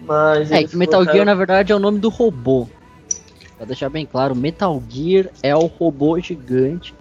Mas 0.00 0.50
é 0.50 0.64
que 0.64 0.76
Metal 0.76 0.94
colocaram... 0.94 1.16
Gear 1.16 1.26
na 1.26 1.34
verdade 1.34 1.72
é 1.72 1.76
o 1.76 1.78
nome 1.78 1.98
do 1.98 2.08
robô. 2.08 2.66
Pra 3.60 3.66
deixar 3.66 3.90
bem 3.90 4.06
claro, 4.06 4.34
Metal 4.34 4.82
Gear 4.88 5.28
é 5.42 5.54
o 5.54 5.66
robô 5.66 6.18
gigante 6.18 6.94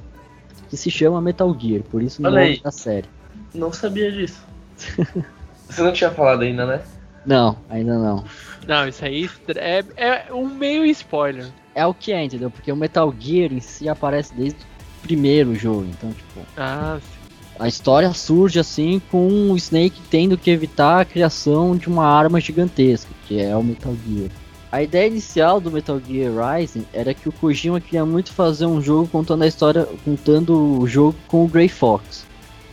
que 0.70 0.76
se 0.76 0.92
chama 0.92 1.22
Metal 1.22 1.58
Gear, 1.58 1.84
por 1.84 2.04
isso 2.04 2.22
não 2.22 2.38
é 2.38 2.58
da 2.58 2.70
série. 2.70 3.08
Não 3.56 3.72
sabia 3.72 4.12
disso. 4.12 4.44
Você 5.70 5.82
não 5.82 5.94
tinha 5.94 6.12
falado 6.12 6.42
ainda, 6.42 6.66
né? 6.66 6.82
Não, 7.26 7.58
ainda 7.70 7.98
não. 7.98 8.26
Não, 8.68 8.86
isso 8.90 9.06
aí 9.06 9.30
é, 9.56 9.86
é 9.96 10.34
um 10.34 10.50
meio 10.50 10.84
spoiler. 10.88 11.48
É 11.74 11.86
o 11.86 11.94
que 11.94 12.12
é, 12.12 12.26
entendeu? 12.26 12.52
Porque 12.52 12.70
o 12.74 12.76
Metal 12.76 13.16
Gear 13.18 13.54
em 13.54 13.62
si 13.62 13.88
aparece 13.88 14.36
desde 14.36 14.60
o 14.60 15.02
primeiro 15.04 15.56
jogo, 15.56 15.86
então, 15.86 16.12
tipo. 16.12 16.42
Ah, 16.58 17.00
sim. 17.00 17.20
A 17.58 17.70
história 17.70 18.12
surge 18.14 18.60
assim 18.60 19.02
com 19.10 19.50
o 19.50 19.56
Snake 19.56 20.02
tendo 20.10 20.38
que 20.38 20.52
evitar 20.52 21.00
a 21.00 21.06
criação 21.06 21.78
de 21.78 21.88
uma 21.88 22.06
arma 22.06 22.42
gigantesca, 22.42 23.12
que 23.26 23.40
é 23.40 23.56
o 23.56 23.64
Metal 23.64 23.96
Gear. 24.06 24.30
A 24.72 24.84
ideia 24.84 25.08
inicial 25.08 25.60
do 25.60 25.72
Metal 25.72 26.00
Gear 26.00 26.32
Rising 26.32 26.86
era 26.94 27.12
que 27.12 27.28
o 27.28 27.32
Kojima 27.32 27.82
queria 27.82 28.06
muito 28.06 28.32
fazer 28.32 28.68
um 28.68 28.80
jogo 28.80 29.08
contando 29.08 29.44
a 29.44 29.48
história, 29.48 29.88
contando 30.06 30.80
o 30.80 30.88
jogo 30.88 31.16
com 31.28 31.44
o 31.44 31.48
Grey 31.48 31.68
Fox. 31.68 32.24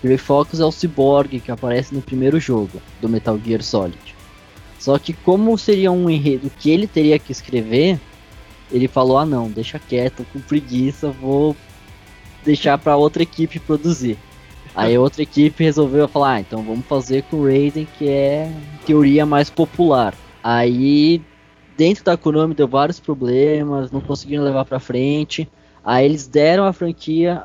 Grey 0.04 0.18
Fox 0.18 0.60
é 0.60 0.64
o 0.64 0.70
cyborg 0.70 1.40
que 1.40 1.50
aparece 1.50 1.94
no 1.94 2.02
primeiro 2.02 2.38
jogo 2.38 2.82
do 3.00 3.08
Metal 3.08 3.40
Gear 3.42 3.62
Solid. 3.62 3.96
Só 4.78 4.98
que 4.98 5.14
como 5.14 5.56
seria 5.56 5.90
um 5.90 6.10
enredo 6.10 6.50
que 6.58 6.70
ele 6.70 6.86
teria 6.86 7.18
que 7.18 7.32
escrever, 7.32 7.98
ele 8.70 8.88
falou: 8.88 9.16
"Ah, 9.16 9.24
não, 9.24 9.50
deixa 9.50 9.78
quieto, 9.78 10.26
com 10.30 10.40
preguiça, 10.40 11.10
vou 11.10 11.56
deixar 12.44 12.76
para 12.76 12.94
outra 12.94 13.22
equipe 13.22 13.58
produzir". 13.58 14.18
Aí 14.76 14.94
a 14.94 15.00
outra 15.00 15.22
equipe 15.22 15.64
resolveu 15.64 16.06
falar: 16.06 16.34
ah, 16.34 16.40
então 16.40 16.62
vamos 16.62 16.84
fazer 16.84 17.22
com 17.22 17.38
o 17.38 17.46
Raiden, 17.46 17.88
que 17.96 18.06
é 18.06 18.52
em 18.52 18.86
teoria 18.86 19.24
mais 19.24 19.48
popular. 19.48 20.14
Aí 20.44 21.22
dentro 21.76 22.04
da 22.04 22.16
Konami 22.16 22.54
deu 22.54 22.66
vários 22.66 22.98
problemas, 22.98 23.90
não 23.90 24.00
conseguiram 24.00 24.44
levar 24.44 24.64
para 24.64 24.80
frente. 24.80 25.48
Aí 25.84 26.04
eles 26.04 26.26
deram 26.26 26.64
a 26.64 26.72
franquia 26.72 27.44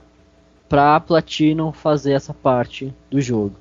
pra 0.67 0.99
Platinum 0.99 1.71
fazer 1.71 2.13
essa 2.13 2.33
parte 2.33 2.93
do 3.09 3.19
jogo. 3.21 3.55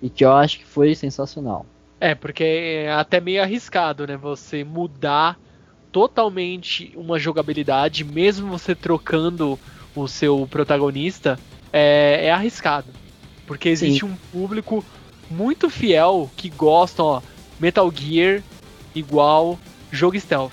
E 0.00 0.08
que 0.08 0.24
eu 0.24 0.32
acho 0.32 0.58
que 0.58 0.64
foi 0.64 0.94
sensacional. 0.94 1.66
É, 2.00 2.14
porque 2.14 2.42
é 2.42 2.92
até 2.92 3.20
meio 3.20 3.42
arriscado, 3.42 4.06
né? 4.06 4.16
Você 4.16 4.64
mudar 4.64 5.38
totalmente 5.92 6.92
uma 6.96 7.18
jogabilidade, 7.18 8.02
mesmo 8.02 8.48
você 8.48 8.74
trocando 8.74 9.58
o 9.94 10.08
seu 10.08 10.48
protagonista, 10.50 11.38
é, 11.72 12.26
é 12.26 12.30
arriscado. 12.32 12.88
Porque 13.46 13.68
existe 13.68 14.00
Sim. 14.00 14.06
um 14.06 14.16
público 14.32 14.84
muito 15.30 15.70
fiel 15.70 16.30
que 16.36 16.48
gosta, 16.48 17.02
ó, 17.04 17.22
Metal 17.60 17.92
Gear 17.94 18.42
igual 18.94 19.58
jogo 19.92 20.18
stealth. 20.18 20.52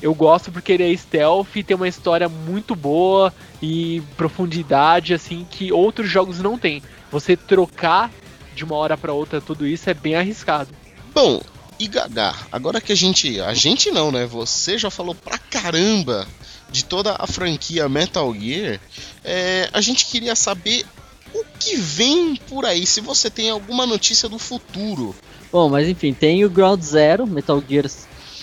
Eu 0.00 0.14
gosto 0.14 0.50
porque 0.50 0.72
ele 0.72 0.92
é 0.92 0.96
stealth 0.96 1.56
e 1.56 1.62
tem 1.62 1.76
uma 1.76 1.88
história 1.88 2.28
muito 2.28 2.74
boa 2.74 3.32
e 3.62 4.02
profundidade 4.16 5.14
assim 5.14 5.46
que 5.48 5.72
outros 5.72 6.08
jogos 6.08 6.40
não 6.40 6.58
têm. 6.58 6.82
Você 7.10 7.36
trocar 7.36 8.10
de 8.54 8.64
uma 8.64 8.76
hora 8.76 8.96
para 8.96 9.12
outra 9.12 9.40
tudo 9.40 9.66
isso 9.66 9.88
é 9.88 9.94
bem 9.94 10.16
arriscado. 10.16 10.70
Bom, 11.14 11.40
e 11.78 11.86
Gaga, 11.86 12.34
agora 12.50 12.80
que 12.80 12.92
a 12.92 12.96
gente. 12.96 13.40
A 13.40 13.54
gente 13.54 13.90
não, 13.90 14.10
né? 14.10 14.26
Você 14.26 14.76
já 14.76 14.90
falou 14.90 15.14
pra 15.14 15.38
caramba 15.38 16.26
de 16.70 16.84
toda 16.84 17.14
a 17.18 17.26
franquia 17.26 17.88
Metal 17.88 18.34
Gear. 18.34 18.80
é, 19.24 19.68
a 19.72 19.80
gente 19.80 20.06
queria 20.06 20.34
saber 20.34 20.84
o 21.34 21.44
que 21.58 21.76
vem 21.76 22.36
por 22.48 22.64
aí, 22.64 22.86
se 22.86 23.00
você 23.00 23.30
tem 23.30 23.50
alguma 23.50 23.86
notícia 23.86 24.28
do 24.28 24.38
futuro. 24.38 25.14
Bom, 25.50 25.68
mas 25.68 25.88
enfim, 25.88 26.12
tem 26.12 26.44
o 26.44 26.50
Ground 26.50 26.82
Zero, 26.82 27.26
Metal 27.26 27.62
Gear, 27.66 27.86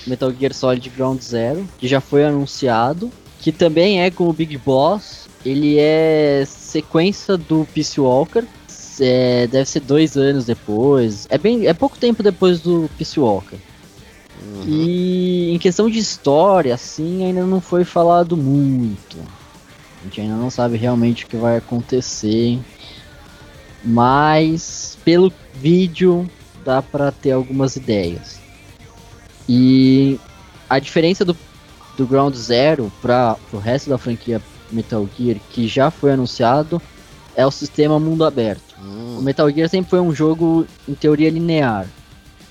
Metal 0.08 0.32
Gear 0.32 0.54
Solid 0.54 0.90
Ground 0.90 1.22
Zero, 1.22 1.68
que 1.78 1.88
já 1.88 2.02
foi 2.02 2.26
anunciado, 2.26 3.12
que 3.40 3.52
também 3.52 4.02
é 4.02 4.12
com 4.12 4.28
o 4.28 4.34
Big 4.34 4.58
Boss. 4.58 5.28
Ele 5.46 5.78
é 5.80 6.44
sequência 6.46 7.38
do 7.38 7.68
Peace 7.74 8.00
Walker. 8.00 8.44
é, 9.00 9.48
deve 9.48 9.70
ser 9.70 9.80
dois 9.80 10.18
anos 10.18 10.46
depois. 10.46 11.26
É 11.30 11.38
bem, 11.38 11.68
é 11.68 11.74
pouco 11.74 11.98
tempo 11.98 12.22
depois 12.22 12.60
do 12.60 12.90
Peace 12.98 13.20
Walker. 13.20 13.58
E 14.66 15.52
em 15.54 15.58
questão 15.58 15.90
de 15.90 16.00
história, 16.00 16.74
assim, 16.74 17.26
ainda 17.26 17.44
não 17.44 17.60
foi 17.60 17.84
falado 17.84 18.38
muito. 18.38 19.18
A 20.00 20.04
gente 20.06 20.22
ainda 20.22 20.36
não 20.36 20.50
sabe 20.50 20.78
realmente 20.78 21.26
o 21.26 21.28
que 21.28 21.36
vai 21.36 21.58
acontecer. 21.58 22.60
Mas 23.84 24.98
pelo 25.04 25.32
vídeo 25.56 26.30
dá 26.64 26.82
pra 26.82 27.12
ter 27.12 27.32
algumas 27.32 27.76
ideias. 27.76 28.39
E 29.52 30.20
a 30.70 30.78
diferença 30.78 31.26
do, 31.26 31.36
do 31.98 32.06
Ground 32.06 32.36
Zero 32.36 32.92
para 33.02 33.36
o 33.52 33.58
resto 33.58 33.90
da 33.90 33.98
franquia 33.98 34.40
Metal 34.72 35.10
Gear 35.18 35.38
que 35.50 35.68
já 35.68 35.90
foi 35.90 36.12
anunciado 36.14 36.80
é 37.36 37.44
o 37.46 37.50
sistema 37.52 38.00
mundo 38.00 38.24
aberto. 38.24 38.76
O 39.18 39.22
Metal 39.24 39.50
Gear 39.50 39.68
sempre 39.68 39.90
foi 39.90 40.00
um 40.00 40.14
jogo 40.14 40.68
em 40.88 40.94
teoria 40.94 41.32
linear. 41.32 41.88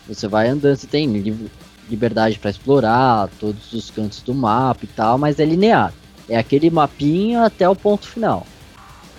Você 0.09 0.27
vai 0.27 0.49
andando, 0.49 0.77
você 0.77 0.89
tem 0.89 1.07
li- 1.07 1.51
liberdade 1.89 2.37
para 2.39 2.51
explorar 2.51 3.29
todos 3.39 3.73
os 3.73 3.91
cantos 3.91 4.21
do 4.23 4.35
mapa 4.35 4.85
e 4.85 4.89
tal, 4.89 5.19
mas 5.19 5.39
é 5.39 5.45
linear. 5.45 5.93
É 6.29 6.37
aquele 6.37 6.69
mapinha 6.69 7.45
até 7.45 7.69
o 7.69 7.77
ponto 7.77 8.09
final. 8.09 8.45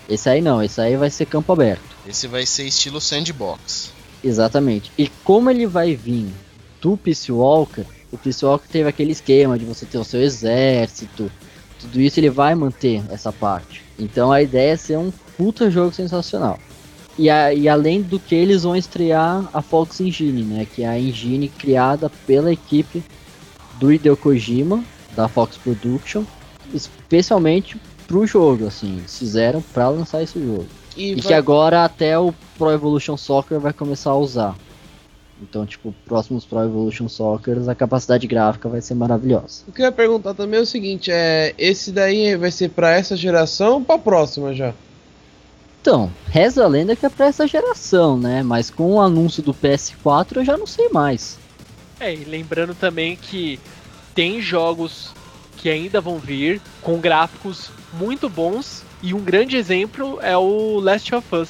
Esse 0.10 0.30
aí 0.30 0.42
não, 0.42 0.62
esse 0.62 0.82
aí 0.82 0.98
vai 0.98 1.10
ser 1.10 1.26
campo 1.28 1.54
aberto. 1.54 1.82
Esse 2.06 2.28
vai 2.28 2.46
ser 2.46 2.66
estilo 2.66 3.00
sandbox. 3.00 3.92
Exatamente. 4.24 4.92
E 4.98 5.08
como 5.24 5.50
ele 5.50 5.66
vai 5.66 5.96
vir 5.96 6.28
do 6.82 6.96
Peace 6.98 7.32
Walker, 7.32 7.84
o 8.12 8.18
Peace 8.18 8.44
Walker 8.44 8.68
teve 8.72 8.90
aquele 8.90 9.12
esquema 9.12 9.58
de 9.60 9.66
você 9.66 9.86
ter 9.86 9.98
o 9.98 10.04
seu 10.04 10.22
exército, 10.22 11.32
tudo 11.80 12.00
isso 12.02 12.20
ele 12.20 12.30
vai 12.30 12.56
manter 12.56 13.04
essa 13.10 13.32
parte. 13.32 13.84
Então 13.98 14.32
a 14.32 14.42
ideia 14.42 14.72
é 14.74 14.78
ser 14.78 14.98
um 14.98 15.12
puta 15.38 15.70
jogo 15.70 15.94
sensacional. 15.94 16.58
E, 17.18 17.30
a- 17.30 17.54
e 17.54 17.68
além 17.68 18.02
do 18.02 18.18
que 18.20 18.34
eles 18.34 18.64
vão 18.64 18.76
estrear 18.76 19.50
a 19.54 19.62
Fox 19.62 20.00
Engine, 20.00 20.44
né, 20.44 20.66
que 20.74 20.84
é 20.84 20.88
a 20.88 21.00
engine 21.00 21.50
criada 21.50 22.10
pela 22.26 22.52
equipe 22.52 23.04
do 23.80 23.92
Hideo 23.92 24.16
Kojima, 24.16 24.84
da 25.16 25.28
Fox 25.28 25.58
Production, 25.58 26.24
especialmente 26.74 27.78
pro 28.08 28.26
jogo, 28.26 28.68
assim, 28.68 28.98
eles 29.00 29.18
fizeram 29.18 29.62
para 29.74 29.90
lançar 29.90 30.24
esse 30.24 30.40
jogo. 30.40 30.66
E, 30.96 31.12
E 31.12 31.16
vai- 31.16 31.24
que 31.24 31.34
agora 31.34 31.84
até 31.86 32.18
o 32.18 32.34
Pro 32.58 32.72
Evolution 32.72 33.16
Soccer 33.18 33.60
vai 33.60 33.72
começar 33.74 34.12
a 34.12 34.18
usar. 34.18 34.56
Então, 35.42 35.66
tipo, 35.66 35.94
próximos 36.06 36.46
Pro 36.46 36.64
Evolution 36.64 37.08
Soccer, 37.08 37.58
a 37.70 37.76
capacidade 37.76 38.28
gráfica 38.28 38.68
vai 38.68 38.82
ser 38.82 38.94
maravilhosa. 38.94 39.64
O 39.68 39.72
que 39.72 39.82
eu 39.82 39.86
ia 39.86 39.92
perguntar 39.92 40.34
também 40.34 40.60
é 40.60 40.64
o 40.64 40.66
seguinte, 40.66 41.10
é, 41.12 41.54
esse 41.58 41.92
daí 41.92 42.36
vai 42.36 42.52
ser 42.52 42.70
pra 42.70 42.92
essa 42.92 43.16
geração 43.16 43.76
ou 43.76 43.82
pra 43.82 43.98
próxima 43.98 44.54
já? 44.54 44.74
Então, 45.82 46.12
reza 46.28 46.64
a 46.64 46.68
lenda 46.68 46.96
que 46.96 47.06
é 47.06 47.10
pra 47.10 47.28
essa 47.28 47.48
geração, 47.48 48.18
né? 48.18 48.44
Mas 48.44 48.70
com 48.70 48.96
o 48.96 49.02
anúncio 49.02 49.42
do 49.42 49.54
PS4 49.54 50.38
eu 50.38 50.46
já 50.46 50.58
não 50.58 50.68
sei 50.68 50.90
mais. 50.90 51.40
É, 52.00 52.14
e 52.14 52.26
lembrando 52.26 52.76
também 52.76 53.16
que 53.16 53.60
tem 54.14 54.42
jogos 54.42 55.14
que 55.58 55.70
ainda 55.70 56.02
vão 56.02 56.18
vir 56.18 56.62
com 56.82 57.00
gráficos 57.00 57.70
muito 57.94 58.30
bons 58.30 58.84
e 59.02 59.14
um 59.14 59.20
grande 59.20 59.56
exemplo 59.56 60.20
é 60.22 60.38
o 60.38 60.80
Last 60.80 61.14
of 61.16 61.36
Us. 61.36 61.50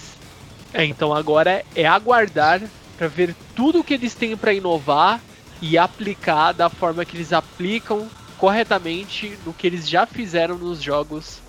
É, 0.74 0.86
então 0.86 1.14
agora 1.14 1.64
é 1.76 1.86
aguardar 1.86 2.62
para 3.00 3.08
ver 3.08 3.34
tudo 3.56 3.82
que 3.82 3.94
eles 3.94 4.14
têm 4.14 4.36
para 4.36 4.54
inovar 4.54 5.22
e 5.62 5.78
aplicar 5.78 6.52
da 6.52 6.70
forma 6.70 7.06
que 7.06 7.16
eles 7.16 7.32
aplicam 7.32 8.06
corretamente 8.38 9.40
no 9.46 9.54
que 9.54 9.66
eles 9.66 9.88
já 9.88 10.06
fizeram 10.06 10.58
nos 10.58 10.82
jogos 10.82 11.40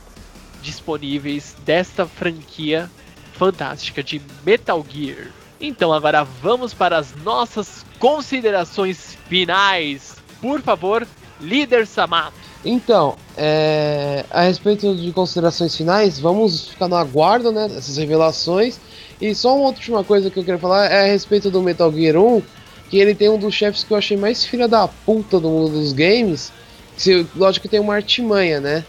disponíveis 0.63 1.57
desta 1.65 2.07
franquia 2.07 2.89
fantástica 3.33 4.01
de 4.01 4.23
Metal 4.47 4.85
Gear. 4.89 5.33
Então 5.61 5.93
agora 5.93 6.23
vamos 6.23 6.73
para 6.73 6.97
as 6.97 7.17
nossas 7.17 7.85
considerações 7.99 9.19
finais. 9.29 10.15
Por 10.41 10.63
favor, 10.63 11.05
líder 11.41 11.85
Samato. 11.85 12.35
Então, 12.65 13.17
é, 13.37 14.25
a 14.31 14.43
respeito 14.43 14.95
de 14.95 15.11
considerações 15.13 15.75
finais, 15.75 16.21
vamos 16.21 16.69
ficar 16.69 16.87
no 16.87 16.97
aguardo, 16.97 17.51
né, 17.51 17.67
dessas 17.67 17.97
revelações. 17.97 18.79
E 19.21 19.35
só 19.35 19.57
uma 19.57 19.67
última 19.67 20.03
coisa 20.03 20.31
que 20.31 20.39
eu 20.39 20.45
queria 20.45 20.59
falar 20.59 20.87
é 20.91 21.03
a 21.03 21.13
respeito 21.13 21.51
do 21.51 21.63
Metal 21.63 21.93
Gear 21.93 22.17
1, 22.17 22.43
que 22.89 22.99
ele 22.99 23.15
tem 23.15 23.29
um 23.29 23.39
dos 23.39 23.55
chefes 23.55 23.85
que 23.85 23.93
eu 23.93 23.97
achei 23.97 24.17
mais 24.17 24.45
filha 24.45 24.67
da 24.67 24.89
puta 24.89 25.39
do 25.39 25.49
mundo 25.49 25.73
dos 25.73 25.93
games. 25.93 26.53
Se, 26.97 27.27
lógico 27.37 27.63
que 27.63 27.69
tem 27.69 27.81
uma 27.81 27.95
artimanha, 27.95 28.61
né? 28.61 28.85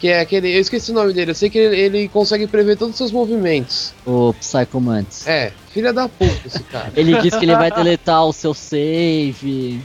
Que 0.00 0.08
é 0.08 0.20
aquele. 0.20 0.54
Eu 0.54 0.60
esqueci 0.60 0.90
o 0.90 0.94
nome 0.94 1.12
dele, 1.12 1.32
eu 1.32 1.34
sei 1.34 1.50
que 1.50 1.58
ele, 1.58 1.80
ele 1.80 2.08
consegue 2.08 2.46
prever 2.46 2.76
todos 2.76 2.94
os 2.94 2.98
seus 2.98 3.12
movimentos. 3.12 3.92
O 4.06 4.32
Psycho 4.34 4.80
Mantis. 4.80 5.26
É, 5.26 5.52
filha 5.70 5.92
da 5.92 6.08
puta 6.08 6.40
esse 6.46 6.62
cara. 6.64 6.92
Ele 6.96 7.20
disse 7.20 7.38
que 7.38 7.44
ele 7.44 7.54
vai 7.54 7.70
deletar 7.70 8.24
o 8.24 8.32
seu 8.32 8.54
save. 8.54 9.80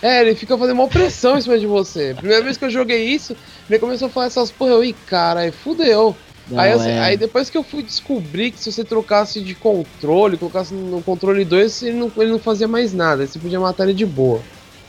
É, 0.00 0.20
ele 0.20 0.34
fica 0.34 0.56
fazendo 0.56 0.74
uma 0.74 0.88
pressão 0.88 1.36
em 1.36 1.40
cima 1.40 1.58
de 1.58 1.66
você. 1.66 2.14
Primeira 2.14 2.42
vez 2.42 2.56
que 2.56 2.64
eu 2.64 2.70
joguei 2.70 3.04
isso, 3.04 3.36
ele 3.68 3.80
começou 3.80 4.06
a 4.06 4.10
falar 4.10 4.26
essas 4.26 4.50
porra, 4.50 4.70
eu, 4.70 4.84
ih, 4.84 4.92
cara, 5.06 5.50
fudeu. 5.50 6.16
Não, 6.48 6.58
aí, 6.58 6.72
eu- 6.72 6.80
é- 6.80 6.98
aí 7.00 7.16
depois 7.16 7.50
que 7.50 7.58
eu 7.58 7.62
fui 7.62 7.82
descobrir 7.82 8.52
que 8.52 8.58
se 8.60 8.72
você 8.72 8.84
trocasse 8.84 9.42
de 9.42 9.54
controle, 9.54 10.38
colocasse 10.38 10.74
no 10.74 11.02
controle 11.02 11.44
2, 11.44 11.82
ele 11.82 11.96
não, 11.98 12.12
ele 12.16 12.32
não 12.32 12.40
fazia 12.40 12.66
mais 12.68 12.92
nada, 12.94 13.26
você 13.26 13.38
podia 13.38 13.60
matar 13.60 13.84
ele 13.84 13.94
de 13.94 14.06
boa. 14.06 14.42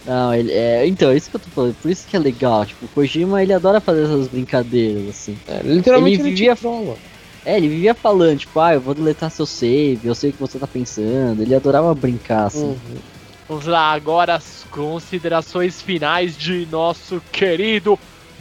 Não, 0.03 0.33
ele 0.33 0.51
é. 0.53 0.87
Então, 0.87 1.11
é 1.11 1.17
isso 1.17 1.29
que 1.29 1.35
eu 1.35 1.39
tô 1.41 1.49
falando. 1.51 1.75
Por 1.75 1.91
isso 1.91 2.07
que 2.07 2.15
é 2.15 2.19
legal. 2.19 2.65
Tipo, 2.65 2.85
o 2.85 2.89
Kojima 2.89 3.43
ele 3.43 3.53
adora 3.53 3.81
fazer 3.81 4.03
essas 4.03 4.29
brincadeiras, 4.29 5.05
assim. 5.09 5.37
É, 5.45 5.61
literalmente 5.61 6.19
Ele 6.21 6.29
ele, 6.29 6.35
vivia- 6.35 6.55
trola. 6.55 6.97
É, 7.43 7.57
ele 7.57 7.67
vivia 7.69 7.93
falando, 7.95 8.39
tipo, 8.39 8.59
ah, 8.59 8.73
eu 8.73 8.81
vou 8.81 8.93
deletar 8.93 9.29
seu 9.31 9.45
save, 9.45 9.99
eu 10.03 10.15
sei 10.15 10.29
o 10.29 10.33
que 10.33 10.39
você 10.39 10.57
tá 10.59 10.67
pensando. 10.67 11.41
Ele 11.41 11.53
adorava 11.55 11.93
brincar, 11.93 12.45
assim. 12.45 12.65
Uhum. 12.65 12.99
Vamos 13.47 13.65
lá, 13.65 13.91
agora 13.91 14.35
as 14.35 14.63
considerações 14.65 15.81
finais 15.81 16.37
de 16.37 16.65
nosso 16.67 17.19
querido 17.31 17.97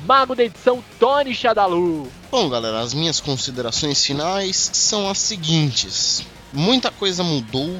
mago 0.07 0.35
da 0.35 0.45
edição, 0.45 0.83
Tony 0.99 1.35
Shadalu. 1.35 2.11
Bom, 2.31 2.49
galera, 2.49 2.81
as 2.81 2.95
minhas 2.95 3.21
considerações 3.21 4.05
finais 4.05 4.71
são 4.73 5.09
as 5.09 5.19
seguintes. 5.19 6.23
Muita 6.53 6.91
coisa 6.91 7.23
mudou 7.23 7.79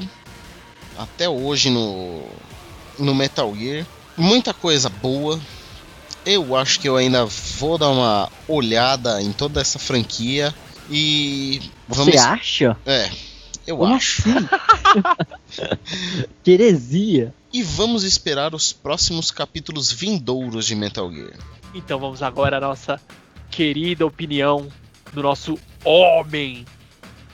até 0.97 1.29
hoje 1.29 1.69
no, 1.69 2.23
no 2.97 3.15
Metal 3.15 3.53
Gear. 3.55 3.85
Muita 4.17 4.53
coisa 4.53 4.89
boa. 4.89 5.39
Eu 6.25 6.55
acho 6.55 6.79
que 6.79 6.89
eu 6.89 6.97
ainda 6.97 7.25
vou 7.25 7.77
dar 7.77 7.89
uma 7.89 8.29
olhada 8.47 9.21
em 9.21 9.31
toda 9.31 9.61
essa 9.61 9.79
franquia. 9.79 10.53
E 10.89 11.61
vamos. 11.87 12.13
Você 12.13 12.19
acha? 12.19 12.77
É, 12.85 13.09
eu 13.71 13.77
Como 13.77 13.93
acho. 13.93 14.23
assim? 14.27 15.69
que 16.43 16.51
heresia. 16.51 17.33
E 17.51 17.63
vamos 17.63 18.03
esperar 18.03 18.53
os 18.53 18.71
próximos 18.71 19.31
capítulos 19.31 19.91
vindouros 19.91 20.65
de 20.67 20.75
Metal 20.75 21.11
Gear. 21.11 21.33
Então 21.73 21.99
vamos 21.99 22.21
agora 22.21 22.57
à 22.57 22.59
nossa 22.59 22.99
querida 23.49 24.05
opinião 24.05 24.67
do 25.13 25.23
nosso 25.23 25.57
homem 25.83 26.65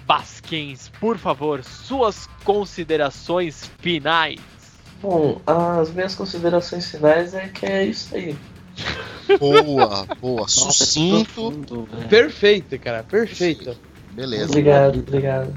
Basquens. 0.08 0.90
Por 1.00 1.18
favor, 1.18 1.64
suas 1.64 2.28
considerações 2.46 3.70
finais. 3.80 4.40
Bom, 5.02 5.42
as 5.46 5.92
minhas 5.92 6.16
considerações 6.16 6.90
finais 6.90 7.34
é 7.34 7.48
que 7.50 7.66
é 7.66 7.86
isso 7.86 8.16
aí. 8.16 8.38
Boa, 9.40 10.06
boa, 10.22 10.42
Nossa, 10.48 10.72
sucinto. 10.72 11.26
profundo. 11.52 11.90
Perfeito, 12.10 12.78
cara, 12.80 13.04
perfeito. 13.04 13.76
Beleza. 14.12 14.46
Obrigado, 14.46 15.00
obrigado, 15.00 15.54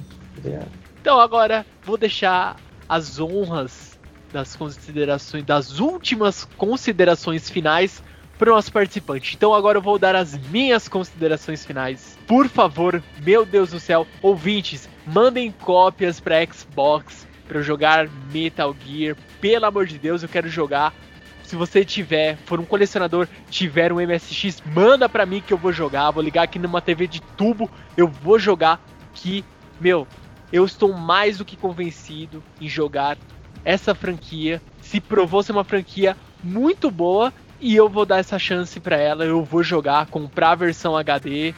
Então 1.01 1.21
agora 1.21 1.65
vou 1.83 1.97
deixar 1.97 2.57
as 2.89 3.19
honras 3.19 3.99
das 4.33 4.55
considerações, 4.57 5.45
das 5.45 5.81
últimas 5.81 6.45
considerações 6.57 7.49
finais 7.49 8.03
para 8.39 8.51
o 8.51 8.55
nosso 8.55 8.73
participante. 8.73 9.35
Então 9.35 9.53
agora 9.53 9.79
eu 9.79 9.83
vou 9.83 9.99
dar 9.99 10.15
as 10.15 10.39
minhas 10.49 10.89
considerações 10.89 11.65
finais. 11.65 12.17
Por 12.27 12.49
favor, 12.49 13.03
meu 13.23 13.45
Deus 13.45 13.71
do 13.71 13.81
céu, 13.81 14.07
ouvintes, 14.23 14.89
mandem 15.07 15.51
cópias 15.51 16.21
para 16.21 16.45
Xbox 16.47 17.27
para 17.49 17.63
jogar 17.63 18.09
Metal 18.33 18.77
Gear. 18.85 19.17
Pelo 19.41 19.67
amor 19.67 19.87
de 19.87 19.99
Deus, 19.99 20.23
eu 20.23 20.29
quero 20.29 20.49
jogar. 20.49 20.95
Se 21.43 21.57
você 21.57 21.83
tiver, 21.83 22.37
for 22.45 22.61
um 22.61 22.65
colecionador, 22.65 23.27
tiver 23.49 23.91
um 23.91 23.97
MSX, 23.97 24.63
manda 24.67 25.09
pra 25.09 25.25
mim 25.25 25.41
que 25.41 25.53
eu 25.53 25.57
vou 25.57 25.73
jogar. 25.73 26.11
Vou 26.11 26.23
ligar 26.23 26.43
aqui 26.43 26.59
numa 26.59 26.83
TV 26.83 27.07
de 27.07 27.23
tubo, 27.23 27.71
eu 27.97 28.07
vou 28.07 28.39
jogar. 28.39 28.79
Que, 29.15 29.43
meu, 29.81 30.07
eu 30.53 30.65
estou 30.65 30.93
mais 30.93 31.39
do 31.39 31.45
que 31.45 31.57
convencido 31.57 32.43
em 32.61 32.69
jogar 32.69 33.17
essa 33.65 33.95
franquia. 33.95 34.63
Se 34.81 35.01
provou 35.01 35.43
ser 35.43 35.53
uma 35.53 35.65
franquia 35.65 36.17
muito 36.43 36.91
boa 36.91 37.33
e 37.61 37.75
eu 37.75 37.89
vou 37.89 38.07
dar 38.07 38.19
essa 38.19 38.39
chance 38.39 38.81
pra 38.81 38.97
ela. 38.97 39.25
Eu 39.25 39.45
vou 39.45 39.63
jogar, 39.63 40.07
comprar 40.07 40.53
a 40.53 40.57
versão 40.57 40.97
HD 40.97 41.55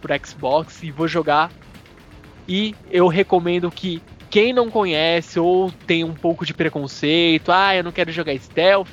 pro 0.00 0.14
Xbox 0.26 0.82
e 0.82 0.90
vou 0.90 1.06
jogar. 1.06 1.50
E 2.48 2.74
eu 2.90 3.06
recomendo 3.06 3.70
que 3.70 4.02
quem 4.28 4.52
não 4.52 4.68
conhece 4.68 5.38
ou 5.38 5.70
tem 5.70 6.02
um 6.02 6.12
pouco 6.12 6.44
de 6.44 6.52
preconceito, 6.52 7.52
ah, 7.52 7.74
eu 7.74 7.84
não 7.84 7.92
quero 7.92 8.10
jogar 8.10 8.36
stealth, 8.36 8.88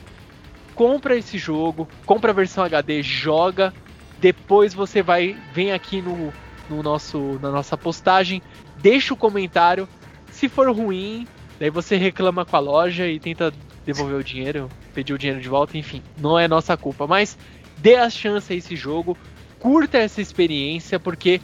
compra 0.76 1.18
esse 1.18 1.38
jogo, 1.38 1.88
compra 2.06 2.32
a 2.32 2.34
versão 2.34 2.64
HD, 2.64 3.02
joga, 3.02 3.74
depois 4.20 4.74
você 4.74 5.02
vai, 5.02 5.36
vem 5.52 5.72
aqui 5.72 6.02
no, 6.02 6.32
no 6.70 6.84
nosso, 6.84 7.40
na 7.42 7.50
nossa 7.50 7.76
postagem, 7.76 8.42
deixa 8.82 9.14
o 9.14 9.18
comentário, 9.18 9.88
se 10.32 10.50
for 10.50 10.70
ruim, 10.72 11.28
daí 11.60 11.70
você 11.70 11.96
reclama 11.96 12.46
com 12.46 12.56
a 12.56 12.60
loja 12.60 13.08
e 13.08 13.20
tenta 13.20 13.54
devolver 13.86 14.18
o 14.18 14.24
dinheiro, 14.24 14.70
pedir 14.94 15.14
o 15.14 15.18
dinheiro 15.18 15.42
de 15.42 15.50
volta, 15.50 15.78
enfim, 15.78 16.02
não 16.18 16.38
é 16.38 16.48
nossa 16.48 16.76
culpa, 16.78 17.08
mas 17.08 17.38
dê 17.78 17.96
a 17.96 18.10
chance 18.10 18.52
a 18.52 18.56
esse 18.56 18.76
jogo, 18.76 19.18
curta 19.60 19.98
essa 19.98 20.22
experiência, 20.22 21.00
porque 21.00 21.42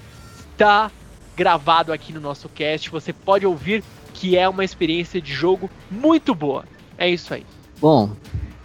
está 0.52 0.92
gravado 1.36 1.94
aqui 1.94 2.12
no 2.12 2.20
nosso 2.20 2.50
cast, 2.50 2.90
você 2.90 3.14
pode 3.14 3.46
ouvir 3.46 3.84
que 4.14 4.36
é 4.36 4.50
uma 4.50 4.66
experiência 4.66 5.22
de 5.22 5.32
jogo 5.32 5.70
muito 5.92 6.34
boa. 6.34 6.66
É 6.98 7.08
isso 7.08 7.34
aí. 7.34 7.46
Bom, 7.80 8.10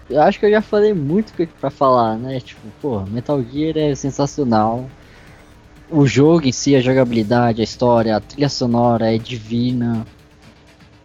eu 0.09 0.23
acho 0.23 0.41
que 0.41 0.47
eu 0.47 0.51
já 0.51 0.63
falei 0.63 0.95
muito 0.95 1.35
pra 1.61 1.69
falar, 1.69 2.17
né? 2.17 2.41
Tipo, 2.41 2.61
pô, 2.81 3.01
Metal 3.01 3.43
Gear 3.43 3.77
é 3.77 3.95
sensacional. 3.95 4.89
O 5.95 6.07
jogo 6.07 6.49
em 6.49 6.53
si, 6.53 6.75
a 6.75 6.81
jogabilidade, 6.81 7.61
a 7.61 7.65
história, 7.65 8.17
a 8.17 8.21
trilha 8.21 8.49
sonora 8.49 9.15
é 9.15 9.19
divina. 9.19 10.07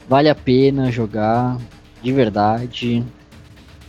Vale 0.07 0.29
a 0.29 0.33
pena 0.33 0.89
jogar, 0.89 1.57
de 2.01 2.13
verdade. 2.13 3.03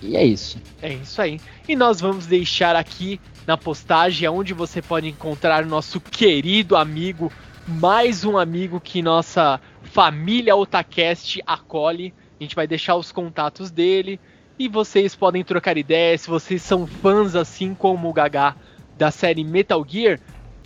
E 0.02 0.16
é 0.16 0.24
isso. 0.24 0.60
É 0.82 0.92
isso 0.92 1.22
aí. 1.22 1.40
E 1.68 1.76
nós 1.76 2.00
vamos 2.00 2.26
deixar 2.26 2.74
aqui 2.74 3.20
na 3.46 3.56
postagem 3.56 4.28
onde 4.28 4.52
você 4.52 4.82
pode 4.82 5.06
encontrar 5.06 5.62
o 5.64 5.68
nosso 5.68 6.00
querido 6.00 6.74
amigo, 6.74 7.30
mais 7.68 8.24
um 8.24 8.36
amigo 8.36 8.80
que 8.80 9.00
nossa 9.00 9.60
família 9.84 10.56
Otacast 10.56 11.40
acolhe. 11.46 12.12
A 12.40 12.42
gente 12.42 12.56
vai 12.56 12.66
deixar 12.66 12.96
os 12.96 13.12
contatos 13.12 13.70
dele 13.70 14.18
e 14.58 14.66
vocês 14.66 15.14
podem 15.14 15.44
trocar 15.44 15.78
ideias. 15.78 16.22
Se 16.22 16.28
vocês 16.28 16.60
são 16.60 16.88
fãs 16.88 17.36
assim 17.36 17.72
como 17.72 18.08
o 18.08 18.12
Gagá 18.12 18.56
da 18.98 19.12
série 19.12 19.44
Metal 19.44 19.86
Gear, 19.88 20.18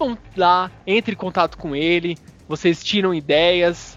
vão 0.03 0.18
lá, 0.36 0.70
entre 0.84 1.14
em 1.14 1.16
contato 1.16 1.57
com 1.57 1.76
ele. 1.76 2.18
Vocês 2.48 2.82
tiram 2.82 3.14
ideias, 3.14 3.96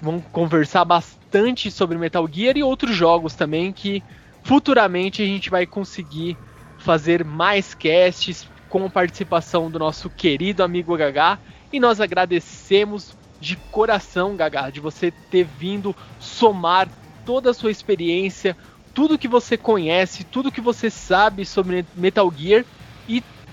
vão 0.00 0.20
conversar 0.20 0.84
bastante 0.84 1.70
sobre 1.70 1.98
Metal 1.98 2.26
Gear 2.30 2.56
e 2.56 2.62
outros 2.62 2.94
jogos 2.94 3.34
também 3.34 3.72
que 3.72 4.02
futuramente 4.44 5.22
a 5.22 5.26
gente 5.26 5.50
vai 5.50 5.66
conseguir 5.66 6.36
fazer 6.78 7.24
mais 7.24 7.74
casts 7.74 8.48
com 8.68 8.84
a 8.84 8.90
participação 8.90 9.68
do 9.68 9.78
nosso 9.78 10.08
querido 10.08 10.62
amigo 10.62 10.96
Gagá. 10.96 11.38
E 11.72 11.80
nós 11.80 12.00
agradecemos 12.00 13.16
de 13.40 13.56
coração, 13.56 14.36
Gagá, 14.36 14.70
de 14.70 14.78
você 14.78 15.10
ter 15.10 15.44
vindo 15.44 15.94
somar 16.20 16.88
toda 17.26 17.50
a 17.50 17.54
sua 17.54 17.70
experiência, 17.70 18.56
tudo 18.94 19.18
que 19.18 19.28
você 19.28 19.56
conhece, 19.56 20.24
tudo 20.24 20.52
que 20.52 20.60
você 20.60 20.90
sabe 20.90 21.44
sobre 21.44 21.84
Metal 21.96 22.32
Gear 22.36 22.64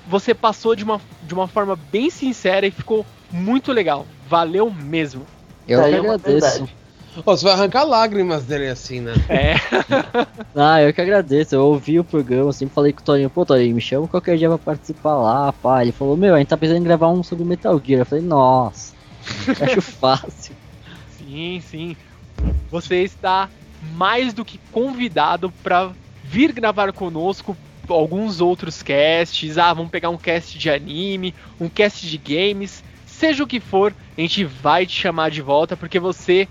você 0.08 0.34
passou 0.34 0.76
de 0.76 0.84
uma, 0.84 1.01
de 1.24 1.34
uma 1.34 1.47
forma 1.47 1.78
bem 1.91 2.10
sincera 2.10 2.66
e 2.66 2.72
ficou 2.72 3.05
muito 3.32 3.72
legal. 3.72 4.05
Valeu 4.30 4.72
mesmo. 4.72 5.26
Eu 5.68 5.84
que 5.84 5.95
é 5.95 5.97
agradeço. 5.97 6.68
Ó, 7.26 7.36
você 7.36 7.43
vai 7.43 7.53
arrancar 7.53 7.84
lágrimas 7.84 8.45
dele 8.45 8.68
assim, 8.68 9.01
né? 9.01 9.14
É. 9.28 9.55
Ah, 10.60 10.82
eu 10.82 10.91
que 10.91 11.01
agradeço. 11.01 11.53
Eu 11.53 11.66
ouvi 11.66 11.99
o 11.99 12.03
programa, 12.03 12.51
sempre 12.51 12.74
falei 12.74 12.91
com 12.91 13.01
o 13.01 13.03
Toninho, 13.03 13.30
pô, 13.30 13.45
Toninho, 13.45 13.76
me 13.76 13.82
chama 13.82 14.08
qualquer 14.08 14.38
dia 14.38 14.47
pra 14.49 14.58
participar 14.58 15.16
lá, 15.16 15.53
pá. 15.53 15.84
Ele 15.84 15.91
falou, 15.91 16.18
meu, 16.18 16.34
a 16.34 16.39
gente 16.39 16.47
tá 16.47 16.58
pensando 16.58 16.78
em 16.78 16.84
gravar 16.84 17.10
um 17.10 17.22
sobre 17.22 17.45
Metal 17.45 17.80
Gear. 17.84 18.01
Eu 18.01 18.05
falei, 18.05 18.24
nossa, 18.24 18.93
acho 19.62 19.82
fácil. 19.82 20.55
Sim, 21.18 21.62
sim. 21.62 21.95
Você 22.72 23.03
está 23.03 23.49
mais 23.93 24.34
do 24.34 24.43
que 24.43 24.60
convidado 24.72 25.51
para 25.62 25.91
vir 26.24 26.51
gravar 26.51 26.91
conosco 26.91 27.55
alguns 27.89 28.41
outros 28.41 28.81
casts. 28.83 29.57
Ah, 29.57 29.73
vamos 29.73 29.91
pegar 29.91 30.09
um 30.09 30.17
cast 30.17 30.57
de 30.57 30.69
anime, 30.69 31.33
um 31.59 31.69
cast 31.69 32.07
de 32.07 32.17
games, 32.17 32.83
seja 33.05 33.43
o 33.43 33.47
que 33.47 33.59
for, 33.59 33.95
a 34.17 34.21
gente 34.21 34.43
vai 34.43 34.85
te 34.85 34.93
chamar 34.93 35.31
de 35.31 35.41
volta 35.41 35.75
porque 35.75 35.99
você 35.99 36.47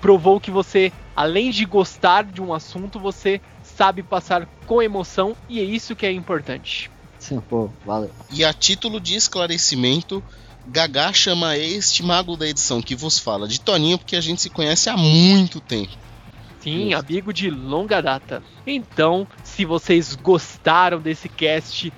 provou 0.00 0.40
que 0.40 0.50
você, 0.50 0.92
além 1.14 1.50
de 1.50 1.64
gostar 1.64 2.24
de 2.24 2.40
um 2.40 2.52
assunto, 2.52 3.00
você 3.00 3.40
sabe 3.62 4.02
passar 4.02 4.46
com 4.66 4.82
emoção 4.82 5.36
e 5.48 5.58
é 5.58 5.64
isso 5.64 5.96
que 5.96 6.06
é 6.06 6.12
importante. 6.12 6.90
Sim, 7.18 7.40
pô, 7.40 7.68
valeu. 7.84 8.10
E 8.30 8.44
a 8.44 8.52
título 8.52 9.00
de 9.00 9.14
esclarecimento, 9.14 10.22
Gagá 10.66 11.12
chama 11.12 11.56
este 11.56 12.02
mago 12.02 12.36
da 12.36 12.46
edição 12.46 12.82
que 12.82 12.94
vos 12.94 13.18
fala 13.18 13.48
de 13.48 13.60
Toninho 13.60 13.98
porque 13.98 14.16
a 14.16 14.20
gente 14.20 14.42
se 14.42 14.50
conhece 14.50 14.88
há 14.88 14.96
muito 14.96 15.60
tempo. 15.60 16.05
Sim, 16.60 16.90
Isso. 16.90 16.98
amigo 16.98 17.32
de 17.32 17.50
longa 17.50 18.00
data. 18.00 18.42
Então, 18.66 19.26
se 19.44 19.64
vocês 19.64 20.16
gostaram 20.16 21.00
desse 21.00 21.28
cast 21.28 21.92